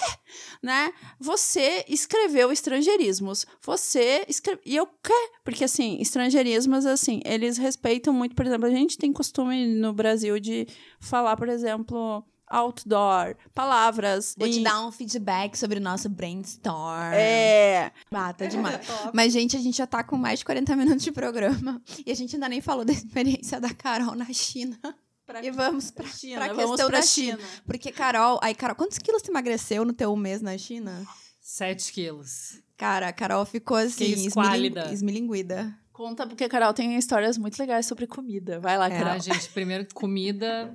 Né? 0.63 0.93
Você 1.19 1.85
escreveu 1.89 2.53
estrangeirismos. 2.53 3.45
Você 3.63 4.25
escreveu. 4.29 4.63
E 4.65 4.77
eu, 4.77 4.87
quê? 4.87 5.31
Porque 5.45 5.65
assim, 5.65 5.80
assim, 5.81 5.99
estrangeirismos, 6.01 6.85
assim, 6.85 7.21
eles 7.25 7.57
respeitam 7.57 8.13
muito, 8.13 8.35
por 8.35 8.47
exemplo, 8.47 8.67
a 8.67 8.71
gente 8.71 8.99
tem 8.99 9.13
costume 9.13 9.67
no 9.67 9.93
Brasil 9.93 10.39
de 10.39 10.67
falar, 11.01 11.37
por 11.37 11.49
exemplo, 11.49 12.25
outdoor, 12.47 13.35
palavras. 13.55 14.35
Vou 14.39 14.47
em... 14.47 14.53
te 14.53 14.61
dar 14.61 14.87
um 14.87 14.93
feedback 14.93 15.57
sobre 15.57 15.79
o 15.79 15.83
nosso 15.83 16.09
brainstorm. 16.09 17.15
É. 17.15 17.91
Ah, 18.11 18.33
tá 18.33 18.47
demais. 18.47 18.81
É 18.91 19.11
Mas, 19.15 19.33
gente, 19.33 19.57
a 19.57 19.61
gente 19.61 19.79
já 19.79 19.87
tá 19.87 20.05
com 20.05 20.17
mais 20.17 20.41
de 20.41 20.45
40 20.45 20.77
minutos 20.77 21.03
de 21.03 21.13
programa 21.13 21.81
e 22.05 22.11
a 22.11 22.15
gente 22.15 22.37
ainda 22.37 22.49
nem 22.49 22.61
falou 22.61 22.85
da 22.85 22.93
experiência 22.93 23.59
da 23.61 23.73
Carol 23.73 24.15
na 24.15 24.31
China. 24.33 24.79
Pra, 25.25 25.45
e 25.45 25.51
vamos 25.51 25.93
pra, 25.93 26.09
China, 26.09 26.37
pra 26.37 26.49
questão 26.49 26.67
vamos 26.67 26.81
pra 26.83 26.99
da 26.99 27.03
China. 27.03 27.39
China. 27.39 27.49
Porque, 27.65 27.93
Carol, 27.93 28.41
aí, 28.43 28.53
Carol, 28.53 28.75
quantos 28.75 28.99
quilos 28.99 29.23
tu 29.23 29.31
emagreceu 29.31 29.85
no 29.85 29.93
teu 29.93 30.15
mês 30.17 30.43
na 30.43 30.59
China? 30.59 31.07
Sete 31.41 31.93
quilos. 31.93 32.61
Cara, 32.81 33.09
a 33.09 33.13
Carol 33.13 33.45
ficou 33.45 33.77
assim, 33.77 34.05
esmilinguida. 34.05 34.91
esmilinguida. 34.91 35.79
Conta, 35.93 36.27
porque 36.27 36.45
a 36.45 36.49
Carol 36.49 36.73
tem 36.73 36.97
histórias 36.97 37.37
muito 37.37 37.59
legais 37.59 37.85
sobre 37.85 38.07
comida. 38.07 38.59
Vai 38.59 38.79
lá, 38.79 38.87
é, 38.87 38.99
Carol. 38.99 39.21
gente, 39.21 39.51
primeiro 39.51 39.87
comida. 39.93 40.73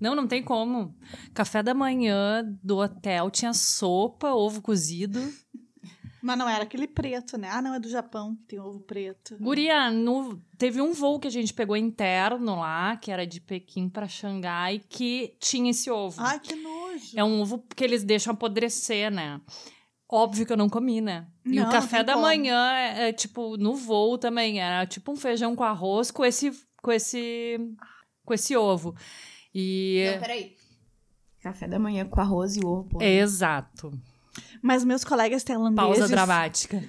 Não, 0.00 0.16
não 0.16 0.26
tem 0.26 0.42
como. 0.42 0.92
Café 1.32 1.62
da 1.62 1.72
manhã 1.72 2.42
do 2.60 2.78
hotel 2.78 3.30
tinha 3.30 3.52
sopa, 3.52 4.32
ovo 4.32 4.60
cozido. 4.60 5.32
Mas 6.20 6.36
não 6.36 6.48
era 6.48 6.64
aquele 6.64 6.88
preto, 6.88 7.38
né? 7.38 7.48
Ah, 7.52 7.62
não, 7.62 7.72
é 7.72 7.78
do 7.78 7.88
Japão, 7.88 8.36
tem 8.48 8.58
ovo 8.58 8.80
preto. 8.80 9.36
Guria, 9.38 9.92
no, 9.92 10.42
teve 10.58 10.82
um 10.82 10.92
voo 10.92 11.20
que 11.20 11.28
a 11.28 11.30
gente 11.30 11.54
pegou 11.54 11.76
interno 11.76 12.56
lá, 12.56 12.96
que 12.96 13.12
era 13.12 13.24
de 13.24 13.40
Pequim 13.40 13.88
para 13.88 14.08
Xangai, 14.08 14.82
que 14.88 15.36
tinha 15.38 15.70
esse 15.70 15.88
ovo. 15.88 16.20
Ai, 16.20 16.40
que 16.40 16.56
nojo. 16.56 17.12
É 17.14 17.22
um 17.22 17.40
ovo 17.42 17.64
que 17.76 17.84
eles 17.84 18.02
deixam 18.02 18.32
apodrecer, 18.32 19.08
né? 19.08 19.40
Óbvio 20.10 20.46
que 20.46 20.52
eu 20.52 20.56
não 20.56 20.68
comi, 20.68 21.00
né? 21.00 21.26
E 21.44 21.56
não, 21.56 21.68
o 21.68 21.70
café 21.70 22.02
da 22.02 22.14
como. 22.14 22.24
manhã 22.24 22.72
é, 22.72 23.08
é, 23.08 23.12
tipo 23.12 23.56
no 23.58 23.74
voo 23.74 24.16
também, 24.16 24.60
era 24.60 24.86
tipo 24.86 25.12
um 25.12 25.16
feijão 25.16 25.54
com 25.54 25.62
arroz 25.64 26.10
com 26.10 26.24
esse 26.24 26.50
com 26.82 26.90
esse 26.90 27.58
com 28.24 28.32
esse 28.32 28.56
ovo. 28.56 28.94
E 29.54 30.10
Não, 30.12 30.20
peraí. 30.20 30.56
Café 31.42 31.68
da 31.68 31.78
manhã 31.78 32.06
com 32.06 32.20
arroz 32.20 32.56
e 32.56 32.64
ovo. 32.64 32.88
Pô. 32.88 33.02
Exato. 33.02 33.92
Mas 34.62 34.84
meus 34.84 35.04
colegas 35.04 35.42
tailandeses. 35.42 35.98
Pausa 35.98 36.08
dramática. 36.08 36.82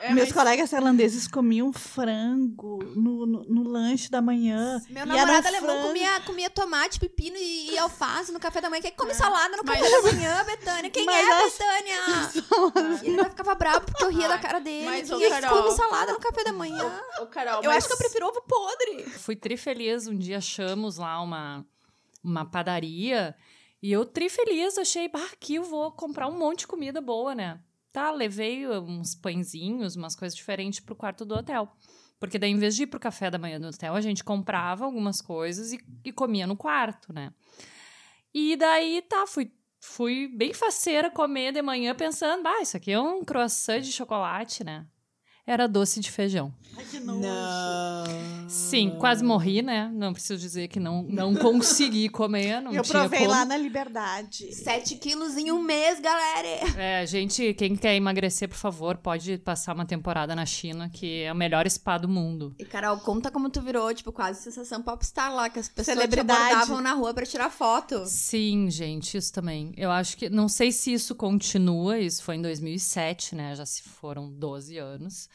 é, 0.00 0.12
meus 0.12 0.28
mas... 0.28 0.32
colegas 0.32 0.70
tailandeses 0.70 1.26
comiam 1.26 1.72
frango 1.72 2.78
no, 2.96 3.26
no, 3.26 3.44
no 3.44 3.68
lanche 3.68 4.10
da 4.10 4.22
manhã. 4.22 4.80
Meu 4.88 5.06
namorado 5.06 5.46
frango... 5.48 5.88
comia, 5.88 6.20
comia 6.20 6.50
tomate, 6.50 6.98
pepino 6.98 7.36
e, 7.36 7.72
e, 7.72 7.78
alface 7.78 8.32
no 8.32 8.40
café 8.40 8.60
da 8.60 8.70
manhã. 8.70 8.82
Quem 8.82 8.92
come 8.92 9.10
é. 9.10 9.14
salada 9.14 9.56
no 9.56 9.62
mas... 9.64 9.78
café 9.78 9.90
da 9.90 10.02
manhã, 10.12 10.44
Betânia? 10.44 10.90
Quem 10.90 11.04
mas 11.04 11.28
é. 11.28 11.44
Betânia? 11.44 13.04
E 13.04 13.08
ele 13.08 13.24
ficava 13.24 13.54
bravo 13.54 13.86
porque 13.86 14.04
eu 14.04 14.10
ria 14.10 14.28
da 14.28 14.38
cara 14.38 14.58
dele. 14.58 14.86
Mas, 14.86 15.08
e 15.08 15.14
ele 15.14 15.46
come 15.46 15.70
salada 15.72 16.12
no 16.12 16.18
café 16.18 16.44
da 16.44 16.52
manhã. 16.52 17.00
Ô, 17.20 17.26
Carol, 17.26 17.62
eu 17.62 17.70
acho 17.70 17.86
que 17.86 17.92
eu 17.92 17.98
prefiro 17.98 18.26
ovo 18.26 18.42
podre. 18.42 19.04
Fui 19.10 19.36
trifeliz. 19.36 20.06
Um 20.06 20.16
dia 20.16 20.38
achamos 20.38 20.96
lá 20.96 21.20
uma, 21.20 21.64
uma 22.22 22.44
padaria 22.44 23.34
e 23.84 23.92
eu 23.92 24.06
tri 24.06 24.30
feliz, 24.30 24.78
achei, 24.78 25.08
bah, 25.08 25.28
aqui 25.30 25.56
eu 25.56 25.62
vou 25.62 25.92
comprar 25.92 26.26
um 26.26 26.38
monte 26.38 26.60
de 26.60 26.66
comida 26.66 27.02
boa, 27.02 27.34
né? 27.34 27.60
Tá, 27.92 28.10
levei 28.10 28.66
uns 28.66 29.14
pãezinhos, 29.14 29.94
umas 29.94 30.16
coisas 30.16 30.34
diferentes 30.34 30.80
pro 30.80 30.96
quarto 30.96 31.22
do 31.22 31.34
hotel. 31.34 31.70
Porque 32.18 32.38
daí, 32.38 32.50
em 32.50 32.56
vez 32.56 32.74
de 32.74 32.84
ir 32.84 32.86
pro 32.86 32.98
café 32.98 33.30
da 33.30 33.36
manhã 33.36 33.60
do 33.60 33.68
hotel, 33.68 33.94
a 33.94 34.00
gente 34.00 34.24
comprava 34.24 34.86
algumas 34.86 35.20
coisas 35.20 35.74
e, 35.74 35.84
e 36.02 36.10
comia 36.10 36.46
no 36.46 36.56
quarto, 36.56 37.12
né? 37.12 37.30
E 38.32 38.56
daí, 38.56 39.02
tá, 39.02 39.26
fui, 39.26 39.52
fui 39.78 40.28
bem 40.28 40.54
faceira 40.54 41.10
comer 41.10 41.52
de 41.52 41.60
manhã 41.60 41.94
pensando, 41.94 42.46
ah, 42.46 42.62
isso 42.62 42.78
aqui 42.78 42.90
é 42.90 42.98
um 42.98 43.22
croissant 43.22 43.82
de 43.82 43.92
chocolate, 43.92 44.64
né? 44.64 44.86
Era 45.46 45.66
doce 45.66 46.00
de 46.00 46.10
feijão. 46.10 46.52
Ai, 46.76 46.84
que 46.90 46.98
nojo. 47.00 47.20
Não. 47.20 48.48
Sim, 48.48 48.96
quase 48.98 49.22
morri, 49.22 49.62
né? 49.62 49.90
Não 49.94 50.12
preciso 50.12 50.40
dizer 50.40 50.68
que 50.68 50.80
não, 50.80 51.02
não 51.02 51.34
consegui 51.36 52.08
comer, 52.08 52.60
não 52.60 52.72
Eu 52.72 52.82
tinha 52.82 53.00
provei 53.00 53.20
como. 53.20 53.30
lá 53.30 53.44
na 53.44 53.56
Liberdade. 53.56 54.52
Sete 54.54 54.96
quilos 54.96 55.36
em 55.36 55.52
um 55.52 55.62
mês, 55.62 56.00
galera! 56.00 56.48
É, 56.76 57.06
gente, 57.06 57.54
quem 57.54 57.76
quer 57.76 57.94
emagrecer, 57.94 58.48
por 58.48 58.56
favor, 58.56 58.96
pode 58.96 59.38
passar 59.38 59.74
uma 59.74 59.86
temporada 59.86 60.34
na 60.34 60.44
China, 60.46 60.88
que 60.88 61.22
é 61.22 61.32
o 61.32 61.36
melhor 61.36 61.68
spa 61.70 61.96
do 61.98 62.08
mundo. 62.08 62.54
E, 62.58 62.64
Carol, 62.64 62.98
conta 62.98 63.30
como 63.30 63.48
tu 63.50 63.60
virou, 63.60 63.92
tipo, 63.94 64.12
quase 64.12 64.42
sensação 64.42 64.82
popstar 64.82 65.32
lá, 65.32 65.48
que 65.48 65.58
as 65.58 65.68
pessoas 65.68 65.96
te 65.96 66.02
abordavam 66.20 66.80
na 66.80 66.92
rua 66.94 67.14
para 67.14 67.26
tirar 67.26 67.50
foto. 67.50 68.04
Sim, 68.06 68.68
gente, 68.70 69.16
isso 69.16 69.32
também. 69.32 69.72
Eu 69.76 69.90
acho 69.90 70.16
que, 70.16 70.28
não 70.28 70.48
sei 70.48 70.72
se 70.72 70.92
isso 70.92 71.14
continua, 71.14 71.98
isso 71.98 72.22
foi 72.22 72.36
em 72.36 72.42
2007, 72.42 73.34
né? 73.34 73.54
Já 73.54 73.64
se 73.66 73.82
foram 73.82 74.28
12 74.30 74.76
anos. 74.78 75.28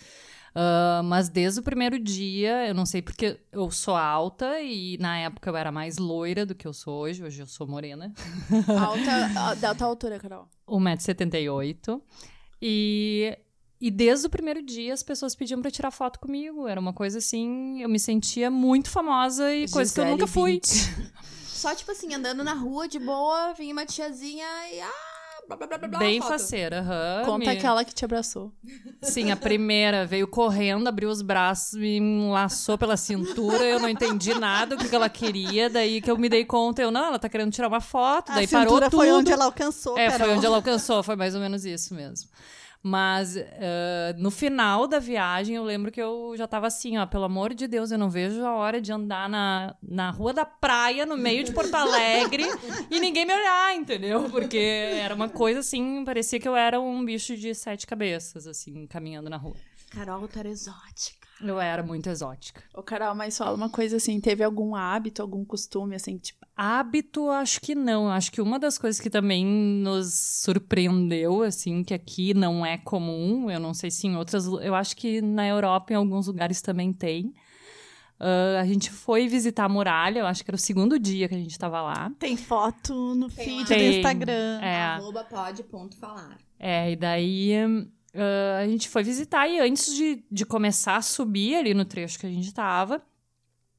Uh, 0.50 1.04
mas 1.04 1.30
desde 1.30 1.60
o 1.60 1.64
primeiro 1.64 2.00
dia, 2.00 2.68
eu 2.68 2.74
não 2.74 2.86
sei 2.86 3.02
porque 3.02 3.40
eu 3.52 3.70
sou 3.70 3.96
alta 3.96 4.60
e 4.60 4.98
na 4.98 5.18
época 5.20 5.50
eu 5.50 5.56
era 5.56 5.72
mais 5.72 5.98
loira 5.98 6.46
do 6.46 6.56
que 6.56 6.68
eu 6.68 6.74
sou 6.74 7.02
hoje. 7.02 7.24
Hoje 7.24 7.42
eu 7.42 7.46
sou 7.48 7.68
morena. 7.68 8.12
Alta, 8.68 9.56
da 9.56 9.70
alta 9.70 9.86
altura, 9.86 10.20
Carol? 10.20 10.48
1,78m. 10.68 12.02
E 12.62 13.38
E 13.80 13.92
desde 13.92 14.28
o 14.28 14.30
primeiro 14.30 14.62
dia 14.62 14.94
as 14.94 15.04
pessoas 15.04 15.36
pediam 15.36 15.62
pra 15.62 15.72
tirar 15.72 15.92
foto 15.92 16.20
comigo. 16.20 16.68
Era 16.68 16.80
uma 16.82 16.94
coisa 16.94 17.20
assim, 17.20 17.82
eu 17.82 17.88
me 17.88 18.00
sentia 18.00 18.50
muito 18.50 18.90
famosa 18.90 19.54
e 19.54 19.70
coisa 19.70 19.94
que 19.94 20.00
eu 20.00 20.06
nunca 20.06 20.28
fui. 20.28 20.60
Só, 21.46 21.76
tipo 21.76 21.92
assim, 21.92 22.14
andando 22.14 22.42
na 22.42 22.54
rua 22.54 22.88
de 22.88 22.98
boa, 23.00 23.54
vinha 23.54 23.74
uma 23.74 23.86
tiazinha 23.86 24.48
e. 24.74 24.80
Ah, 24.80 25.09
blá, 25.58 25.68
blá, 25.68 25.78
blá, 25.88 26.00
Bem 26.00 26.22
faceira, 26.22 26.80
aham. 26.80 27.24
Conta 27.26 27.38
me- 27.38 27.48
aquela 27.58 27.84
que 27.86 27.94
te 27.94 28.04
abraçou. 28.06 28.52
Sim, 29.02 29.32
a 29.32 29.36
primeira 29.36 30.06
veio 30.06 30.28
correndo, 30.28 30.88
abriu 30.88 31.10
os 31.10 31.22
braços, 31.22 31.80
me 31.80 32.00
laçou 32.30 32.78
pela 32.78 32.96
cintura, 32.98 33.64
eu 33.66 33.80
não 33.80 33.90
entendi 33.90 34.34
nada 34.34 34.76
o 34.76 34.78
que, 34.78 34.94
ela 34.94 35.10
queria, 35.10 35.70
daí 35.70 36.02
que 36.02 36.10
eu 36.12 36.18
me 36.18 36.30
dei 36.30 36.44
conta, 36.46 36.82
eu, 36.82 36.92
não, 36.92 37.06
ela 37.08 37.20
tá 37.20 37.30
querendo 37.30 37.52
tirar 37.52 37.68
uma 37.68 37.82
foto, 37.82 38.32
A 38.32 38.36
daí 38.36 38.48
parou 38.48 38.70
cintura 38.74 38.90
tudo. 38.90 39.00
foi 39.00 39.12
onde 39.12 39.32
ela 39.32 39.46
alcançou, 39.46 39.98
É, 39.98 40.10
foi 40.10 40.20
Carol. 40.20 40.36
onde 40.36 40.46
ela 40.46 40.56
alcançou, 40.58 41.02
foi 41.04 41.16
mais 41.16 41.34
ou 41.36 41.42
menos 41.42 41.66
isso 41.66 41.94
mesmo. 41.94 42.30
Mas 42.82 43.36
eh, 43.36 44.16
no 44.18 44.32
final 44.32 44.88
da 44.88 45.00
viagem, 45.00 45.56
eu 45.56 45.64
lembro 45.64 45.92
que 45.92 46.02
eu 46.02 46.34
já 46.38 46.48
tava 46.48 46.68
assim, 46.68 46.98
ó, 46.98 47.06
pelo 47.06 47.26
amor 47.26 47.54
de 47.54 47.68
Deus, 47.68 47.92
eu 47.92 47.98
não 47.98 48.10
vejo 48.10 48.46
a 48.46 48.54
hora 48.56 48.80
de 48.80 48.90
andar 48.92 49.28
na, 49.28 49.76
na 49.84 50.12
rua 50.12 50.32
da 50.32 50.46
praia, 50.46 51.06
no 51.06 51.18
meio 51.18 51.44
de 51.44 51.52
Porto 51.52 51.76
Alegre, 51.76 52.46
e 52.90 53.00
ninguém 53.00 53.26
me 53.26 53.34
olhar, 53.34 53.76
entendeu? 53.76 54.30
Porque 54.30 54.58
era 54.58 55.14
uma 55.14 55.28
coisa 55.28 55.60
assim, 55.60 56.06
parecia 56.06 56.40
que 56.40 56.48
eu 56.48 56.56
era 56.56 56.80
um 56.80 57.04
bicho 57.04 57.36
de 57.36 57.54
sete 57.54 57.86
cabeças, 57.86 58.48
assim, 58.48 58.88
caminhando 58.88 59.30
na 59.30 59.38
rua. 59.38 59.56
Carol, 59.90 60.30
exótica. 60.46 61.19
Eu 61.42 61.60
era 61.60 61.82
muito 61.82 62.10
exótica. 62.10 62.62
Ô, 62.74 62.84
Carol, 62.84 63.16
mas 63.16 63.38
fala 63.38 63.56
uma 63.56 63.70
coisa 63.70 63.98
assim, 63.98 64.20
teve 64.20 64.44
algum 64.44 64.76
hábito, 64.76 65.22
algum 65.22 65.46
costume, 65.46 65.96
assim, 65.96 66.18
tipo, 66.18 66.40
Hábito, 66.56 67.30
acho 67.30 67.62
que 67.62 67.74
não. 67.74 68.10
Acho 68.10 68.32
que 68.32 68.42
uma 68.42 68.60
das 68.60 68.78
coisas 68.78 69.00
que 69.00 69.10
também 69.10 69.46
nos 69.46 70.14
surpreendeu, 70.14 71.42
assim, 71.44 71.84
que 71.84 71.94
aqui 71.94 72.34
não 72.34 72.66
é 72.66 72.78
comum, 72.78 73.50
eu 73.50 73.62
não 73.62 73.74
sei 73.74 73.90
se 73.90 74.08
em 74.08 74.18
outras. 74.18 74.46
Eu 74.46 74.76
acho 74.76 74.98
que 74.98 75.22
na 75.22 75.48
Europa, 75.48 75.94
em 75.94 75.96
alguns 75.96 76.28
lugares 76.28 76.62
também 76.62 76.92
tem. 76.92 77.34
Ah, 78.20 78.60
a 78.60 78.66
gente 78.66 78.92
foi 78.92 79.28
visitar 79.30 79.64
a 79.64 79.70
muralha, 79.70 80.20
eu 80.20 80.28
acho 80.28 80.44
que 80.44 80.50
era 80.52 80.56
o 80.56 80.60
segundo 80.60 81.00
dia 81.00 81.30
que 81.30 81.36
a 81.36 81.38
gente 81.38 81.52
estava 81.52 81.82
lá. 81.82 82.12
Tem 82.20 82.36
foto 82.36 83.16
no 83.16 83.30
Tem 83.30 83.46
feed 83.46 83.60
lá. 83.60 83.64
do 83.64 83.68
Tem. 83.80 83.98
Instagram. 83.98 84.60
É, 84.62 84.82
Arroba 84.82 85.24
pode 85.24 85.64
ponto 85.64 85.96
falar. 85.96 86.38
é, 86.60 86.92
e 86.92 86.96
daí 86.98 87.52
ah, 88.16 88.60
a 88.62 88.68
gente 88.68 88.90
foi 88.90 89.04
visitar 89.04 89.48
e 89.48 89.60
antes 89.60 89.94
de, 89.94 90.24
de 90.32 90.46
começar 90.46 90.96
a 90.98 91.02
subir 91.02 91.56
ali 91.56 91.74
no 91.74 91.86
trecho 91.86 92.20
que 92.20 92.26
a 92.26 92.30
gente 92.30 92.54
tava, 92.54 93.02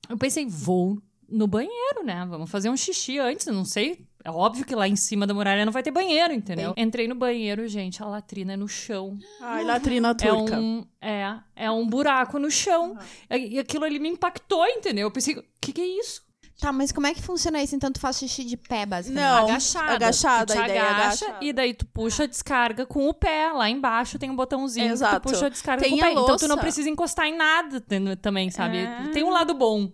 eu 0.09 0.17
pensei, 0.19 0.47
vou 0.47 1.01
no 1.29 1.47
banheiro, 1.47 2.03
né? 2.05 2.27
Vamos 2.29 2.51
fazer 2.51 2.69
um 2.71 2.77
xixi 2.77 3.19
antes, 3.19 3.47
eu 3.47 3.55
não 3.55 3.65
sei. 3.65 4.05
É 4.23 4.31
óbvio 4.31 4.67
que 4.67 4.75
lá 4.75 4.87
em 4.87 4.97
cima 4.97 5.27
da 5.27 5.33
muralha 5.33 5.65
não 5.65 5.73
vai 5.73 5.83
ter 5.83 5.91
banheiro, 5.91 6.35
entendeu? 6.35 6.75
Entrei 6.77 7.09
no 7.09 7.15
banheiro, 7.15 7.67
gente, 7.69 8.03
a 8.03 8.07
latrina 8.07 8.53
é 8.53 8.57
no 8.57 8.69
chão. 8.69 9.17
ai, 9.41 9.65
latrina 9.65 10.11
É 10.11 10.15
turca. 10.15 10.59
um, 10.61 10.85
é, 11.01 11.39
é 11.57 11.71
um 11.71 11.87
buraco 11.87 12.39
no 12.39 12.51
chão. 12.51 12.99
E 13.31 13.59
aquilo 13.59 13.85
ali 13.85 13.99
me 13.99 14.09
impactou, 14.11 14.67
entendeu? 14.67 15.07
Eu 15.07 15.11
pensei, 15.11 15.37
o 15.37 15.45
que, 15.61 15.73
que 15.73 15.81
é 15.81 15.87
isso? 15.87 16.23
Tá, 16.61 16.73
mas 16.73 16.93
como 16.93 17.07
é 17.07 17.15
que 17.15 17.23
funciona 17.23 17.63
isso? 17.63 17.75
Então 17.75 17.91
tu 17.91 17.99
faz 17.99 18.19
xixi 18.19 18.45
de 18.45 18.57
pé, 18.57 18.85
basicamente? 18.85 19.25
Não, 19.27 19.45
agachada. 19.49 19.95
agachada, 19.95 20.47
tu 20.47 20.53
te 20.53 20.59
a 20.59 20.65
ideia 20.65 20.79
é 20.79 20.83
agacha 20.83 21.25
agachada. 21.25 21.45
e 21.45 21.53
daí 21.53 21.73
tu 21.73 21.87
puxa 21.87 22.25
a 22.25 22.27
descarga 22.27 22.85
com 22.85 23.09
o 23.09 23.15
pé. 23.15 23.51
Lá 23.53 23.71
embaixo 23.71 24.19
tem 24.19 24.31
um 24.31 24.37
botãozinho 24.37 24.93
Exato. 24.93 25.17
que 25.17 25.21
tu 25.23 25.33
puxa 25.33 25.47
a 25.47 25.49
descarga 25.49 25.83
Tem 25.83 25.93
com 25.93 25.97
o 25.97 26.01
pé. 26.01 26.13
Então 26.13 26.37
tu 26.37 26.47
não 26.47 26.59
precisa 26.59 26.91
encostar 26.91 27.27
em 27.27 27.37
nada 27.37 27.83
também, 28.21 28.51
sabe? 28.51 28.79
É. 28.79 29.09
Tem 29.13 29.25
um 29.25 29.31
lado 29.31 29.55
bom, 29.55 29.91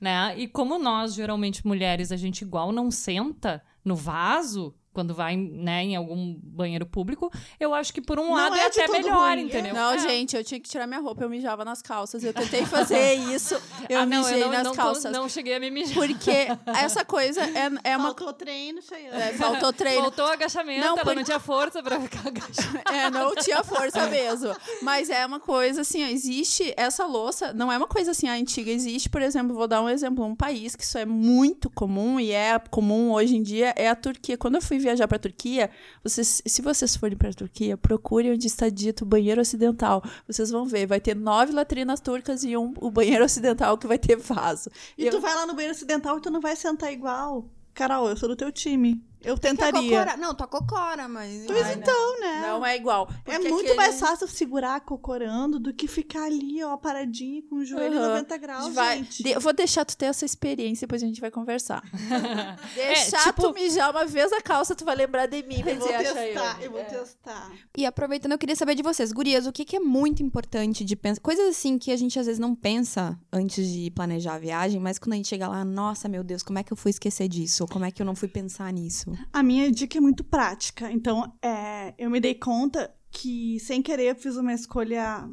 né? 0.00 0.34
E 0.36 0.48
como 0.48 0.76
nós, 0.76 1.14
geralmente, 1.14 1.64
mulheres, 1.64 2.10
a 2.10 2.16
gente 2.16 2.42
igual 2.42 2.72
não 2.72 2.90
senta 2.90 3.62
no 3.84 3.94
vaso 3.94 4.74
quando 4.92 5.14
vai, 5.14 5.36
né, 5.36 5.84
em 5.84 5.96
algum 5.96 6.34
banheiro 6.42 6.84
público, 6.86 7.30
eu 7.60 7.72
acho 7.74 7.92
que 7.92 8.00
por 8.00 8.18
um 8.18 8.28
Não 8.28 8.34
lado 8.34 8.56
é 8.56 8.60
é 8.60 8.66
até 8.66 8.88
melhor, 8.88 9.34
ruim, 9.36 9.44
entendeu? 9.46 9.74
Não, 9.74 9.92
É. 9.92 9.98
gente, 9.98 10.36
eu 10.36 10.42
tinha 10.42 10.58
que 10.58 10.68
tirar 10.68 10.86
minha 10.86 11.00
roupa, 11.00 11.22
eu 11.22 11.30
mijava 11.30 11.64
nas 11.64 11.80
calças. 11.80 12.24
Eu 12.24 12.32
tentei 12.32 12.64
fazer 12.66 13.14
isso, 13.14 13.54
eu 13.88 14.00
Ah, 14.00 14.06
não, 14.06 14.22
mijei 14.24 14.40
não, 14.40 14.50
nas 14.50 14.64
não, 14.64 14.74
calças. 14.74 15.12
Não 15.12 15.28
cheguei 15.28 15.54
a 15.54 15.60
me 15.60 15.70
mijar. 15.70 15.94
Porque 15.94 16.48
essa 16.66 17.04
coisa 17.04 17.40
é, 17.42 17.92
é 17.92 17.96
uma. 17.96 18.08
Faltou 18.08 18.32
treino, 18.32 18.82
Cheyenne. 18.82 19.16
é, 19.16 19.32
faltou 19.34 19.72
treino. 19.72 20.02
Faltou 20.02 20.26
agachamento, 20.26 20.80
Não, 20.80 20.94
ela 20.96 21.04
por- 21.04 21.14
não 21.14 21.22
tinha 21.22 21.38
força 21.40 21.82
pra 21.82 22.00
ficar 22.00 22.26
agachada. 22.28 22.82
É, 22.92 23.10
não 23.10 23.34
tinha 23.36 23.62
força 23.62 24.06
mesmo. 24.08 24.54
Mas 24.82 25.10
é 25.10 25.24
uma 25.24 25.38
coisa 25.38 25.82
assim, 25.82 26.02
ó, 26.02 26.06
existe 26.08 26.72
essa 26.76 27.04
louça, 27.06 27.52
não 27.52 27.70
é 27.70 27.76
uma 27.76 27.86
coisa 27.86 28.10
assim, 28.12 28.28
a 28.28 28.32
antiga 28.32 28.70
existe, 28.70 29.08
por 29.08 29.22
exemplo, 29.22 29.54
vou 29.54 29.68
dar 29.68 29.82
um 29.82 29.88
exemplo, 29.88 30.24
um 30.24 30.34
país 30.34 30.74
que 30.74 30.82
isso 30.82 30.98
é 30.98 31.04
muito 31.04 31.70
comum 31.70 32.18
e 32.18 32.32
é 32.32 32.58
comum 32.70 33.12
hoje 33.12 33.36
em 33.36 33.42
dia 33.42 33.72
é 33.76 33.88
a 33.88 33.94
Turquia. 33.94 34.36
Quando 34.38 34.56
eu 34.56 34.62
fui 34.62 34.78
viajar 34.88 35.06
pra 35.06 35.18
Turquia, 35.18 35.70
vocês, 36.02 36.42
se 36.44 36.62
vocês 36.62 36.96
forem 36.96 37.16
pra 37.16 37.32
Turquia, 37.32 37.76
procure 37.76 38.30
onde 38.30 38.46
está 38.46 38.68
dito 38.68 39.04
banheiro 39.04 39.40
ocidental. 39.40 40.02
Vocês 40.26 40.50
vão 40.50 40.64
ver, 40.64 40.86
vai 40.86 41.00
ter 41.00 41.14
nove 41.14 41.52
latrinas 41.52 42.00
turcas 42.00 42.42
e 42.42 42.56
um 42.56 42.72
o 42.80 42.90
banheiro 42.90 43.24
ocidental 43.24 43.76
que 43.76 43.86
vai 43.86 43.98
ter 43.98 44.16
vaso. 44.16 44.70
E 44.96 45.10
tu 45.10 45.20
vai 45.20 45.34
lá 45.34 45.46
no 45.46 45.54
banheiro 45.54 45.74
ocidental 45.74 46.18
e 46.18 46.20
tu 46.20 46.30
não 46.30 46.40
vai 46.40 46.56
sentar 46.56 46.92
igual. 46.92 47.48
Carol, 47.74 48.08
eu 48.08 48.16
sou 48.16 48.28
do 48.28 48.36
teu 48.36 48.50
time. 48.50 49.00
Eu 49.20 49.36
Tua 49.36 49.50
tentaria. 49.50 49.82
cocora- 49.90 50.16
Não, 50.16 50.34
tua 50.34 50.46
cocora, 50.46 51.08
mas. 51.08 51.44
Pois 51.46 51.62
Ai, 51.66 51.74
né? 51.76 51.82
então, 51.82 52.20
né? 52.20 52.40
Não 52.46 52.64
é 52.64 52.76
igual. 52.76 53.08
É 53.26 53.38
muito 53.38 53.56
aquele- 53.60 53.74
mais 53.74 53.98
fácil 53.98 54.28
segurar 54.28 54.80
cocorando 54.80 55.58
do 55.58 55.74
que 55.74 55.88
ficar 55.88 56.24
ali, 56.24 56.62
ó, 56.62 56.76
paradinha 56.76 57.42
com 57.48 57.56
o 57.56 57.64
joelho 57.64 57.98
Aham. 57.98 58.08
90 58.10 58.36
graus, 58.36 58.72
Vai- 58.74 58.98
gente. 58.98 59.22
de- 59.22 59.30
eu 59.30 59.40
vou 59.40 59.52
deixar 59.52 59.84
tu 59.84 59.96
ter 59.96 60.06
essa 60.06 60.24
experiência, 60.24 60.86
depois 60.86 61.02
a 61.02 61.06
gente 61.06 61.20
vai 61.20 61.30
conversar. 61.30 61.82
Deixar 62.74 63.24
tipo- 63.24 63.42
tu 63.42 63.54
mijar 63.54 63.90
uma 63.90 64.04
vez 64.04 64.32
a 64.32 64.40
calça, 64.40 64.74
tu 64.74 64.84
vai 64.84 64.94
lembrar 64.96 65.26
de 65.26 65.42
mim. 65.42 65.58
Eu 65.60 65.64
vou 65.64 65.74
dizer, 65.76 65.94
"Acha 65.94 66.14
testar, 66.14 66.56
eu." 66.60 66.64
eu 66.66 66.70
vou 66.70 66.80
É. 66.80 66.84
testar. 66.84 67.52
E 67.76 67.86
aproveitando, 67.86 68.32
eu 68.32 68.38
queria 68.38 68.56
saber 68.56 68.74
de 68.74 68.82
vocês, 68.82 69.12
gurias, 69.12 69.46
o 69.46 69.52
que, 69.52 69.64
que 69.64 69.76
é 69.76 69.80
muito 69.80 70.22
importante 70.22 70.84
de 70.84 70.96
pensar. 70.96 71.20
Coisas 71.20 71.48
assim 71.48 71.78
que 71.78 71.90
a 71.90 71.96
gente 71.96 72.18
às 72.18 72.26
vezes 72.26 72.38
não 72.38 72.54
pensa 72.54 73.18
antes 73.32 73.66
de 73.70 73.90
planejar 73.90 74.34
a 74.34 74.38
viagem, 74.38 74.80
mas 74.80 74.98
quando 74.98 75.14
a 75.14 75.16
gente 75.16 75.28
chega 75.28 75.48
lá, 75.48 75.64
nossa, 75.64 76.08
meu 76.08 76.22
Deus, 76.22 76.42
como 76.42 76.58
é 76.58 76.62
que 76.62 76.72
eu 76.72 76.76
fui 76.76 76.90
esquecer 76.90 77.28
disso? 77.28 77.64
Ou 77.64 77.68
como 77.68 77.84
é 77.84 77.90
que 77.90 78.00
eu 78.00 78.06
não 78.06 78.14
fui 78.14 78.28
pensar 78.28 78.72
nisso? 78.72 79.07
A 79.32 79.42
minha 79.42 79.70
dica 79.70 79.98
é 79.98 80.00
muito 80.00 80.24
prática. 80.24 80.90
Então, 80.90 81.32
é, 81.42 81.94
eu 81.98 82.10
me 82.10 82.20
dei 82.20 82.34
conta 82.34 82.92
que, 83.10 83.58
sem 83.60 83.82
querer, 83.82 84.10
eu 84.10 84.16
fiz 84.16 84.36
uma 84.36 84.52
escolha 84.52 85.28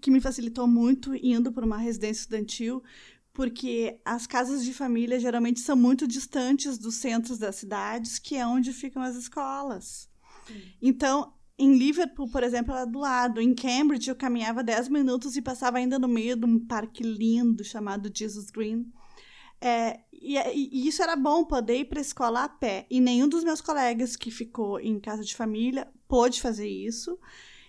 que 0.00 0.10
me 0.10 0.20
facilitou 0.20 0.66
muito 0.66 1.14
indo 1.14 1.52
para 1.52 1.64
uma 1.64 1.78
residência 1.78 2.22
estudantil, 2.22 2.82
porque 3.32 3.98
as 4.04 4.26
casas 4.26 4.64
de 4.64 4.72
família 4.72 5.18
geralmente 5.18 5.60
são 5.60 5.76
muito 5.76 6.06
distantes 6.06 6.78
dos 6.78 6.96
centros 6.96 7.38
das 7.38 7.56
cidades, 7.56 8.18
que 8.18 8.36
é 8.36 8.46
onde 8.46 8.72
ficam 8.72 9.02
as 9.02 9.16
escolas. 9.16 10.08
Então, 10.80 11.32
em 11.58 11.76
Liverpool, 11.76 12.28
por 12.28 12.42
exemplo, 12.42 12.74
era 12.74 12.84
do 12.84 12.98
lado. 12.98 13.40
Em 13.40 13.54
Cambridge, 13.54 14.08
eu 14.08 14.16
caminhava 14.16 14.62
10 14.62 14.88
minutos 14.88 15.36
e 15.36 15.42
passava 15.42 15.78
ainda 15.78 15.98
no 15.98 16.08
meio 16.08 16.36
de 16.36 16.44
um 16.44 16.58
parque 16.58 17.02
lindo 17.02 17.64
chamado 17.64 18.10
Jesus 18.12 18.50
Green. 18.50 18.86
É, 19.66 20.00
e, 20.12 20.36
e 20.36 20.86
isso 20.86 21.02
era 21.02 21.16
bom, 21.16 21.42
poder 21.42 21.78
ir 21.78 21.84
para 21.86 21.98
a 21.98 22.02
escola 22.02 22.44
a 22.44 22.48
pé. 22.48 22.86
E 22.90 23.00
nenhum 23.00 23.26
dos 23.26 23.42
meus 23.42 23.62
colegas 23.62 24.14
que 24.14 24.30
ficou 24.30 24.78
em 24.78 25.00
casa 25.00 25.24
de 25.24 25.34
família 25.34 25.88
pôde 26.06 26.40
fazer 26.42 26.68
isso. 26.68 27.18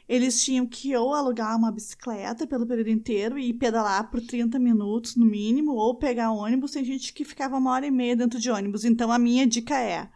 Eles 0.08 0.44
tinham 0.44 0.68
que 0.68 0.96
ou 0.96 1.14
alugar 1.14 1.58
uma 1.58 1.72
bicicleta 1.72 2.46
pelo 2.46 2.68
período 2.68 2.90
inteiro 2.90 3.40
e 3.40 3.54
pedalar 3.54 4.12
por 4.12 4.22
30 4.22 4.60
minutos 4.60 5.16
no 5.16 5.26
mínimo, 5.26 5.72
ou 5.74 5.96
pegar 5.96 6.32
ônibus. 6.32 6.72
Tem 6.72 6.84
gente 6.84 7.14
que 7.14 7.24
ficava 7.24 7.58
uma 7.58 7.72
hora 7.72 7.88
e 7.88 7.92
meia 7.92 8.16
dentro 8.16 8.40
de 8.40 8.52
ônibus. 8.52 8.84
Então 8.84 9.12
a 9.12 9.18
minha 9.18 9.48
dica 9.48 9.80
é: 9.80 10.10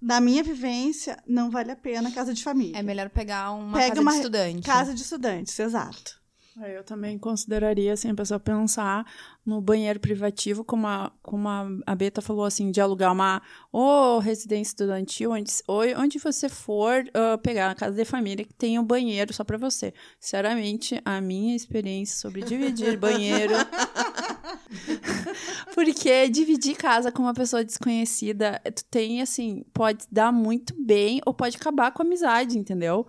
na 0.00 0.20
minha 0.20 0.42
vivência, 0.42 1.22
não 1.26 1.50
vale 1.50 1.72
a 1.72 1.76
pena 1.76 2.12
casa 2.12 2.32
de 2.32 2.42
família. 2.44 2.78
É 2.78 2.82
melhor 2.82 3.10
pegar 3.10 3.50
uma 3.50 3.76
Pega 3.76 3.88
casa 3.88 4.00
uma 4.00 4.10
de 4.12 4.16
estudante. 4.18 4.62
Casa 4.62 4.94
de 4.94 5.02
estudantes, 5.02 5.58
exato. 5.58 6.17
É, 6.60 6.76
Eu 6.76 6.82
também 6.82 7.18
consideraria, 7.18 7.92
assim, 7.92 8.10
a 8.10 8.14
pessoa 8.14 8.40
pensar 8.40 9.06
no 9.44 9.60
banheiro 9.60 10.00
privativo, 10.00 10.64
como 10.64 10.86
a, 10.86 11.12
como 11.22 11.48
a, 11.48 11.94
Beta 11.94 12.20
falou, 12.20 12.44
assim, 12.44 12.70
de 12.70 12.80
alugar 12.80 13.12
uma 13.12 13.40
ou 13.72 14.18
residência 14.18 14.72
estudantil, 14.72 15.30
onde, 15.30 15.52
ou 15.66 15.82
onde 15.98 16.18
você 16.18 16.48
for 16.48 17.04
ah, 17.14 17.38
pegar 17.38 17.70
a 17.70 17.74
casa 17.74 17.96
de 17.96 18.04
família 18.04 18.44
que 18.44 18.52
tenha 18.52 18.80
um 18.80 18.84
banheiro 18.84 19.32
só 19.32 19.44
pra 19.44 19.56
você. 19.56 19.94
Sinceramente, 20.18 21.00
a 21.04 21.20
minha 21.20 21.54
experiência 21.54 22.18
sobre 22.18 22.42
dividir 22.42 22.96
banheiro. 22.98 23.54
Porque 25.74 26.28
dividir 26.28 26.76
casa 26.76 27.12
com 27.12 27.22
uma 27.22 27.34
pessoa 27.34 27.64
desconhecida, 27.64 28.60
tu 28.74 28.84
tem, 28.90 29.22
assim, 29.22 29.64
pode 29.72 30.04
dar 30.10 30.32
muito 30.32 30.74
bem 30.78 31.20
ou 31.24 31.32
pode 31.32 31.56
acabar 31.56 31.92
com 31.92 32.02
a 32.02 32.06
amizade, 32.06 32.58
entendeu? 32.58 33.06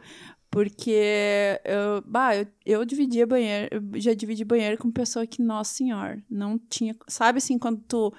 Porque 0.52 1.60
eu, 1.64 2.02
bah, 2.06 2.36
eu, 2.36 2.48
eu 2.66 2.86
dividia 2.86 3.28
banheiro, 3.28 3.70
eu 3.94 4.02
já 4.02 4.14
dividi 4.14 4.44
banheiro 4.44 4.78
com 4.78 4.92
pessoa 4.92 5.28
que, 5.28 5.42
nossa 5.42 5.76
senhora, 5.76 6.22
não 6.30 6.58
tinha. 6.58 6.96
Sabe 7.08 7.38
assim, 7.38 7.58
quando 7.58 7.82
tu. 7.88 8.14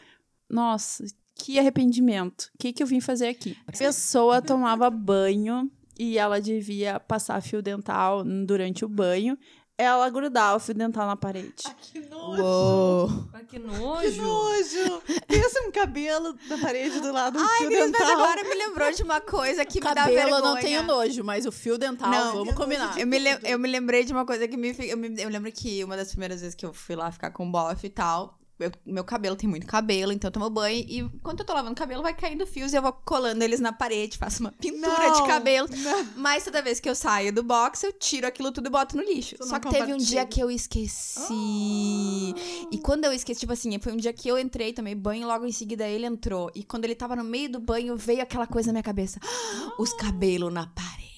Nossa, 0.49 1.05
que 1.35 1.59
arrependimento. 1.59 2.51
O 2.55 2.59
que, 2.59 2.73
que 2.73 2.83
eu 2.83 2.87
vim 2.87 3.01
fazer 3.01 3.29
aqui? 3.29 3.57
A 3.67 3.73
pessoa 3.73 4.41
tomava 4.41 4.91
banho 4.91 5.71
e 5.99 6.19
ela 6.19 6.41
devia 6.41 7.01
passar 7.01 7.43
fio 7.43 7.61
dental 7.61 8.25
durante 8.47 8.85
o 8.85 8.89
banho. 8.89 9.37
Ela 9.85 10.09
grudar 10.11 10.57
o 10.57 10.61
fio 10.61 10.75
dental 10.75 11.07
na 11.07 11.17
parede. 11.17 11.65
Que 11.81 12.01
nojo! 12.01 12.43
Uou. 12.43 13.29
Ah, 13.33 13.39
que 13.41 13.47
Que 13.47 13.59
nojo. 13.59 14.23
nojo! 14.23 15.03
Pensa 15.27 15.61
um 15.67 15.71
cabelo 15.73 16.35
da 16.49 16.59
parede 16.59 17.01
do 17.01 17.13
lado 17.13 17.39
do 17.39 17.45
Ai, 17.45 17.59
fio 17.59 17.71
mas 17.71 17.91
dental. 17.93 18.11
agora 18.11 18.45
me 18.45 18.55
lembrou 18.55 18.93
de 18.93 19.03
uma 19.03 19.21
coisa 19.21 19.65
que 19.65 19.81
me 19.81 19.85
dá 19.87 19.95
Cabelo 19.95 20.15
vergonha. 20.17 20.39
eu 20.39 20.45
não 20.45 20.57
tenho 20.61 20.83
nojo, 20.83 21.25
mas 21.25 21.47
o 21.47 21.53
fio 21.53 21.79
dental, 21.79 22.11
Não, 22.11 22.33
vamos 22.33 22.55
combinar. 22.55 22.99
Eu 22.99 23.07
me, 23.07 23.19
eu 23.45 23.59
me 23.59 23.69
lembrei 23.69 24.05
de 24.05 24.13
uma 24.13 24.25
coisa 24.27 24.47
que 24.47 24.57
me, 24.57 24.75
eu 24.89 24.97
me. 24.97 25.15
Eu 25.21 25.29
lembro 25.29 25.51
que 25.53 25.83
uma 25.85 25.97
das 25.97 26.09
primeiras 26.11 26.41
vezes 26.41 26.55
que 26.55 26.65
eu 26.67 26.73
fui 26.73 26.95
lá 26.97 27.11
ficar 27.11 27.31
com 27.31 27.47
o 27.49 27.51
bofe 27.51 27.87
e 27.87 27.91
tal. 27.91 28.39
Eu- 28.61 28.73
meu 28.87 29.03
cabelo 29.05 29.37
tem 29.37 29.49
muito 29.49 29.67
cabelo, 29.67 30.13
então 30.13 30.29
eu 30.29 30.33
tomo 30.33 30.51
banho 30.51 30.85
e 30.89 31.09
quando 31.23 31.41
eu 31.41 31.47
tô 31.47 31.53
lavando 31.53 31.73
o 31.73 31.77
cabelo 31.77 32.03
vai 32.03 32.15
caindo 32.15 32.47
fios 32.47 32.73
e 32.73 32.77
eu 32.77 32.83
vou 32.83 32.93
colando 32.93 33.43
eles 33.43 33.61
na 33.61 33.73
parede, 33.73 34.19
faço 34.19 34.41
uma 34.41 34.53
pintura 34.53 35.09
Não, 35.09 35.13
de 35.15 35.27
cabelo. 35.27 35.69
Mas 36.17 36.45
toda 36.45 36.63
vez 36.63 36.79
que 36.81 36.89
eu 36.89 36.95
saio 36.95 37.33
do 37.33 37.43
box, 37.43 37.83
eu 37.85 37.93
tiro 37.93 38.27
aquilo 38.27 38.53
tudo 38.53 38.67
e 38.67 38.71
boto 38.71 38.97
no 38.97 39.03
lixo. 39.03 39.37
Só 39.41 39.53
não 39.53 39.61
que 39.61 39.71
teve 39.71 39.93
um 39.93 39.97
dia 39.97 40.25
que 40.27 40.41
eu 40.41 40.51
esqueci. 40.51 42.35
E 42.71 42.79
quando 42.79 43.05
eu 43.05 43.13
esqueci, 43.13 43.41
tipo 43.41 43.53
assim, 43.53 43.79
foi 43.79 43.93
um 43.93 43.97
dia 43.97 44.13
que 44.13 44.29
eu 44.29 44.39
entrei, 44.39 44.73
tomei 44.73 44.95
banho, 44.95 45.27
logo 45.27 45.47
em 45.47 45.53
seguida 45.53 45.87
ele 45.87 46.07
entrou. 46.07 46.51
E 46.55 46.63
quando 46.63 46.85
ele 46.85 46.95
tava 46.95 47.17
no 47.17 47.25
meio 47.25 47.51
do 47.51 47.61
banho, 47.61 47.97
veio 47.97 48.23
aquela 48.23 48.47
coisa 48.47 48.69
na 48.69 48.75
minha 48.75 48.83
cabeça: 48.83 49.19
os 49.79 49.93
cabelos 49.93 50.53
na 50.53 50.67
parede. 50.67 51.10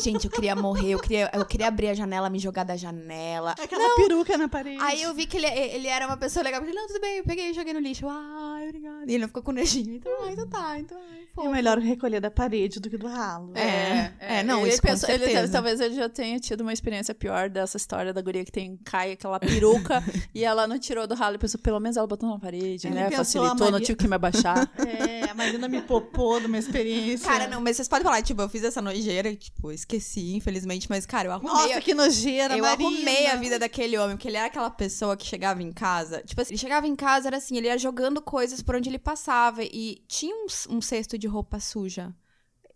Gente, 0.00 0.26
eu 0.26 0.30
queria 0.30 0.54
morrer, 0.54 0.90
eu 0.90 0.98
queria, 0.98 1.30
eu 1.32 1.44
queria 1.44 1.68
abrir 1.68 1.88
a 1.88 1.94
janela, 1.94 2.28
me 2.30 2.38
jogar 2.38 2.64
da 2.64 2.76
janela. 2.76 3.52
Aquela 3.52 3.96
peruca 3.96 4.36
na 4.36 4.48
parede. 4.48 4.82
Aí 4.82 5.02
eu 5.02 5.14
vi 5.14 5.26
que 5.26 5.36
ele, 5.36 5.46
ele 5.46 5.88
era 5.88 6.06
uma 6.06 6.16
pessoa 6.16 6.42
legal. 6.42 6.60
Eu 6.60 6.66
falei, 6.66 6.80
não, 6.80 6.86
tudo 6.86 7.00
bem, 7.00 7.18
eu 7.18 7.24
peguei 7.24 7.50
e 7.50 7.54
joguei 7.54 7.72
no 7.72 7.80
lixo. 7.80 8.06
Ai, 8.08 8.64
obrigada. 8.68 9.04
E 9.06 9.14
ele 9.14 9.18
não 9.18 9.28
ficou 9.28 9.42
com 9.42 9.52
nojinho. 9.52 9.94
Então, 9.94 10.12
ah, 10.22 10.32
então 10.32 10.48
tá, 10.48 10.78
então 10.78 10.98
ai, 11.12 11.25
É 11.38 11.42
fofo. 11.44 11.50
melhor 11.50 11.78
recolher 11.78 12.20
da 12.20 12.30
parede 12.30 12.80
do 12.80 12.88
que 12.90 12.96
do 12.96 13.06
ralo. 13.06 13.52
É, 13.56 14.12
é, 14.18 14.42
não, 14.42 14.60
ele 14.62 14.70
isso 14.70 14.82
com 14.82 14.88
pensou- 14.88 15.08
ele 15.10 15.48
talvez 15.48 15.80
ele 15.80 15.94
já 15.94 16.08
tenha 16.08 16.38
tido 16.40 16.60
uma 16.62 16.72
experiência 16.72 17.14
pior 17.14 17.48
dessa 17.48 17.76
história 17.76 18.12
da 18.12 18.20
guria 18.22 18.44
que 18.44 18.52
tem 18.52 18.76
cai 18.84 19.12
aquela 19.12 19.38
peruca 19.38 20.02
e 20.34 20.44
ela 20.44 20.66
não 20.66 20.78
tirou 20.78 21.06
do 21.06 21.14
ralo 21.14 21.36
e 21.36 21.38
pensou, 21.38 21.60
pelo 21.60 21.78
menos 21.80 21.96
ela 21.96 22.06
botou 22.06 22.28
na 22.28 22.38
parede, 22.38 22.86
Ele 22.86 22.94
né? 22.94 23.08
pensou, 23.08 23.18
Facilitou, 23.24 23.50
a 23.52 23.54
não 23.66 23.72
Maria- 23.72 23.86
tive 23.86 23.98
que 23.98 24.08
me 24.08 24.14
abaixar. 24.14 24.70
É, 24.86 25.28
a 25.30 25.34
Marina 25.34 25.68
me 25.68 25.82
popou 25.82 26.38
de 26.40 26.46
uma 26.46 26.58
experiência. 26.58 27.28
Cara, 27.28 27.46
não, 27.48 27.60
mas 27.60 27.76
vocês 27.76 27.88
podem 27.88 28.04
falar, 28.04 28.22
tipo, 28.22 28.40
eu 28.40 28.48
fiz 28.48 28.62
essa 28.62 28.80
nojeira, 28.80 29.28
e, 29.28 29.36
tipo, 29.36 29.70
esqueci, 29.72 30.34
infelizmente, 30.34 30.88
mas, 30.88 31.04
cara, 31.04 31.28
eu 31.28 31.32
arrumei. 31.32 31.52
Nossa, 31.52 31.80
que 31.80 31.92
nojeira, 31.94 32.56
eu 32.56 32.62
Marina. 32.62 32.88
arrumei 32.88 33.26
a 33.26 33.36
vida 33.36 33.58
daquele 33.58 33.98
homem, 33.98 34.16
porque 34.16 34.28
ele 34.28 34.36
era 34.36 34.46
aquela 34.46 34.70
pessoa 34.70 35.16
que 35.16 35.26
chegava 35.26 35.62
em 35.62 35.72
casa. 35.72 36.22
Tipo 36.24 36.40
assim, 36.40 36.52
ele 36.54 36.58
chegava 36.60 36.86
em 36.86 36.94
casa, 36.96 37.28
era 37.28 37.36
assim, 37.36 37.56
ele 37.56 37.66
ia 37.66 37.76
jogando 37.78 38.20
coisas 38.22 38.62
por 38.62 38.76
onde 38.76 38.88
ele 38.88 38.98
passava. 38.98 39.62
E 39.62 40.02
tinha 40.08 40.34
um, 40.34 40.76
um 40.76 40.80
cesto 40.80 41.18
de 41.18 41.25
roupa 41.26 41.58
suja. 41.60 42.14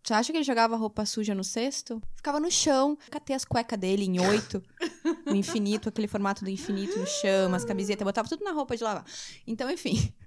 Você 0.03 0.15
acha 0.15 0.33
que 0.33 0.39
ele 0.39 0.45
jogava 0.45 0.77
roupa 0.77 1.05
suja 1.05 1.35
no 1.35 1.45
cesto? 1.45 2.01
Ficava 2.17 2.41
no 2.41 2.51
chão. 2.51 2.97
Catei 3.11 3.37
as 3.37 3.45
cuecas 3.45 3.79
dele 3.79 4.05
em 4.07 4.19
oito, 4.19 4.63
no 5.27 5.37
infinito, 5.37 5.91
aquele 5.91 6.09
formato 6.09 6.43
do 6.43 6.49
infinito 6.51 6.99
no 6.99 7.07
chão, 7.07 7.55
as 7.55 7.65
camisetas, 7.67 8.03
botava 8.05 8.27
tudo 8.29 8.43
na 8.43 8.53
roupa 8.53 8.75
de 8.77 8.83
lavar. 8.83 9.05
Então, 9.47 9.71
enfim. 9.71 10.13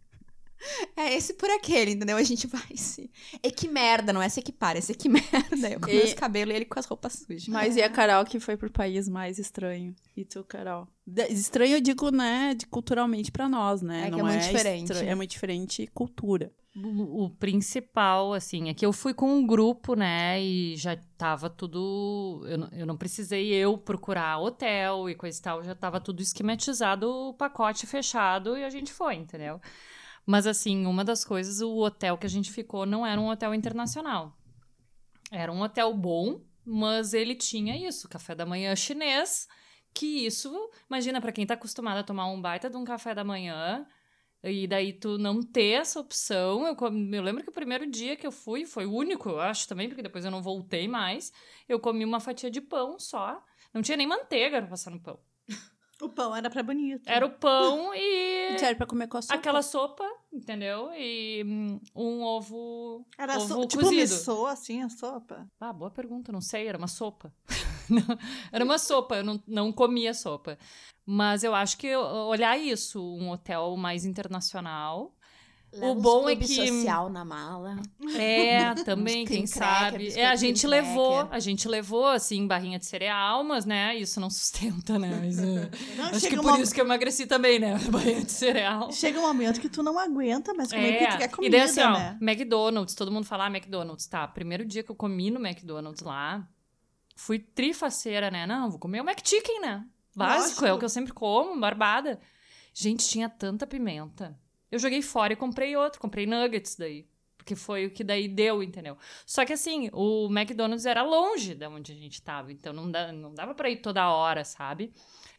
É 0.96 1.14
esse 1.14 1.34
por 1.34 1.50
aquele, 1.50 1.92
entendeu? 1.92 2.16
A 2.16 2.24
gente 2.24 2.48
vai 2.48 2.78
se. 2.78 3.12
E 3.44 3.52
que 3.52 3.68
merda, 3.68 4.14
não 4.14 4.22
é 4.22 4.30
se 4.30 4.40
equipar, 4.40 4.78
é 4.78 4.80
se 4.82 4.94
que 4.94 5.10
merda. 5.12 5.70
Eu 5.70 5.78
com 5.82 5.90
E- 5.90 5.98
meus 5.98 6.14
cabelos 6.14 6.54
e 6.54 6.56
ele 6.56 6.64
com 6.64 6.80
as 6.80 6.86
roupas 6.86 7.12
sujas. 7.14 7.50
Mas 7.50 7.76
e 7.76 7.82
a 7.82 7.90
Carol 7.90 8.24
que 8.24 8.40
foi 8.40 8.56
pro 8.56 8.72
país 8.72 9.10
mais 9.10 9.38
estranho? 9.40 9.94
E 10.16 10.24
tu, 10.24 10.42
Carol? 10.46 10.88
De- 11.06 11.28
Estranho 11.34 11.76
eu 11.76 11.82
digo, 11.82 12.10
né, 12.12 12.54
de 12.54 12.66
culturalmente 12.66 13.30
pra 13.30 13.50
nós, 13.50 13.82
né? 13.82 14.04
É 14.08 14.12
que 14.12 14.12
Não 14.12 14.20
é 14.30 14.32
muito 14.32 14.42
diferente. 14.50 14.92
estra- 14.94 15.06
É 15.06 15.14
muito 15.16 15.32
diferente 15.32 15.86
cultura. 15.94 16.50
O, 16.76 17.30
principal, 17.30 18.34
assim, 18.34 18.68
é 18.68 18.74
que 18.74 18.84
eu 18.84 18.92
fui 18.92 19.14
com 19.14 19.32
um 19.32 19.46
grupo, 19.46 19.94
né? 19.96 20.42
E 20.42 20.76
já 20.76 20.98
tava 21.18 21.48
tudo. 21.48 22.44
Eu, 22.48 22.58
não- 22.58 22.70
eu 22.72 22.86
não 22.88 22.98
precisei 22.98 23.54
eu 23.54 23.78
procurar 23.78 24.40
hotel 24.40 25.08
e 25.08 25.14
coisa 25.14 25.38
e 25.38 25.42
tal, 25.42 25.64
já 25.64 25.76
tava 25.76 26.02
tudo 26.02 26.22
esquematizado, 26.24 27.08
o 27.08 27.34
pacote 27.36 27.86
fechado 27.86 28.58
e 28.58 28.64
a 28.64 28.72
gente 28.72 28.92
foi, 28.92 29.16
entendeu? 29.16 29.62
Mas, 30.26 30.48
assim, 30.48 30.88
uma 30.88 31.04
das 31.04 31.24
coisas, 31.24 31.62
o 31.62 31.78
hotel 31.78 32.18
que 32.18 32.26
a 32.26 32.30
gente 32.30 32.52
ficou 32.52 32.88
não 32.88 33.06
era 33.06 33.22
um 33.22 33.28
hotel 33.30 33.54
internacional. 33.54 34.36
Era 35.32 35.52
um 35.52 35.62
hotel 35.62 35.94
bom, 35.94 36.42
mas 36.66 37.14
ele 37.14 37.36
tinha 37.36 37.78
isso, 37.88 38.10
café 38.10 38.34
da 38.34 38.46
manhã 38.48 38.76
chinês, 38.76 39.48
que 39.94 40.26
isso, 40.26 40.52
imagina, 40.90 41.22
pra 41.22 41.32
quem 41.32 41.46
tá 41.46 41.54
acostumado 41.54 42.00
a 42.00 42.04
tomar 42.04 42.26
um 42.28 42.42
baita 42.42 42.68
de 42.70 42.78
um 42.78 42.84
café 42.84 43.14
da 43.14 43.24
manhã, 43.24 43.86
e 44.44 44.68
daí 44.68 44.92
tu 44.94 45.18
não 45.18 45.42
ter 45.42 45.72
essa 45.80 46.00
opção. 46.00 46.68
Eu, 46.68 46.76
eu 47.14 47.22
lembro 47.24 47.44
que 47.44 47.50
o 47.50 47.54
primeiro 47.54 47.90
dia 47.90 48.16
que 48.16 48.28
eu 48.28 48.32
fui, 48.32 48.66
foi 48.66 48.86
o 48.86 48.94
único, 48.94 49.30
eu 49.30 49.40
acho 49.40 49.68
também, 49.68 49.88
porque 49.88 50.04
depois 50.04 50.26
eu 50.26 50.32
não 50.32 50.42
voltei 50.42 50.88
mais. 50.88 51.32
Eu 51.68 51.80
comi 51.80 52.04
uma 52.04 52.20
fatia 52.20 52.52
de 52.52 52.60
pão 52.60 53.00
só. 53.00 53.42
Não 53.74 53.82
tinha 53.82 53.98
nem 53.98 54.06
manteiga 54.08 54.60
pra 54.60 54.70
passar 54.70 54.92
no 54.92 55.00
pão. 55.00 55.18
O 56.02 56.10
pão 56.10 56.36
era 56.36 56.50
pra 56.50 56.62
bonito. 56.62 57.04
Era 57.08 57.26
o 57.26 57.30
pão 57.30 57.94
e 57.96 58.58
Sério, 58.60 58.76
pra 58.76 58.86
comer 58.86 59.08
com 59.08 59.18
a 59.18 59.22
sopa? 59.22 59.36
aquela 59.36 59.62
sopa, 59.62 60.04
entendeu? 60.34 60.92
E 60.94 61.44
hum, 61.46 61.80
um 61.96 62.22
ovo, 62.24 63.06
Era 63.18 63.38
ovo 63.38 63.48
so... 63.48 63.68
tipo 63.68 63.84
cozido. 63.84 64.02
missô, 64.02 64.46
assim, 64.48 64.82
a 64.82 64.90
sopa. 64.90 65.48
Ah, 65.60 65.72
boa 65.72 65.90
pergunta, 65.92 66.32
não 66.32 66.42
sei, 66.42 66.68
era 66.68 66.78
uma 66.78 66.88
sopa. 66.88 67.34
Era 68.52 68.64
uma 68.66 68.78
sopa, 68.78 69.18
eu 69.18 69.24
não, 69.24 69.42
não 69.48 69.72
comia 69.72 70.14
sopa. 70.14 70.58
Mas 71.06 71.44
eu 71.44 71.54
acho 71.54 71.78
que 71.78 71.94
olhar 71.96 72.58
isso, 72.58 73.02
um 73.02 73.30
hotel 73.32 73.76
mais 73.76 74.06
internacional. 74.06 75.14
Leva 75.76 75.92
o 75.92 75.96
bom 75.96 76.30
é 76.30 76.36
que- 76.36 76.48
social 76.48 77.10
na 77.10 77.26
mala. 77.26 77.78
É, 78.16 78.76
também, 78.86 79.26
quem 79.26 79.48
sabe. 79.48 79.98
cracker, 80.06 80.20
É, 80.20 80.28
a 80.28 80.36
gente 80.36 80.68
cream 80.68 80.70
levou, 80.86 81.14
cracker. 81.22 81.34
a 81.36 81.40
gente 81.40 81.68
levou, 81.68 82.06
assim, 82.06 82.46
barrinha 82.46 82.78
de 82.78 82.86
cereal, 82.86 83.44
mas, 83.44 83.66
né, 83.66 83.96
isso 83.96 84.20
não 84.20 84.30
sustenta, 84.30 85.00
né? 85.00 85.10
Mas, 85.20 85.40
é, 85.40 85.72
Não, 85.98 86.06
acho 86.06 86.30
que 86.30 86.38
por 86.38 86.60
isso 86.60 86.74
que 86.76 86.80
eu 86.80 86.86
emagreci 86.86 87.26
também, 87.26 87.58
né? 87.58 87.76
Barrinha 87.90 88.24
de 88.24 88.32
cereal. 88.32 88.92
chega 88.92 89.18
um 89.20 89.24
momento 89.24 89.60
que 89.60 89.68
tu 89.68 89.82
não 89.82 89.98
aguenta 89.98 90.54
mais 90.54 90.72
comer, 90.72 90.92
porque 90.92 91.08
tu 91.08 91.18
quer 91.18 91.24
É, 91.24 91.28
comida, 91.28 91.48
e 91.58 91.60
daí 91.60 91.68
assim, 91.68 91.82
ó, 91.82 91.92
né? 91.98 92.18
McDonald's, 92.22 92.94
todo 92.94 93.12
mundo 93.12 93.26
fala 93.26 93.46
ah, 93.46 93.50
McDonald's, 93.50 94.06
tá, 94.06 94.28
primeiro 94.28 94.64
dia 94.64 94.84
que 94.84 94.92
eu 94.92 94.96
comi 94.96 95.32
no 95.32 95.40
McDonald's 95.44 96.04
lá, 96.04 96.48
fui 97.16 97.40
trifaceira, 97.40 98.30
né, 98.32 98.46
não, 98.46 98.70
vou 98.70 98.80
comer 98.80 99.02
o 99.02 99.10
McChicken, 99.10 99.62
né, 99.62 99.86
básico, 100.16 100.62
Lógico. 100.62 100.66
é 100.66 100.74
o 100.74 100.80
que 100.80 100.86
eu 100.86 100.90
sempre 100.90 101.14
como, 101.14 101.60
barbada. 101.60 102.20
Gente, 102.74 103.08
tinha 103.08 103.30
tanta 103.30 103.68
pimenta. 103.68 104.38
Eu 104.72 104.80
joguei 104.80 105.02
fora 105.02 105.34
e 105.34 105.36
comprei 105.36 105.76
outro, 105.76 106.00
comprei 106.00 106.26
nuggets 106.26 106.76
daí, 106.76 107.08
porque 107.38 107.56
foi 107.56 107.86
o 107.86 107.92
que 107.92 108.04
daí 108.04 108.28
deu, 108.28 108.64
entendeu? 108.64 108.98
Só 109.26 109.46
que 109.46 109.54
assim, 109.54 109.90
o 109.94 110.28
McDonald's 110.32 110.86
era 110.86 111.04
longe 111.04 111.54
da 111.54 111.70
onde 111.70 111.92
a 111.92 111.96
gente 111.96 112.22
tava, 112.22 112.52
então 112.52 112.74
não, 112.74 112.90
dá, 112.90 113.12
não 113.12 113.34
dava 113.34 113.54
pra 113.54 113.70
ir 113.70 113.78
toda 113.78 114.10
hora, 114.10 114.44
sabe? 114.44 114.92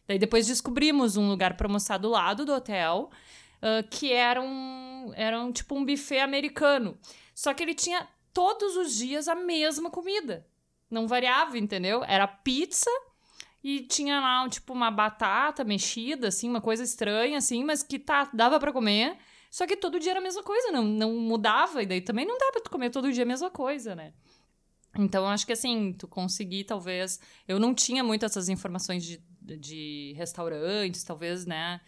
Daí 0.07 0.17
depois 0.17 0.47
descobrimos 0.47 1.17
um 1.17 1.27
lugar 1.27 1.57
pra 1.57 1.67
almoçar 1.67 1.97
do 1.97 2.09
lado 2.09 2.45
do 2.45 2.53
hotel, 2.53 3.09
ah, 3.61 3.83
que 3.89 4.13
era 4.13 4.41
um, 4.41 5.11
era 5.15 5.41
um 5.41 5.51
tipo 5.51 5.75
um 5.75 5.83
buffet 5.83 6.19
americano. 6.19 6.97
Só 7.33 7.53
que 7.53 7.63
ele 7.63 7.73
tinha 7.73 8.07
todos 8.31 8.77
os 8.77 8.95
dias 8.95 9.27
a 9.27 9.35
mesma 9.35 9.89
comida. 9.89 10.45
Não 10.89 11.07
variava, 11.07 11.57
entendeu? 11.57 12.03
Era 12.03 12.27
pizza 12.27 12.89
e 13.63 13.81
tinha 13.81 14.19
lá, 14.19 14.43
um, 14.43 14.47
tipo, 14.47 14.73
uma 14.73 14.91
batata 14.91 15.63
mexida, 15.63 16.27
assim, 16.27 16.47
uma 16.47 16.61
coisa 16.61 16.83
estranha, 16.83 17.39
assim, 17.39 17.63
mas 17.63 17.81
que 17.81 17.97
tá, 17.97 18.29
dava 18.31 18.59
pra 18.59 18.71
comer. 18.71 19.17
Só 19.49 19.65
que 19.65 19.75
todo 19.75 19.99
dia 19.99 20.11
era 20.11 20.19
a 20.19 20.23
mesma 20.23 20.43
coisa, 20.43 20.71
não, 20.71 20.83
não 20.83 21.15
mudava, 21.15 21.81
e 21.81 21.85
daí 21.85 22.01
também 22.01 22.27
não 22.27 22.37
dá 22.37 22.51
pra 22.51 22.61
tu 22.61 22.69
comer 22.69 22.91
todo 22.91 23.11
dia 23.11 23.23
a 23.23 23.25
mesma 23.25 23.49
coisa, 23.49 23.95
né? 23.95 24.13
Então, 24.97 25.23
eu 25.23 25.29
acho 25.29 25.45
que 25.45 25.53
assim, 25.53 25.93
tu 25.93 26.07
conseguir, 26.07 26.65
talvez. 26.65 27.19
Eu 27.47 27.59
não 27.59 27.73
tinha 27.73 28.03
muito 28.03 28.23
essas 28.23 28.49
informações 28.49 29.03
de, 29.03 29.19
de 29.41 30.13
restaurantes, 30.15 31.03
talvez, 31.03 31.45
né? 31.45 31.81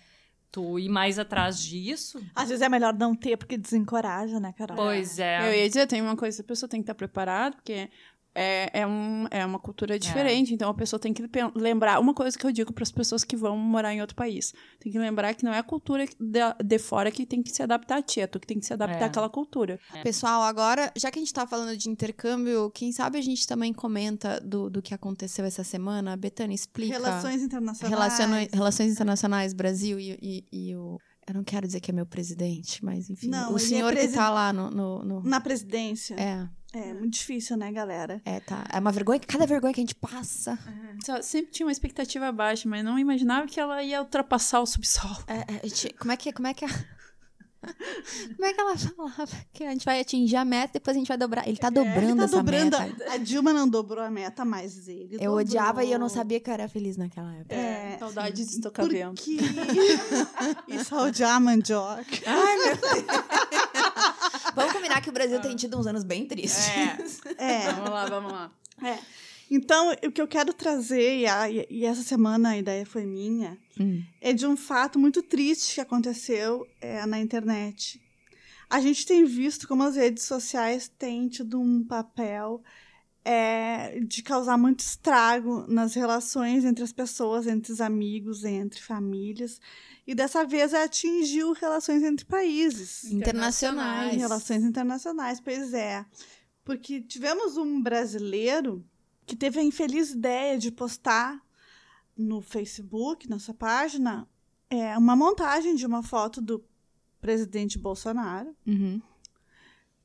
Tu 0.52 0.80
ir 0.80 0.90
mais 0.90 1.20
atrás 1.20 1.60
disso. 1.60 2.20
Às 2.34 2.50
vezes 2.50 2.62
é 2.62 2.70
melhor 2.70 2.94
não 2.94 3.14
ter, 3.14 3.38
porque 3.38 3.58
desencoraja, 3.58 4.40
né, 4.40 4.54
Carol? 4.54 4.78
Pois 4.78 5.20
é. 5.20 5.48
Eu 5.48 5.54
ia 5.54 5.68
dizer, 5.68 5.88
tem 5.88 6.02
uma 6.02 6.16
coisa, 6.16 6.42
a 6.42 6.46
pessoa 6.46 6.70
tem 6.70 6.82
que 6.82 6.86
estar 6.86 6.96
preparada, 6.96 7.56
porque 7.56 7.90
é, 8.40 8.70
é, 8.82 8.88
um, 8.88 9.26
é 9.32 9.46
uma 9.46 9.58
cultura 9.60 9.98
diferente, 9.98 10.54
então 10.54 10.70
a 10.70 10.74
pessoa 10.74 11.00
tem 11.00 11.12
que 11.14 11.24
lembrar. 11.56 12.00
Uma 12.00 12.14
coisa 12.14 12.38
que 12.38 12.46
eu 12.46 12.52
digo 12.52 12.72
para 12.72 12.84
as 12.84 12.92
pessoas 12.92 13.24
que 13.24 13.36
vão 13.36 13.58
morar 13.58 13.94
em 13.94 14.02
outro 14.02 14.16
país: 14.16 14.54
tem 14.80 14.92
que 14.92 15.00
lembrar 15.00 15.34
que 15.34 15.44
não 15.44 15.52
é 15.54 15.58
a 15.58 15.64
cultura 15.64 16.06
de, 16.06 16.40
de 16.64 16.80
fora 16.80 17.10
que 17.12 17.26
tem 17.26 17.42
que 17.42 17.50
se 17.52 17.64
adaptar 17.64 17.98
a 17.98 18.02
ti, 18.02 18.22
é 18.22 18.28
tu 18.28 18.40
que 18.40 18.46
tem 18.48 18.60
que 18.60 18.66
se 18.66 18.74
adaptar 18.74 19.02
É. 19.02 19.06
àquela 19.06 19.30
cultura. 19.30 19.80
Pessoal, 20.04 20.44
agora, 20.44 20.92
já 20.96 21.10
que 21.10 21.18
a 21.18 21.22
gente 21.22 21.34
tá 21.34 21.48
falando 21.48 21.76
de 21.76 21.90
intercâmbio, 21.90 22.70
quem 22.72 22.92
sabe 22.92 23.18
a 23.18 23.22
gente 23.22 23.48
também 23.48 23.74
comenta 23.74 24.40
do, 24.42 24.70
do 24.70 24.82
que 24.82 24.94
aconteceu 24.94 25.44
essa 25.46 25.64
semana? 25.64 26.16
Betânia, 26.16 26.54
explica. 26.56 26.94
Relações 26.94 27.42
internacionais. 27.42 27.98
Relaciona- 28.00 28.48
Relações 28.54 28.92
Internacionais, 28.92 29.54
Brasil 29.54 30.00
e, 30.00 30.18
e- 30.22 30.46
e 30.70 30.76
o. 30.76 30.98
Eu 31.28 31.34
não 31.34 31.44
quero 31.44 31.68
dizer 31.68 31.82
que 31.82 31.92
é 31.92 31.94
meu 31.94 32.06
presidente, 32.06 32.84
mas 32.86 33.10
enfim. 33.10 33.28
Não, 33.28 33.52
o 33.54 33.58
é 33.58 33.60
senhor 33.60 33.92
presi- 33.92 34.10
que 34.10 34.14
tá 34.14 34.30
lá 34.30 34.54
no. 34.54 34.70
no- 34.72 35.04
no- 35.04 35.24
Na 35.24 35.42
presidência. 35.42 36.16
É, 36.16 36.48
É, 36.74 36.94
muito 36.94 37.14
difícil, 37.14 37.56
né, 37.58 37.72
galera? 37.72 38.22
é, 38.26 38.40
tá. 38.42 38.66
É 38.72 38.78
uma 38.80 38.92
vergonha, 38.92 39.20
cada 39.20 39.46
vergonha 39.46 39.74
que 39.74 39.80
a 39.80 39.84
gente 39.84 39.96
passa. 39.96 40.60
Só- 41.06 41.22
sempre 41.22 41.52
tinha 41.52 41.66
uma 41.66 41.72
expectativa 41.72 42.32
baixa, 42.32 42.68
mas 42.68 42.84
não 42.84 43.00
imaginava 43.00 43.48
que 43.48 43.60
ela 43.60 43.82
ia 43.82 44.02
ultrapassar 44.02 44.60
o 44.60 44.66
subsolo. 44.66 45.18
É, 45.28 45.38
é, 45.56 45.60
a 45.64 45.68
gente- 45.68 45.94
como 45.96 46.12
é 46.12 46.18
que. 46.18 46.32
Como 46.34 46.48
é 46.48 46.54
que 46.54 46.66
é? 46.66 46.68
Como 48.38 48.46
é 48.46 48.54
que 48.54 48.62
ela 48.62 48.78
falava? 48.78 49.28
Que 49.52 49.64
a 49.64 49.72
gente 49.72 49.84
vai 49.84 50.00
atingir 50.00 50.36
a 50.36 50.46
meta, 50.46 50.74
depois 50.74 50.96
a 50.96 51.00
gente 51.00 51.08
vai 51.08 51.18
dobrar. 51.18 51.46
Ele 51.48 51.58
tá 51.58 51.70
dobrando 51.72 52.18
Tá 52.18 52.24
essa 52.26 52.38
dobrando. 52.38 52.80
meta. 52.80 53.10
A, 53.10 53.14
a 53.14 53.18
Dilma 53.18 53.52
não 53.52 53.68
dobrou 53.68 54.04
a 54.04 54.12
meta, 54.12 54.46
mas 54.46 54.88
ele 54.88 55.16
Eu 55.16 55.32
dobrou. 55.32 55.38
odiava 55.40 55.84
e 55.84 55.92
eu 55.92 55.98
não 56.00 56.08
sabia 56.08 56.40
que 56.40 56.50
eu 56.50 56.54
era 56.54 56.70
feliz 56.70 56.96
naquela 56.98 57.34
época. 57.36 57.56
É, 57.56 57.98
Saudades 57.98 58.48
de 58.48 58.56
estocar 58.56 58.88
vento. 58.88 59.16
Porque... 59.24 59.38
e 60.70 60.84
só 60.84 61.08
odiar 61.08 61.36
a 61.36 61.40
mandioca. 61.40 62.06
Ai, 62.26 62.58
meu 62.58 62.78
Deus. 62.78 63.06
Vamos 64.58 64.74
combinar 64.74 65.02
que 65.02 65.10
o 65.10 65.14
Brasil 65.14 65.40
tem 65.42 65.56
tido 65.56 65.80
uns 65.80 65.88
anos 65.88 66.04
bem 66.04 66.26
tristes. 66.28 67.20
É. 67.38 67.72
Vamos 67.72 67.90
lá, 67.90 68.06
vamos 68.08 68.32
lá. 68.32 68.52
É. 68.84 68.98
Então, 69.50 69.92
o 70.04 70.12
que 70.12 70.22
eu 70.22 70.28
quero 70.28 70.54
trazer, 70.54 71.20
e, 71.20 71.26
a- 71.28 71.50
e 71.50 71.86
essa 71.86 72.04
semana 72.04 72.50
a 72.50 72.58
ideia 72.58 72.86
foi 72.86 73.06
minha, 73.06 73.58
Hum. 73.80 74.04
é 74.20 74.34
de 74.34 74.46
um 74.46 74.58
fato 74.58 75.00
muito 75.00 75.22
triste 75.24 75.76
que 75.76 75.82
aconteceu 75.82 76.68
é, 76.82 77.06
na 77.06 77.20
internet. 77.20 78.02
A 78.70 78.82
gente 78.82 79.06
tem 79.06 79.24
visto 79.24 79.66
como 79.68 79.84
as 79.84 79.96
redes 79.96 80.24
sociais 80.24 80.92
têm 81.00 81.30
tido 81.30 81.62
um 81.62 81.82
papel 81.86 82.62
é, 83.30 84.00
de 84.00 84.24
causar 84.24 84.58
muito 84.58 84.80
estrago 84.80 85.66
nas 85.68 85.94
relações 85.94 86.64
entre 86.64 86.82
as 86.82 86.94
pessoas, 86.94 87.46
entre 87.46 87.74
os 87.74 87.82
amigos, 87.82 88.46
entre 88.46 88.82
famílias. 88.82 89.60
E 90.08 90.16
dessa 90.16 90.46
vez 90.46 90.74
atingiu 90.74 91.52
relações 91.52 92.04
entre 92.04 92.26
países. 92.26 93.04
Internacionais. 93.04 94.16
Relações 94.16 94.64
internacionais, 94.64 95.42
pois 95.42 95.74
é. 95.74 96.06
Porque 96.64 97.02
tivemos 97.02 97.58
um 97.58 97.82
brasileiro 97.82 98.86
que 99.26 99.36
teve 99.36 99.60
a 99.60 99.64
infeliz 99.64 100.12
ideia 100.12 100.58
de 100.58 100.72
postar 100.72 101.38
no 102.16 102.42
Facebook, 102.42 103.30
na 103.30 103.40
sua 103.40 103.54
página, 103.54 104.26
é, 104.70 104.98
uma 104.98 105.18
montagem 105.18 105.76
de 105.76 105.86
uma 105.86 106.02
foto 106.02 106.42
do 106.42 106.64
presidente 107.20 107.78
Bolsonaro 107.78 108.56
Uhum. 108.66 109.02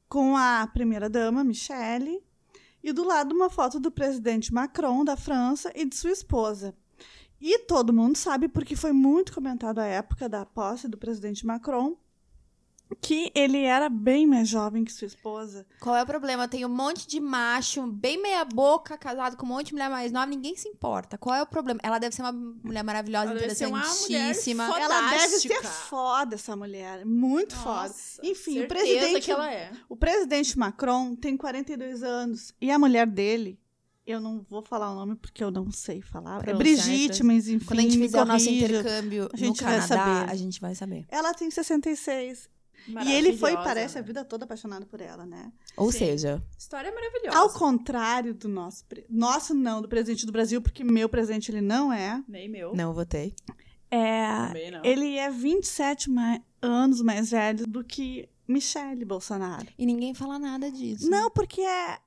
com 0.09 0.37
a 0.37 0.67
primeira-dama, 0.67 1.45
Michelle, 1.45 2.21
e 2.83 2.93
do 2.93 3.05
lado 3.05 3.35
uma 3.35 3.49
foto 3.49 3.79
do 3.79 3.91
presidente 3.91 4.53
Macron, 4.53 5.05
da 5.05 5.17
França, 5.17 5.73
e 5.75 5.85
de 5.85 5.95
sua 5.95 6.11
esposa. 6.11 6.75
E 7.41 7.59
todo 7.61 7.93
mundo 7.93 8.17
sabe, 8.17 8.49
porque 8.49 8.77
foi 8.77 8.93
muito 8.93 9.33
comentado 9.33 9.79
à 9.79 9.85
época 9.87 10.29
da 10.29 10.47
posse 10.47 10.87
do 10.87 10.97
presidente 10.97 11.45
Macron, 11.45 11.97
que 13.01 13.31
ele 13.35 13.63
era 13.65 13.89
bem 13.89 14.27
mais 14.27 14.49
jovem 14.49 14.85
que 14.85 14.93
sua 14.93 15.07
esposa. 15.07 15.67
Qual 15.81 15.95
é 15.97 16.03
o 16.03 16.07
problema? 16.07 16.47
Tem 16.49 16.65
um 16.65 16.69
monte 16.69 17.07
de 17.07 17.21
macho, 17.21 17.87
bem 17.87 18.21
meia 18.21 18.45
boca, 18.45 18.97
casado 18.99 19.37
com 19.37 19.45
um 19.47 19.49
monte 19.49 19.67
de 19.69 19.73
mulher 19.75 19.89
mais 19.91 20.11
nova, 20.13 20.27
ninguém 20.27 20.57
se 20.57 20.69
importa. 20.69 21.17
Qual 21.19 21.35
é 21.35 21.43
o 21.43 21.47
problema? 21.47 21.81
Ela 21.83 21.99
deve 21.99 22.15
ser 22.15 22.23
uma 22.23 22.33
mulher 22.33 22.83
maravilhosa, 22.83 23.31
Ela 23.31 23.41
deve 23.41 23.55
ser 23.55 23.67
uma 23.67 23.79
mulher 23.79 23.91
interessantíssima. 24.31 24.67
foda. 24.67 24.81
Ela 24.81 25.11
deve 25.11 25.39
ser 25.39 25.63
foda, 25.65 26.35
essa 26.35 26.57
mulher. 26.57 27.05
Muito 27.07 27.55
foda. 27.57 27.83
Nossa, 27.89 28.21
Enfim, 28.27 28.61
o 28.61 28.69
presidente- 28.69 29.21
que 29.25 29.31
ela 29.31 29.53
é. 29.53 29.71
O 29.89 29.97
presidente 29.97 30.59
Macron 30.59 31.15
tem 31.15 31.37
42 31.37 32.03
anos 32.03 32.55
e 32.61 32.71
a 32.71 32.79
mulher 32.79 33.07
dele, 33.07 33.59
eu 34.05 34.21
não 34.21 34.45
vou 34.51 34.63
falar 34.63 34.91
o 34.91 34.95
nome 34.97 35.15
porque 35.15 35.43
eu 35.45 35.51
não 35.51 35.71
sei 35.71 36.01
falar. 36.03 36.41
É 36.41 36.53
Pronunciar, 36.53 36.59
Brigitte, 36.87 37.23
mas 37.23 37.47
enfim. 37.49 37.65
Quando 37.67 37.79
a 37.79 37.83
gente 37.83 37.99
me 37.99 38.07
fizer 38.07 38.23
o 38.23 38.25
nosso 38.25 38.49
intercâmbio 38.51 39.29
A 39.33 39.37
no 39.47 39.55
Canadá, 39.55 39.87
saber. 39.87 40.31
a 40.31 40.35
gente 40.35 40.61
vai 40.61 40.75
saber. 40.75 41.05
Ela 41.09 41.33
tem 41.35 41.49
66. 41.51 42.51
E 42.89 43.13
ele 43.13 43.37
foi, 43.37 43.55
parece, 43.55 43.99
a 43.99 44.01
né? 44.01 44.07
vida 44.07 44.25
toda 44.25 44.45
apaixonado 44.45 44.87
por 44.87 45.01
ela, 45.01 45.25
né? 45.25 45.53
Ou 45.77 45.91
Sim. 45.93 45.99
seja, 45.99 46.43
História 46.59 46.93
maravilhosa. 46.93 47.39
Ao 47.39 47.51
contrário 47.51 48.35
do 48.35 48.49
nosso. 48.49 48.85
Nosso 49.09 49.55
não, 49.55 49.81
do 49.81 49.89
presidente 49.89 50.27
do 50.27 50.33
Brasil, 50.33 50.61
porque 50.61 50.83
meu 50.85 51.09
presidente 51.09 51.51
ele 51.51 51.61
não 51.61 51.93
é. 51.93 52.23
Nem 52.29 52.49
meu. 52.49 52.75
não 52.75 52.93
votei. 52.93 53.35
É. 53.91 54.47
Também 54.49 54.71
não. 54.71 54.85
Ele 54.85 55.17
é 55.19 55.31
27 55.31 56.11
ma- 56.11 56.41
anos 56.61 57.03
mais 57.03 57.31
velho 57.31 57.67
do 57.67 57.85
que 57.85 58.29
Michele 58.49 59.05
Bolsonaro. 59.05 59.67
E 59.79 59.85
ninguém 59.87 60.15
fala 60.15 60.39
nada 60.39 60.71
disso. 60.71 61.09
Não, 61.11 61.31
porque 61.31 61.61
é 61.61 61.99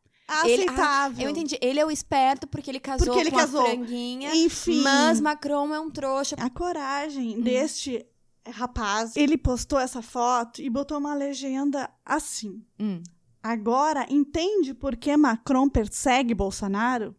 Ele- 0.44 0.64
aceitável. 0.66 1.24
Eu 1.26 1.30
entendi. 1.30 1.58
Ele 1.62 1.80
é 1.80 1.86
o 1.86 1.92
esperto 1.92 2.48
porque 2.48 2.72
ele 2.72 2.80
casou 2.80 3.06
Porque 3.06 3.20
ele 3.20 3.30
com 3.32 3.38
casou. 3.38 3.62
a 3.62 3.66
franguinha. 3.66 4.36
Enfim. 4.36 4.82
Mas 4.82 5.22
Macron 5.22 5.74
é 5.74 5.80
um 5.80 5.90
trouxa. 5.92 6.36
A 6.40 6.50
coragem 6.50 7.40
deste 7.42 8.06
rapaz, 8.48 9.16
ele 9.16 9.38
postou 9.38 9.80
essa 9.80 10.02
foto 10.02 10.62
e 10.62 10.70
botou 10.70 10.98
uma 10.98 11.14
legenda 11.14 11.90
assim. 12.06 12.64
Hum. 12.80 13.02
Agora 13.42 14.06
entende 14.10 14.74
por 14.74 14.96
que 14.96 15.16
Macron 15.16 15.70
persegue 15.70 16.34
Bolsonaro? 16.34 17.16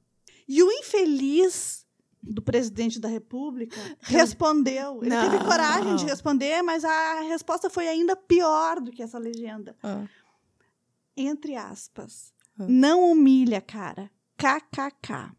E 0.49 0.63
o 0.63 0.71
infeliz 0.73 1.87
do 2.23 2.43
presidente 2.43 2.99
da 2.99 3.09
República 3.09 3.77
respondeu. 4.03 5.03
Ele 5.03 5.15
teve 5.15 5.39
Não. 5.39 5.45
coragem 5.47 5.97
de 5.97 6.05
responder, 6.05 6.63
mas 6.63 6.85
a 6.85 7.21
resposta 7.23 7.71
foi 7.71 7.87
ainda 7.87 8.17
pior 8.17 8.81
do 8.81 8.91
que 8.91 9.03
essa 9.03 9.19
legenda. 9.19 9.77
Entre 11.17 11.55
aspas. 11.57 12.33
Ah. 12.59 12.67
Não 12.69 13.11
humilha, 13.11 13.61
cara. 13.61 14.11
KKK. 14.37 15.33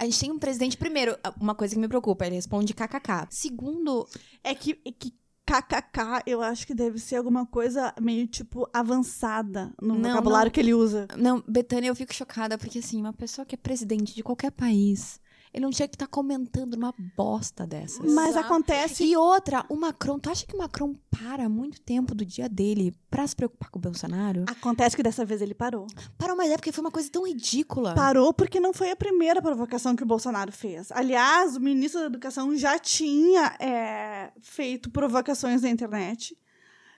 A 0.00 0.04
gente 0.04 0.18
tem 0.20 0.32
um 0.32 0.38
presidente, 0.38 0.76
primeiro, 0.78 1.16
uma 1.40 1.54
coisa 1.54 1.74
que 1.74 1.80
me 1.80 1.88
preocupa, 1.88 2.26
ele 2.26 2.36
responde 2.36 2.74
kkk. 2.74 3.28
Segundo, 3.28 4.08
É 4.42 4.54
que, 4.54 4.80
é 4.84 4.92
que 4.92 5.14
KKK 5.46 6.22
eu 6.26 6.40
acho 6.42 6.66
que 6.66 6.74
deve 6.74 6.98
ser 6.98 7.16
alguma 7.16 7.46
coisa 7.46 7.94
meio 8.00 8.26
tipo 8.26 8.68
avançada 8.72 9.74
no 9.82 9.94
Não, 9.94 10.10
vocabulário 10.10 10.48
não. 10.48 10.52
que 10.52 10.60
ele 10.60 10.74
usa. 10.74 11.06
não, 11.18 11.42
Betânia, 11.48 11.88
eu 11.88 11.96
fico 11.96 12.14
chocada, 12.14 12.56
porque 12.58 12.78
assim, 12.78 13.00
uma 13.00 13.12
pessoa 13.12 13.44
que 13.44 13.54
é 13.54 13.58
presidente 13.58 14.14
de 14.14 14.22
qualquer 14.22 14.52
país, 14.52 15.20
ele 15.52 15.64
não 15.64 15.70
tinha 15.70 15.88
que 15.88 15.96
estar 15.96 16.06
comentando 16.06 16.74
uma 16.74 16.94
bosta 17.16 17.66
dessas. 17.66 18.12
Mas 18.12 18.30
Exato. 18.30 18.46
acontece. 18.46 19.04
E 19.04 19.16
outra, 19.16 19.64
o 19.68 19.76
Macron, 19.76 20.18
tu 20.18 20.30
acha 20.30 20.46
que 20.46 20.54
o 20.54 20.58
Macron 20.58 20.94
para 21.10 21.48
muito 21.48 21.80
tempo 21.80 22.14
do 22.14 22.24
dia 22.24 22.48
dele 22.48 22.94
pra 23.10 23.26
se 23.26 23.34
preocupar 23.34 23.68
com 23.68 23.78
o 23.78 23.82
Bolsonaro? 23.82 24.44
Acontece 24.48 24.96
que 24.96 25.02
dessa 25.02 25.24
vez 25.24 25.42
ele 25.42 25.54
parou. 25.54 25.86
Parou, 26.16 26.36
mas 26.36 26.50
é 26.50 26.56
porque 26.56 26.70
foi 26.72 26.84
uma 26.84 26.90
coisa 26.90 27.10
tão 27.10 27.26
ridícula. 27.26 27.94
Parou 27.94 28.32
porque 28.32 28.60
não 28.60 28.72
foi 28.72 28.90
a 28.90 28.96
primeira 28.96 29.42
provocação 29.42 29.96
que 29.96 30.02
o 30.02 30.06
Bolsonaro 30.06 30.52
fez. 30.52 30.92
Aliás, 30.92 31.56
o 31.56 31.60
ministro 31.60 32.00
da 32.00 32.06
Educação 32.06 32.56
já 32.56 32.78
tinha 32.78 33.56
é, 33.58 34.30
feito 34.40 34.90
provocações 34.90 35.62
na 35.62 35.68
internet. 35.68 36.36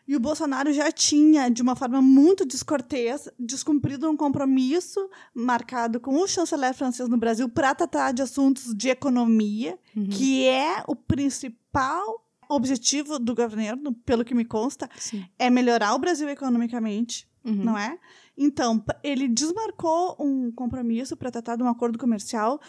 E 0.07 0.17
o 0.17 0.21
Bolsonaro 0.21 0.73
já 0.73 0.91
tinha, 0.91 1.49
de 1.49 1.63
uma 1.63 1.77
forma 1.77 2.03
muito 2.03 2.45
descortês, 2.45 3.29
descumprido 3.39 4.11
um 4.11 4.17
compromisso 4.17 4.99
marcado 5.35 6.01
com 6.01 6.17
o 6.17 6.27
chanceler 6.27 6.75
francês 6.75 7.09
no 7.09 7.17
Brasil 7.17 7.49
para 7.49 7.75
tratar 7.75 8.13
de 8.13 8.21
assuntos 8.23 8.75
de 8.75 8.89
economia, 8.89 9.79
Uhum. 9.97 10.09
que 10.09 10.47
é 10.49 10.83
o 10.89 10.97
principal 10.97 12.27
objetivo 12.49 13.19
do 13.19 13.35
governo, 13.35 13.93
pelo 14.05 14.25
que 14.25 14.35
me 14.35 14.45
consta, 14.45 14.89
Sim. 14.99 15.25
é 15.39 15.49
melhorar 15.49 15.95
o 15.95 15.99
Brasil 15.99 16.29
economicamente 16.29 17.27
Uhum. 17.45 17.55
não 17.65 17.79
é? 17.79 17.99
Então, 18.37 18.85
ele 19.03 19.27
desmarcou 19.29 20.17
um 20.19 20.51
compromisso 20.53 21.17
para 21.17 21.31
tratar 21.31 21.57
de 21.57 21.63
um 21.63 21.69
acordo 21.69 21.99
comercial 21.99 22.61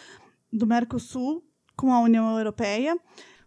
do 0.52 0.66
Mercosul 0.66 1.44
com 1.76 1.94
a 1.94 2.00
União 2.00 2.38
Europeia, 2.38 2.98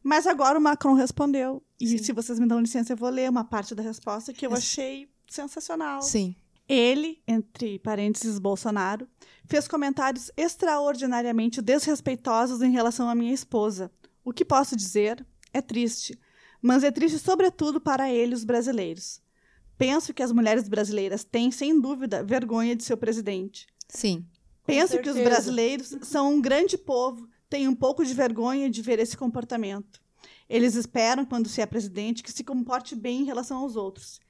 mas 0.07 0.25
agora 0.25 0.57
o 0.57 0.63
Macron 0.63 0.95
respondeu. 0.95 1.61
E 1.81 1.89
Sim. 1.89 1.99
se 1.99 2.13
vocês 2.13 2.39
me 2.39 2.47
dão 2.47 2.61
licença, 2.61 2.93
eu 2.93 2.97
vou 2.97 3.11
ler 3.11 3.29
uma 3.29 3.43
parte 3.43 3.75
da 3.75 3.83
resposta 3.83 4.33
que 4.33 4.47
eu 4.47 4.55
achei 4.55 5.11
sensacional. 5.29 6.01
Sim. 6.01 6.37
Ele, 6.69 7.21
entre 7.27 7.81
parênteses 7.81 8.39
Bolsonaro, 8.39 9.09
fez 9.47 9.67
comentários 9.67 10.31
extraordinariamente 10.37 11.61
desrespeitosos 11.61 12.63
em 12.63 12.71
relação 12.71 13.09
à 13.09 13.17
minha 13.17 13.35
esposa. 13.35 13.91
O 14.25 14.33
que 14.33 14.45
posso 14.45 14.77
dizer 14.77 15.27
é 15.53 15.61
triste, 15.61 16.17
mas 16.63 16.85
é 16.85 16.93
triste 16.93 17.19
sobretudo 17.19 17.81
para 17.81 18.09
ele, 18.09 18.33
os 18.33 18.45
brasileiros. 18.45 19.21
Penso 19.77 20.15
que 20.15 20.23
as 20.23 20.31
mulheres 20.31 20.69
brasileiras 20.69 21.25
têm, 21.25 21.51
sem 21.51 21.81
dúvida, 21.81 22.23
vergonha 22.23 22.77
de 22.77 22.85
seu 22.85 22.97
presidente. 22.97 23.67
Sim. 23.89 24.25
Penso 24.65 25.01
que 25.01 25.11
os 25.11 25.17
brasileiros 25.17 25.97
são 26.03 26.35
um 26.35 26.41
grande 26.41 26.79
povo, 26.79 27.29
têm 27.49 27.69
um 27.69 27.75
pouco 27.75 28.05
de 28.05 28.13
vergonha 28.15 28.69
de 28.71 28.83
ver 28.83 28.99
esse 28.99 29.17
comportamento. 29.17 30.01
Eles 30.49 30.75
esperam, 30.75 31.25
quando 31.25 31.49
se 31.49 31.61
é 31.61 31.67
presidente, 31.67 32.23
que 32.23 32.33
se 32.33 32.45
comporte 32.45 32.95
bem 32.95 33.23
em 33.23 33.25
relação 33.25 33.59
aos 33.59 33.77
outros. 33.77 34.21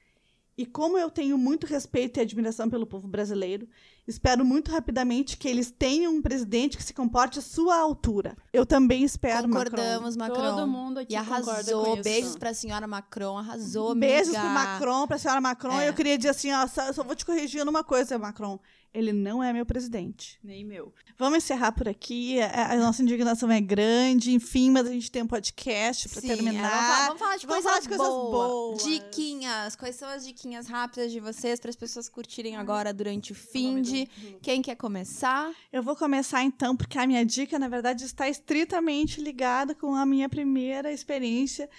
E 0.57 0.65
como 0.65 0.97
eu 0.97 1.11
tenho 1.11 1.37
muito 1.37 1.67
respeito 1.67 2.17
e 2.17 2.21
admiração 2.21 2.67
pelo 2.67 2.87
povo 2.87 3.07
brasileiro, 3.07 3.69
espero 4.07 4.43
muito 4.43 4.71
rapidamente 4.71 5.37
que 5.37 5.47
eles 5.47 5.69
tenham 5.69 6.11
um 6.15 6.19
presidente 6.21 6.75
que 6.75 6.83
se 6.83 6.95
comporte 6.95 7.37
à 7.37 7.43
sua 7.43 7.77
altura. 7.77 8.35
Eu 8.51 8.65
também 8.65 9.03
espero, 9.03 9.47
Macron. 9.47 9.69
Concordamos, 9.69 10.17
Macron. 10.17 10.35
Todo 10.55 10.67
mundo 10.67 10.97
aqui 10.97 11.13
E 11.13 11.19
concorda 11.19 11.43
com 11.43 11.51
arrasou. 11.51 11.93
isso. 11.93 12.03
Beijos 12.03 12.35
pra 12.37 12.53
senhora 12.55 12.87
Macron. 12.87 13.37
Arrasou, 13.37 13.93
Beijos 13.93 14.33
amiga. 14.33 14.41
pro 14.41 14.49
Macron, 14.49 15.07
pra 15.07 15.17
senhora 15.19 15.41
Macron. 15.41 15.79
É. 15.79 15.89
Eu 15.89 15.93
queria 15.93 16.17
dizer 16.17 16.29
assim, 16.29 16.51
ó, 16.51 16.65
só, 16.65 16.91
só 16.91 17.03
vou 17.03 17.15
te 17.15 17.23
corrigir 17.23 17.63
numa 17.63 17.83
coisa, 17.83 18.17
Macron. 18.17 18.59
Ele 18.97 19.13
não 19.13 19.43
é 19.43 19.53
meu 19.53 19.63
presidente. 19.63 20.39
Nem 20.43 20.65
meu. 20.65 20.91
Vamos 21.19 21.37
encerrar 21.37 21.71
por 21.71 21.87
aqui. 21.87 22.41
A, 22.41 22.73
a 22.73 22.77
nossa 22.77 23.03
indignação 23.03 23.51
é 23.51 23.61
grande, 23.61 24.31
enfim, 24.33 24.71
mas 24.71 24.87
a 24.87 24.91
gente 24.91 25.11
tem 25.11 25.21
um 25.21 25.27
podcast 25.27 26.09
pra 26.09 26.19
Sim, 26.19 26.27
terminar. 26.29 27.03
é, 27.03 27.05
vamos, 27.05 27.19
falar, 27.19 27.37
de 27.37 27.45
Vamos 27.45 27.63
coisas, 27.63 27.63
falar 27.63 27.79
de 27.79 27.87
coisas 27.89 28.07
boas. 28.07 28.81
boas. 28.81 28.83
Diquinhas. 28.83 29.75
Quais 29.75 29.95
são 29.97 30.09
as 30.09 30.25
diquinhas 30.25 30.65
rápidas 30.65 31.11
de 31.11 31.19
vocês 31.19 31.59
para 31.59 31.69
as 31.69 31.75
pessoas 31.75 32.09
curtirem 32.09 32.55
agora 32.55 32.91
durante 32.91 33.33
o 33.33 33.35
fim 33.35 33.83
de. 33.83 34.07
Quem 34.41 34.63
quer 34.63 34.75
começar? 34.75 35.53
Eu 35.71 35.83
vou 35.83 35.95
começar 35.95 36.41
então, 36.41 36.75
porque 36.75 36.97
a 36.97 37.05
minha 37.05 37.23
dica, 37.23 37.59
na 37.59 37.67
verdade, 37.67 38.03
está 38.03 38.27
estritamente 38.27 39.21
ligada 39.21 39.75
com 39.75 39.93
a 39.93 40.07
minha 40.07 40.27
primeira 40.27 40.91
experiência 40.91 41.69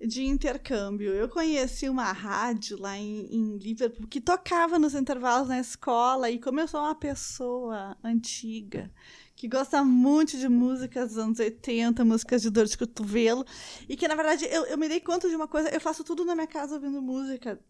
de 0.00 0.24
intercâmbio. 0.24 1.12
Eu 1.12 1.28
conheci 1.28 1.88
uma 1.88 2.12
rádio 2.12 2.80
lá 2.80 2.96
em, 2.96 3.26
em 3.34 3.56
Liverpool 3.56 4.06
que 4.06 4.20
tocava 4.20 4.78
nos 4.78 4.94
intervalos 4.94 5.48
na 5.48 5.58
escola, 5.58 6.30
e 6.30 6.38
como 6.38 6.60
eu 6.60 6.68
sou 6.68 6.80
uma 6.80 6.94
pessoa 6.94 7.96
antiga, 8.02 8.90
que 9.34 9.48
gosta 9.48 9.82
muito 9.84 10.38
de 10.38 10.48
músicas 10.48 11.08
dos 11.08 11.18
anos 11.18 11.38
80, 11.38 12.04
músicas 12.04 12.42
de 12.42 12.50
dor 12.50 12.66
de 12.66 12.78
cotovelo, 12.78 13.44
e 13.88 13.96
que, 13.96 14.06
na 14.06 14.14
verdade, 14.14 14.46
eu, 14.46 14.64
eu 14.66 14.78
me 14.78 14.88
dei 14.88 15.00
conta 15.00 15.28
de 15.28 15.34
uma 15.34 15.48
coisa, 15.48 15.68
eu 15.70 15.80
faço 15.80 16.04
tudo 16.04 16.24
na 16.24 16.34
minha 16.34 16.46
casa 16.46 16.74
ouvindo 16.74 17.02
música, 17.02 17.60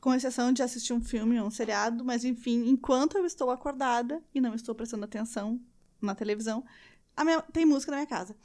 com 0.00 0.14
exceção 0.14 0.52
de 0.52 0.62
assistir 0.62 0.92
um 0.92 1.00
filme 1.00 1.38
ou 1.38 1.46
um 1.46 1.50
seriado, 1.50 2.04
mas, 2.04 2.24
enfim, 2.24 2.68
enquanto 2.68 3.18
eu 3.18 3.26
estou 3.26 3.50
acordada 3.50 4.22
e 4.34 4.40
não 4.40 4.54
estou 4.54 4.74
prestando 4.74 5.04
atenção 5.04 5.60
na 6.00 6.14
televisão, 6.14 6.64
minha, 7.24 7.42
tem 7.42 7.66
música 7.66 7.90
na 7.90 7.98
minha 7.98 8.06
casa. 8.06 8.36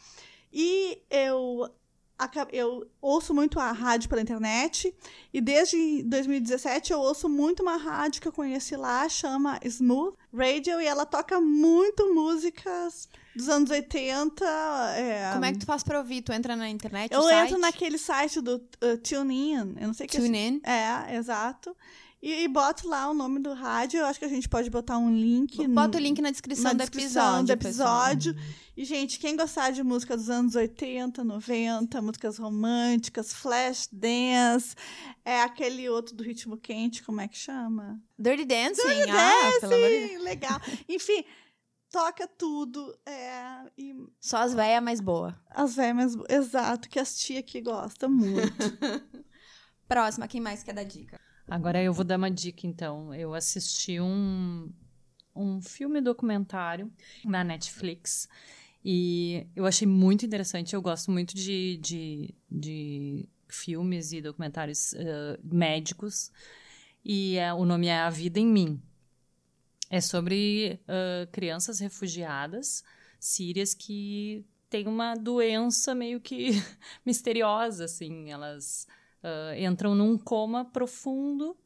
E 0.52 1.02
eu 1.10 1.70
eu 2.51 2.88
ouço 3.01 3.34
muito 3.34 3.59
a 3.59 3.72
rádio 3.72 4.09
pela 4.09 4.22
internet 4.22 4.93
e 5.34 5.39
desde 5.39 6.03
2017 6.03 6.91
eu 6.91 6.99
ouço 6.99 7.30
muito 7.30 7.61
uma 7.61 7.78
rádio 7.78 8.22
que 8.22 8.28
eu 8.28 8.32
conheci 8.32 8.76
lá, 8.76 9.07
chama 9.07 9.59
Smooth 9.63 10.17
Radio, 10.34 10.82
e 10.82 10.86
ela 10.86 11.05
toca 11.05 11.39
muito 11.39 12.13
músicas 12.13 13.07
dos 13.36 13.49
anos 13.49 13.69
80. 13.69 14.45
É... 14.95 15.32
Como 15.34 15.45
é 15.45 15.53
que 15.53 15.59
tu 15.59 15.65
faz 15.65 15.84
pra 15.84 15.99
ouvir? 15.99 16.22
Tu 16.22 16.32
entra 16.34 16.55
na 16.55 16.69
internet? 16.69 17.13
Eu 17.13 17.30
entro 17.30 17.57
naquele 17.57 17.97
site 17.97 18.41
do 18.41 18.55
uh, 18.55 18.97
TuneIn, 18.97 19.76
eu 19.80 19.88
não 19.88 19.93
sei 19.93 20.05
o 20.05 20.09
que 20.09 20.17
é. 20.17 20.19
TuneIn? 20.19 20.61
É, 20.63 21.15
exato. 21.15 21.76
E, 22.22 22.43
e 22.43 22.47
boto 22.47 22.88
lá 22.88 23.09
o 23.09 23.13
nome 23.13 23.39
do 23.39 23.53
rádio. 23.53 23.99
Eu 23.99 24.05
acho 24.05 24.19
que 24.19 24.26
a 24.26 24.30
gente 24.30 24.47
pode 24.47 24.69
botar 24.69 24.97
um 24.97 25.09
link. 25.09 25.67
Bota 25.67 25.97
o 25.97 26.01
link 26.01 26.22
na 26.22 26.30
descrição, 26.30 26.65
na 26.65 26.74
do, 26.74 26.78
descrição 26.78 27.39
episódio, 27.39 27.45
do 27.45 27.51
episódio. 27.51 28.36
E, 28.78 28.86
gente, 28.86 29.17
quem 29.17 29.36
gostar 29.36 29.72
de 29.72 29.82
música 29.82 30.15
dos 30.15 30.30
anos 30.30 30.55
80, 30.55 31.24
90, 31.24 32.01
músicas 32.01 32.38
românticas, 32.38 33.34
flash 33.34 33.89
dance, 33.91 34.76
é 35.26 35.41
aquele 35.41 35.89
outro 35.89 36.15
do 36.15 36.24
ritmo 36.24 36.57
quente, 36.57 37.01
como 37.03 37.19
é 37.22 37.28
que 37.28 37.38
chama? 37.38 37.99
Dirty 38.17 38.45
Dancing. 38.45 38.88
Dirty 38.88 39.09
ah, 39.09 39.59
Dancing, 39.61 40.17
legal. 40.19 40.61
Enfim, 40.88 41.26
toca 41.89 42.28
tudo. 42.28 42.95
É, 43.03 43.72
e 43.76 43.95
Só 44.19 44.38
as 44.38 44.53
velhas 44.53 44.84
mais 44.84 45.01
boas. 45.01 45.34
as 45.49 45.76
velhas, 45.76 46.15
exato, 46.30 46.88
que 46.88 46.99
as 46.99 47.17
tia 47.17 47.39
aqui 47.39 47.61
gostam 47.61 48.11
muito. 48.11 48.53
Próxima, 49.88 50.28
quem 50.28 50.39
mais 50.39 50.61
quer 50.61 50.74
dar 50.74 50.84
dica? 50.84 51.19
Agora 51.48 51.82
eu 51.82 51.94
vou 51.94 52.06
dar 52.06 52.18
uma 52.18 52.32
dica, 52.32 52.66
então. 52.66 53.14
Eu 53.14 53.34
assisti 53.34 54.00
um, 54.00 54.72
um 55.36 55.62
filme 55.62 56.02
documentário 56.02 56.92
na 57.26 57.44
Netflix 57.44 58.28
e 58.84 59.48
eu 59.56 59.66
achei 59.66 59.88
muito 59.88 60.26
interessante. 60.26 60.74
Eu 60.74 60.82
gosto 60.82 61.12
muito 61.12 61.36
de, 61.36 61.78
de, 61.78 62.36
de 62.50 63.30
filmes 63.48 64.12
e 64.14 64.22
documentários 64.22 64.94
uh, 64.94 65.39
médicos 65.44 66.32
e 67.04 67.38
é, 67.38 67.54
o 67.54 67.66
nome 67.66 67.88
é 67.88 68.00
A 68.00 68.10
Vida 68.10 68.39
em 68.39 68.48
Mim. 68.48 68.82
É 69.89 70.00
sobre 70.00 70.80
uh, 70.84 71.30
crianças 71.32 71.80
refugiadas 71.80 72.84
sírias 73.20 73.74
que 73.74 74.44
têm 74.70 74.88
uma 74.88 75.14
doença 75.16 75.94
meio 75.94 76.20
que 76.20 76.52
misteriosa, 77.06 77.86
assim. 77.86 78.32
Elas 78.32 78.88
uh, 79.24 79.59
entram 79.59 79.95
num 79.95 80.17
coma 80.17 80.65
profundo 80.65 81.57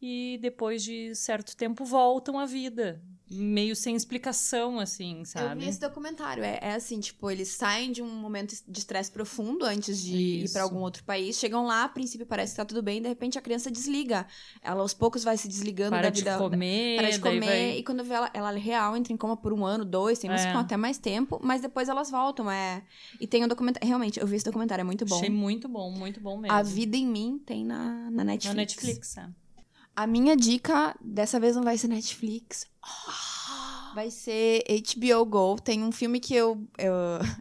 e 0.00 0.38
depois 0.40 0.82
de 0.82 1.14
certo 1.14 1.56
tempo 1.56 1.84
voltam 1.84 2.38
à 2.38 2.46
vida. 2.46 3.02
Meio 3.32 3.74
sem 3.74 3.96
explicação, 3.96 4.78
assim, 4.78 5.24
sabe? 5.24 5.54
Eu 5.54 5.58
vi 5.60 5.68
esse 5.68 5.80
documentário. 5.80 6.42
É, 6.44 6.58
é 6.60 6.74
assim, 6.74 7.00
tipo, 7.00 7.30
eles 7.30 7.48
saem 7.48 7.90
de 7.90 8.02
um 8.02 8.08
momento 8.08 8.54
de 8.68 8.78
estresse 8.78 9.10
profundo 9.10 9.64
antes 9.64 10.02
de 10.02 10.14
ir 10.16 10.44
Isso. 10.44 10.52
pra 10.52 10.62
algum 10.62 10.78
outro 10.80 11.02
país. 11.04 11.38
Chegam 11.38 11.64
lá, 11.66 11.84
a 11.84 11.88
princípio 11.88 12.26
parece 12.26 12.52
que 12.52 12.56
tá 12.58 12.64
tudo 12.64 12.82
bem, 12.82 13.00
de 13.00 13.08
repente 13.08 13.38
a 13.38 13.42
criança 13.42 13.70
desliga. 13.70 14.26
Ela 14.62 14.80
aos 14.82 14.94
poucos 14.94 15.24
vai 15.24 15.36
se 15.36 15.48
desligando 15.48 15.90
Para 15.90 16.02
da 16.02 16.10
de 16.10 16.20
vida. 16.20 16.38
comer, 16.38 16.96
Para 16.96 17.10
de 17.10 17.18
comer, 17.20 17.40
vai- 17.46 17.78
e 17.78 17.82
quando 17.82 18.04
vê 18.04 18.14
ela, 18.14 18.30
ela 18.34 18.50
real 18.52 18.96
entra 18.96 19.12
em 19.12 19.16
coma 19.16 19.36
por 19.36 19.52
um 19.52 19.64
ano, 19.64 19.84
dois, 19.84 20.18
tem 20.18 20.28
umas 20.30 20.40
que 20.42 20.46
É. 20.46 20.50
ficam 20.50 20.60
até 20.62 20.76
mais 20.76 20.98
tempo, 20.98 21.40
mas 21.42 21.60
depois 21.62 21.88
elas 21.88 22.10
voltam, 22.10 22.50
é. 22.50 22.82
E 23.20 23.26
tem 23.26 23.44
um 23.44 23.48
documentário. 23.48 23.86
Realmente, 23.86 24.20
eu 24.20 24.26
vi 24.26 24.36
esse 24.36 24.44
documentário, 24.44 24.82
é 24.82 24.84
muito 24.84 25.04
bom. 25.04 25.16
Achei 25.16 25.30
muito 25.30 25.68
bom, 25.68 25.90
muito 25.90 26.20
bom 26.20 26.36
mesmo. 26.38 26.56
A 26.56 26.62
Vida 26.62 26.96
em 26.96 27.06
Mim 27.06 27.40
tem 27.44 27.64
na, 27.64 28.10
na 28.10 28.24
Netflix. 28.24 28.44
Na 28.44 28.54
Netflix, 28.54 29.16
é. 29.16 29.28
A 29.94 30.06
minha 30.06 30.34
dica, 30.36 30.94
dessa 31.00 31.38
vez 31.38 31.54
não 31.54 31.62
vai 31.62 31.76
ser 31.76 31.88
Netflix. 31.88 32.66
Vai 33.94 34.10
ser 34.10 34.64
HBO 34.70 35.24
Go. 35.26 35.56
Tem 35.60 35.82
um 35.82 35.92
filme 35.92 36.18
que 36.18 36.34
eu, 36.34 36.66
eu, 36.78 36.92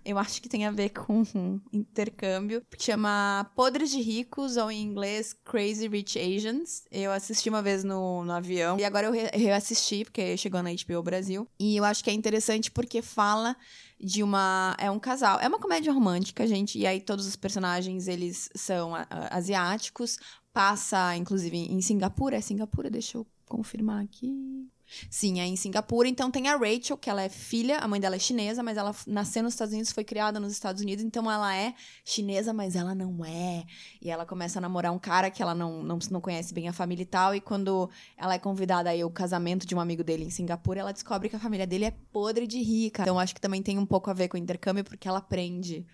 eu 0.03 0.17
acho 0.19 0.41
que 0.41 0.49
tem 0.49 0.65
a 0.65 0.71
ver 0.71 0.89
com 0.89 1.23
um 1.33 1.61
intercâmbio, 1.71 2.61
que 2.77 2.83
chama 2.83 3.49
Podres 3.55 3.89
de 3.89 4.01
Ricos, 4.01 4.57
ou 4.57 4.69
em 4.69 4.81
inglês 4.83 5.33
Crazy 5.45 5.87
Rich 5.87 6.19
Asians. 6.19 6.83
Eu 6.91 7.13
assisti 7.13 7.47
uma 7.47 7.61
vez 7.61 7.85
no, 7.85 8.25
no 8.25 8.33
avião, 8.33 8.77
e 8.77 8.83
agora 8.83 9.07
eu 9.07 9.13
re- 9.13 9.31
reassisti, 9.33 10.03
porque 10.03 10.35
chegou 10.35 10.61
na 10.61 10.71
HBO 10.71 11.01
Brasil. 11.01 11.47
E 11.57 11.77
eu 11.77 11.85
acho 11.85 12.03
que 12.03 12.09
é 12.09 12.13
interessante 12.13 12.69
porque 12.69 13.01
fala 13.01 13.55
de 13.97 14.21
uma. 14.21 14.75
É 14.77 14.91
um 14.91 14.99
casal. 14.99 15.39
É 15.39 15.47
uma 15.47 15.59
comédia 15.59 15.93
romântica, 15.93 16.45
gente. 16.45 16.77
E 16.77 16.85
aí 16.85 16.99
todos 16.99 17.25
os 17.25 17.37
personagens, 17.37 18.09
eles 18.09 18.49
são 18.55 18.93
a- 18.93 19.07
a- 19.09 19.37
asiáticos. 19.37 20.17
Passa, 20.53 21.15
inclusive, 21.15 21.57
em 21.57 21.81
Singapura. 21.81 22.37
É 22.37 22.41
Singapura? 22.41 22.89
Deixa 22.89 23.17
eu 23.17 23.25
confirmar 23.47 24.03
aqui. 24.03 24.69
Sim, 25.09 25.39
é 25.39 25.45
em 25.45 25.55
Singapura. 25.55 26.07
Então 26.07 26.29
tem 26.29 26.49
a 26.49 26.57
Rachel, 26.57 26.97
que 26.97 27.09
ela 27.09 27.21
é 27.21 27.29
filha, 27.29 27.77
a 27.77 27.87
mãe 27.87 27.99
dela 27.99 28.15
é 28.15 28.19
chinesa, 28.19 28.61
mas 28.61 28.77
ela 28.77 28.93
nasceu 29.07 29.41
nos 29.41 29.53
Estados 29.53 29.73
Unidos, 29.73 29.91
foi 29.91 30.03
criada 30.03 30.39
nos 30.39 30.51
Estados 30.51 30.81
Unidos, 30.81 31.03
então 31.03 31.31
ela 31.31 31.55
é 31.55 31.73
chinesa, 32.03 32.53
mas 32.53 32.75
ela 32.75 32.93
não 32.93 33.23
é. 33.23 33.63
E 34.01 34.09
ela 34.09 34.25
começa 34.25 34.59
a 34.59 34.61
namorar 34.61 34.91
um 34.91 34.99
cara 34.99 35.31
que 35.31 35.41
ela 35.41 35.55
não, 35.55 35.81
não, 35.81 35.97
não 36.09 36.21
conhece 36.21 36.53
bem 36.53 36.67
a 36.67 36.73
família 36.73 37.03
e 37.03 37.05
tal. 37.05 37.33
E 37.33 37.39
quando 37.39 37.89
ela 38.17 38.33
é 38.33 38.39
convidada 38.39 38.89
aí 38.89 39.01
ao 39.01 39.09
casamento 39.09 39.65
de 39.65 39.73
um 39.73 39.79
amigo 39.79 40.03
dele 40.03 40.25
em 40.25 40.29
Singapura, 40.29 40.81
ela 40.81 40.91
descobre 40.91 41.29
que 41.29 41.35
a 41.35 41.39
família 41.39 41.65
dele 41.65 41.85
é 41.85 41.91
podre 42.11 42.45
de 42.45 42.61
rica. 42.61 43.03
Então 43.03 43.17
acho 43.17 43.33
que 43.33 43.41
também 43.41 43.63
tem 43.63 43.77
um 43.77 43.85
pouco 43.85 44.09
a 44.09 44.13
ver 44.13 44.27
com 44.27 44.35
o 44.35 44.39
intercâmbio, 44.39 44.83
porque 44.83 45.07
ela 45.07 45.19
aprende 45.19 45.85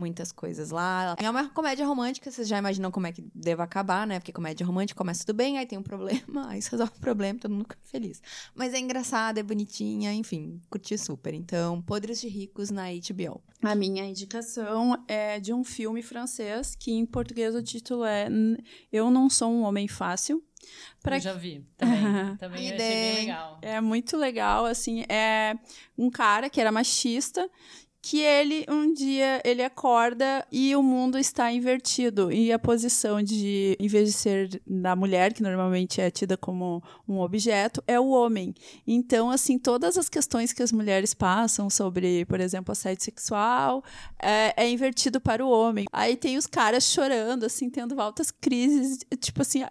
muitas 0.00 0.32
coisas 0.32 0.70
lá. 0.70 1.14
É 1.18 1.28
uma 1.28 1.48
comédia 1.50 1.86
romântica, 1.86 2.30
vocês 2.30 2.48
já 2.48 2.58
imaginam 2.58 2.90
como 2.90 3.06
é 3.06 3.12
que 3.12 3.22
deva 3.34 3.62
acabar, 3.62 4.06
né? 4.06 4.18
Porque 4.18 4.32
comédia 4.32 4.66
romântica 4.66 4.96
começa 4.96 5.24
tudo 5.24 5.36
bem, 5.36 5.58
aí 5.58 5.66
tem 5.66 5.78
um 5.78 5.82
problema, 5.82 6.48
aí 6.48 6.62
se 6.62 6.70
resolve 6.70 6.94
o 6.96 7.00
problema, 7.00 7.38
todo 7.38 7.52
mundo 7.52 7.64
fica 7.64 7.78
feliz. 7.84 8.22
Mas 8.54 8.72
é 8.72 8.78
engraçada, 8.78 9.38
é 9.38 9.42
bonitinha, 9.42 10.12
enfim, 10.14 10.60
curti 10.70 10.96
super. 10.96 11.34
Então, 11.34 11.82
Podres 11.82 12.20
de 12.20 12.28
Ricos 12.28 12.70
na 12.70 12.84
HBO. 12.90 13.42
A 13.62 13.74
minha 13.74 14.04
indicação 14.04 15.04
é 15.06 15.38
de 15.38 15.52
um 15.52 15.62
filme 15.62 16.02
francês 16.02 16.74
que 16.74 16.92
em 16.92 17.04
português 17.04 17.54
o 17.54 17.62
título 17.62 18.04
é 18.04 18.28
Eu 18.90 19.10
Não 19.10 19.28
Sou 19.28 19.52
um 19.52 19.62
Homem 19.62 19.86
Fácil. 19.86 20.42
Pra 21.02 21.16
Eu 21.16 21.20
já 21.20 21.32
vi 21.32 21.64
também. 21.76 22.36
também 22.36 22.66
achei 22.66 22.78
bem 22.78 23.14
legal. 23.26 23.58
É 23.62 23.80
muito 23.80 24.16
legal, 24.16 24.66
assim, 24.66 25.04
é 25.08 25.54
um 25.96 26.10
cara 26.10 26.50
que 26.50 26.60
era 26.60 26.70
machista, 26.70 27.48
que 28.02 28.20
ele 28.20 28.64
um 28.68 28.92
dia 28.94 29.42
ele 29.44 29.62
acorda 29.62 30.46
e 30.50 30.74
o 30.74 30.82
mundo 30.82 31.18
está 31.18 31.52
invertido. 31.52 32.32
E 32.32 32.50
a 32.50 32.58
posição 32.58 33.22
de 33.22 33.76
em 33.78 33.88
vez 33.88 34.08
de 34.08 34.14
ser 34.14 34.62
da 34.66 34.96
mulher 34.96 35.34
que 35.34 35.42
normalmente 35.42 36.00
é 36.00 36.10
tida 36.10 36.36
como 36.36 36.82
um 37.06 37.20
objeto 37.20 37.82
é 37.86 38.00
o 38.00 38.08
homem. 38.08 38.54
Então 38.86 39.30
assim 39.30 39.58
todas 39.58 39.98
as 39.98 40.08
questões 40.08 40.52
que 40.52 40.62
as 40.62 40.72
mulheres 40.72 41.12
passam 41.12 41.68
sobre 41.68 42.24
por 42.24 42.40
exemplo 42.40 42.72
assédio 42.72 43.04
sexual 43.04 43.84
é, 44.18 44.54
é 44.56 44.70
invertido 44.70 45.20
para 45.20 45.44
o 45.44 45.50
homem. 45.50 45.84
Aí 45.92 46.16
tem 46.16 46.38
os 46.38 46.46
caras 46.46 46.84
chorando 46.84 47.44
assim 47.44 47.68
tendo 47.68 48.00
altas 48.00 48.30
crises 48.30 49.00
tipo 49.20 49.42
assim 49.42 49.62
"Ai, 49.62 49.70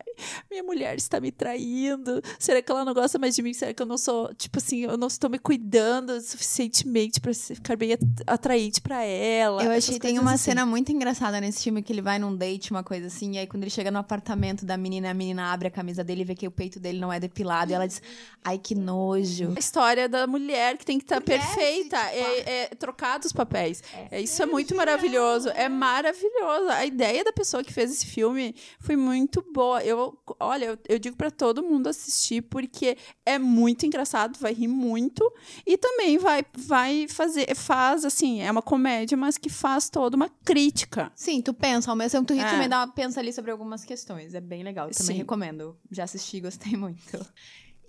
minha 0.51 0.63
mulher 0.63 0.95
está 0.97 1.19
me 1.19 1.31
traindo. 1.31 2.21
Será 2.37 2.61
que 2.61 2.71
ela 2.71 2.85
não 2.85 2.93
gosta 2.93 3.17
mais 3.17 3.35
de 3.35 3.41
mim? 3.41 3.53
Será 3.55 3.73
que 3.73 3.81
eu 3.81 3.87
não 3.87 3.97
sou 3.97 4.31
tipo 4.35 4.59
assim 4.59 4.81
eu 4.81 4.97
não 4.97 5.07
estou 5.07 5.31
me 5.31 5.39
cuidando 5.39 6.21
suficientemente 6.21 7.19
para 7.19 7.33
ficar 7.33 7.75
bem? 7.75 7.93
At- 7.93 8.18
atraente 8.27 8.81
para 8.81 9.03
ela 9.03 9.63
Eu 9.63 9.71
achei 9.71 9.95
que 9.95 9.99
tem 9.99 10.19
uma 10.19 10.33
assim. 10.33 10.45
cena 10.45 10.65
muito 10.65 10.91
engraçada 10.91 11.39
nesse 11.39 11.63
filme 11.63 11.81
que 11.81 11.91
ele 11.91 12.01
vai 12.01 12.19
num 12.19 12.35
date, 12.35 12.71
uma 12.71 12.83
coisa 12.83 13.07
assim, 13.07 13.35
e 13.35 13.37
aí 13.39 13.47
quando 13.47 13.63
ele 13.63 13.69
chega 13.71 13.91
no 13.91 13.99
apartamento 13.99 14.65
da 14.65 14.77
menina, 14.77 15.11
a 15.11 15.13
menina 15.13 15.51
abre 15.51 15.67
a 15.67 15.71
camisa 15.71 16.03
dele 16.03 16.21
e 16.21 16.25
vê 16.25 16.35
que 16.35 16.47
o 16.47 16.51
peito 16.51 16.79
dele 16.79 16.99
não 16.99 17.11
é 17.11 17.19
depilado, 17.19 17.71
e 17.71 17.75
ela 17.75 17.87
diz: 17.87 18.01
Ai, 18.43 18.57
que 18.57 18.75
nojo. 18.75 19.53
a 19.55 19.59
história 19.59 20.07
da 20.07 20.25
mulher 20.27 20.77
que 20.77 20.85
tem 20.85 20.97
que 20.97 21.05
estar 21.05 21.21
Mulher, 21.21 21.39
perfeita, 21.39 21.97
tipo, 21.97 22.49
é, 22.49 22.63
é 22.63 22.67
trocar 22.75 23.19
os 23.23 23.33
papéis. 23.33 23.83
É, 24.11 24.21
isso 24.21 24.41
é 24.41 24.45
muito 24.45 24.75
maravilhoso, 24.75 25.49
é 25.49 25.67
maravilhoso. 25.69 26.69
A 26.69 26.85
ideia 26.85 27.23
da 27.23 27.33
pessoa 27.33 27.63
que 27.63 27.73
fez 27.73 27.91
esse 27.91 28.05
filme 28.05 28.55
foi 28.79 28.95
muito 28.95 29.43
boa. 29.53 29.83
Eu, 29.83 30.17
olha, 30.39 30.65
eu, 30.65 30.77
eu 30.87 30.99
digo 30.99 31.15
pra 31.15 31.31
todo 31.31 31.63
mundo 31.63 31.87
assistir 31.87 32.41
porque 32.41 32.97
é 33.25 33.37
muito 33.37 33.85
engraçado, 33.85 34.37
vai 34.39 34.53
rir 34.53 34.67
muito 34.67 35.23
e 35.65 35.77
também 35.77 36.17
vai, 36.17 36.43
vai 36.57 37.07
fazer, 37.07 37.55
faz 37.55 38.05
assim, 38.09 38.41
é 38.41 38.51
uma 38.51 38.61
comédia, 38.61 39.15
mas 39.17 39.37
que 39.37 39.49
faz 39.49 39.89
toda 39.89 40.15
uma 40.17 40.29
crítica. 40.43 41.09
Sim, 41.15 41.41
tu 41.41 41.53
pensa, 41.53 41.89
ao 41.89 41.95
mesmo 41.95 42.19
tempo 42.19 42.27
tu 42.27 42.33
ri, 42.33 42.41
É. 42.41 42.51
também 42.51 42.67
dá 42.69 42.79
uma 42.79 42.91
pensa 42.93 43.19
ali 43.21 43.31
sobre 43.31 43.49
algumas 43.51 43.85
questões. 43.85 44.33
É 44.33 44.41
bem 44.41 44.61
legal, 44.63 44.89
eu 44.89 44.93
também 44.95 45.15
Sim. 45.15 45.19
recomendo. 45.21 45.77
Já 45.89 46.03
assisti, 46.03 46.41
gostei 46.41 46.75
muito. 46.75 47.25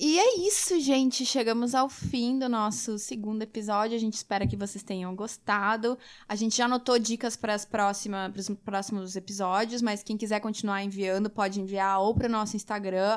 E 0.02 0.18
é 0.18 0.38
isso, 0.46 0.80
gente. 0.80 1.26
Chegamos 1.26 1.74
ao 1.74 1.86
fim 1.90 2.38
do 2.38 2.48
nosso 2.48 2.98
segundo 2.98 3.42
episódio. 3.42 3.94
A 3.94 4.00
gente 4.00 4.14
espera 4.14 4.46
que 4.46 4.56
vocês 4.56 4.82
tenham 4.82 5.14
gostado. 5.14 5.98
A 6.26 6.34
gente 6.34 6.56
já 6.56 6.64
anotou 6.64 6.98
dicas 6.98 7.36
para 7.36 7.52
as 7.52 7.66
próximas, 7.66 8.32
para 8.32 8.40
os 8.40 8.48
próximos 8.64 9.14
episódios, 9.14 9.82
mas 9.82 10.02
quem 10.02 10.16
quiser 10.16 10.40
continuar 10.40 10.82
enviando 10.82 11.28
pode 11.28 11.60
enviar 11.60 12.00
ou 12.00 12.14
para 12.14 12.28
o 12.28 12.30
nosso 12.32 12.56
Instagram 12.56 13.14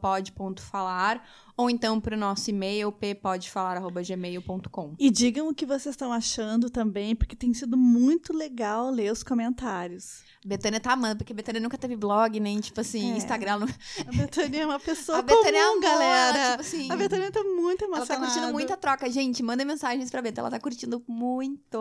@pod.falar 0.00 1.22
ou 1.56 1.68
então 1.70 2.00
para 2.00 2.16
o 2.16 2.18
nosso 2.18 2.50
e-mail 2.50 2.90
ppodfalar@gmail.com. 2.92 4.94
E 4.98 5.10
digam 5.10 5.48
o 5.48 5.54
que 5.54 5.64
vocês 5.66 5.92
estão 5.94 6.12
achando 6.12 6.68
também, 6.70 7.14
porque 7.14 7.36
tem 7.36 7.52
sido 7.54 7.76
muito 7.76 8.32
legal 8.36 8.90
ler 8.90 9.12
os 9.12 9.22
comentários. 9.22 10.22
Betânia 10.44 10.80
tá 10.80 10.92
amando, 10.94 11.18
porque 11.18 11.32
a 11.32 11.36
Betânia 11.36 11.60
nunca 11.60 11.78
teve 11.78 11.94
blog, 11.94 12.40
nem, 12.40 12.58
tipo 12.58 12.80
assim, 12.80 13.12
É. 13.12 13.16
Instagram. 13.16 13.58
Não... 13.60 13.68
A 13.68 14.12
Betânia 14.16 14.62
é 14.62 14.66
uma 14.66 14.80
pessoa 14.80 15.18
A 15.18 15.22
Betânia 15.22 15.52
comum, 15.62 15.68
amou, 15.70 15.80
galera. 15.80 16.50
tipo 16.50 16.60
assim, 16.62 16.90
A 16.90 16.96
Betânia 16.96 17.30
tá 17.30 17.44
muito 17.44 17.84
Ela 17.84 17.96
emocionada. 17.98 18.26
tá 18.26 18.32
curtindo 18.32 18.52
muito 18.52 18.72
a 18.72 18.76
troca. 18.76 19.08
Gente, 19.10 19.40
manda 19.42 19.64
mensagens 19.64 20.10
pra 20.10 20.20
Beta. 20.20 20.40
Ela 20.40 20.50
tá 20.50 20.58
curtindo 20.58 21.00
muito. 21.06 21.78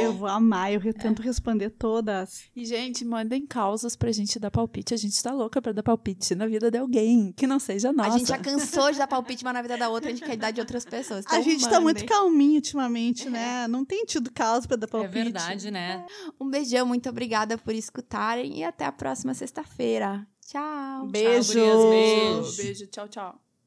Eu 0.00 0.12
vou 0.14 0.26
amar, 0.28 0.72
eu 0.72 0.80
tento 0.92 1.22
responder 1.22 1.70
todas. 1.70 2.42
E, 2.56 2.64
gente, 2.64 3.04
mandem 3.04 3.46
causas 3.46 3.94
pra 3.94 4.10
gente 4.10 4.40
dar 4.40 4.50
palpite. 4.50 4.92
A 4.92 4.96
gente 4.96 5.22
tá 5.22 5.32
louca 5.32 5.62
pra 5.62 5.70
dar 5.70 5.82
palpite 5.84 6.34
na 6.34 6.48
vida 6.48 6.68
de 6.68 6.78
alguém 6.78 7.32
que 7.36 7.46
não 7.46 7.60
seja 7.60 7.92
nossa. 7.92 8.14
A 8.14 8.18
gente 8.18 8.28
já 8.28 8.38
cansou 8.38 8.90
de 8.90 8.98
dar 8.98 9.06
palpite 9.10 9.44
uma 9.44 9.52
na 9.52 9.60
vida 9.60 9.76
da 9.76 9.88
outra, 9.90 10.10
a 10.10 10.14
gente 10.14 10.24
quer 10.24 10.36
dar 10.36 10.50
de 10.50 10.60
outras 10.60 10.84
pessoas. 10.84 11.24
a 11.26 11.28
Então 11.38 11.42
gente 11.42 11.68
tá 11.68 11.80
muito 11.80 11.98
mandem. 11.98 12.06
calminho 12.06 12.54
ultimamente, 12.54 13.28
né? 13.28 13.66
Não 13.68 13.84
tem 13.84 14.04
tido 14.06 14.30
causa 14.32 14.66
pra 14.66 14.76
dar 14.76 14.86
É 14.86 14.90
palpite. 14.90 15.12
verdade, 15.12 15.70
né? 15.70 16.06
Um 16.40 16.48
beijão, 16.48 16.86
muito 16.86 17.08
obrigada 17.08 17.58
por 17.58 17.74
escutarem 17.74 18.58
e 18.58 18.64
até 18.64 18.84
a 18.86 18.92
próxima 18.92 19.34
sexta-feira. 19.34 20.26
Tchau. 20.46 21.06
Beijo. 21.08 21.52
Tchau, 21.52 21.76
gurias, 21.76 21.84
beijo. 21.90 22.56
Beijo, 22.56 22.86
tchau, 22.86 23.08
tchau. 23.08 23.49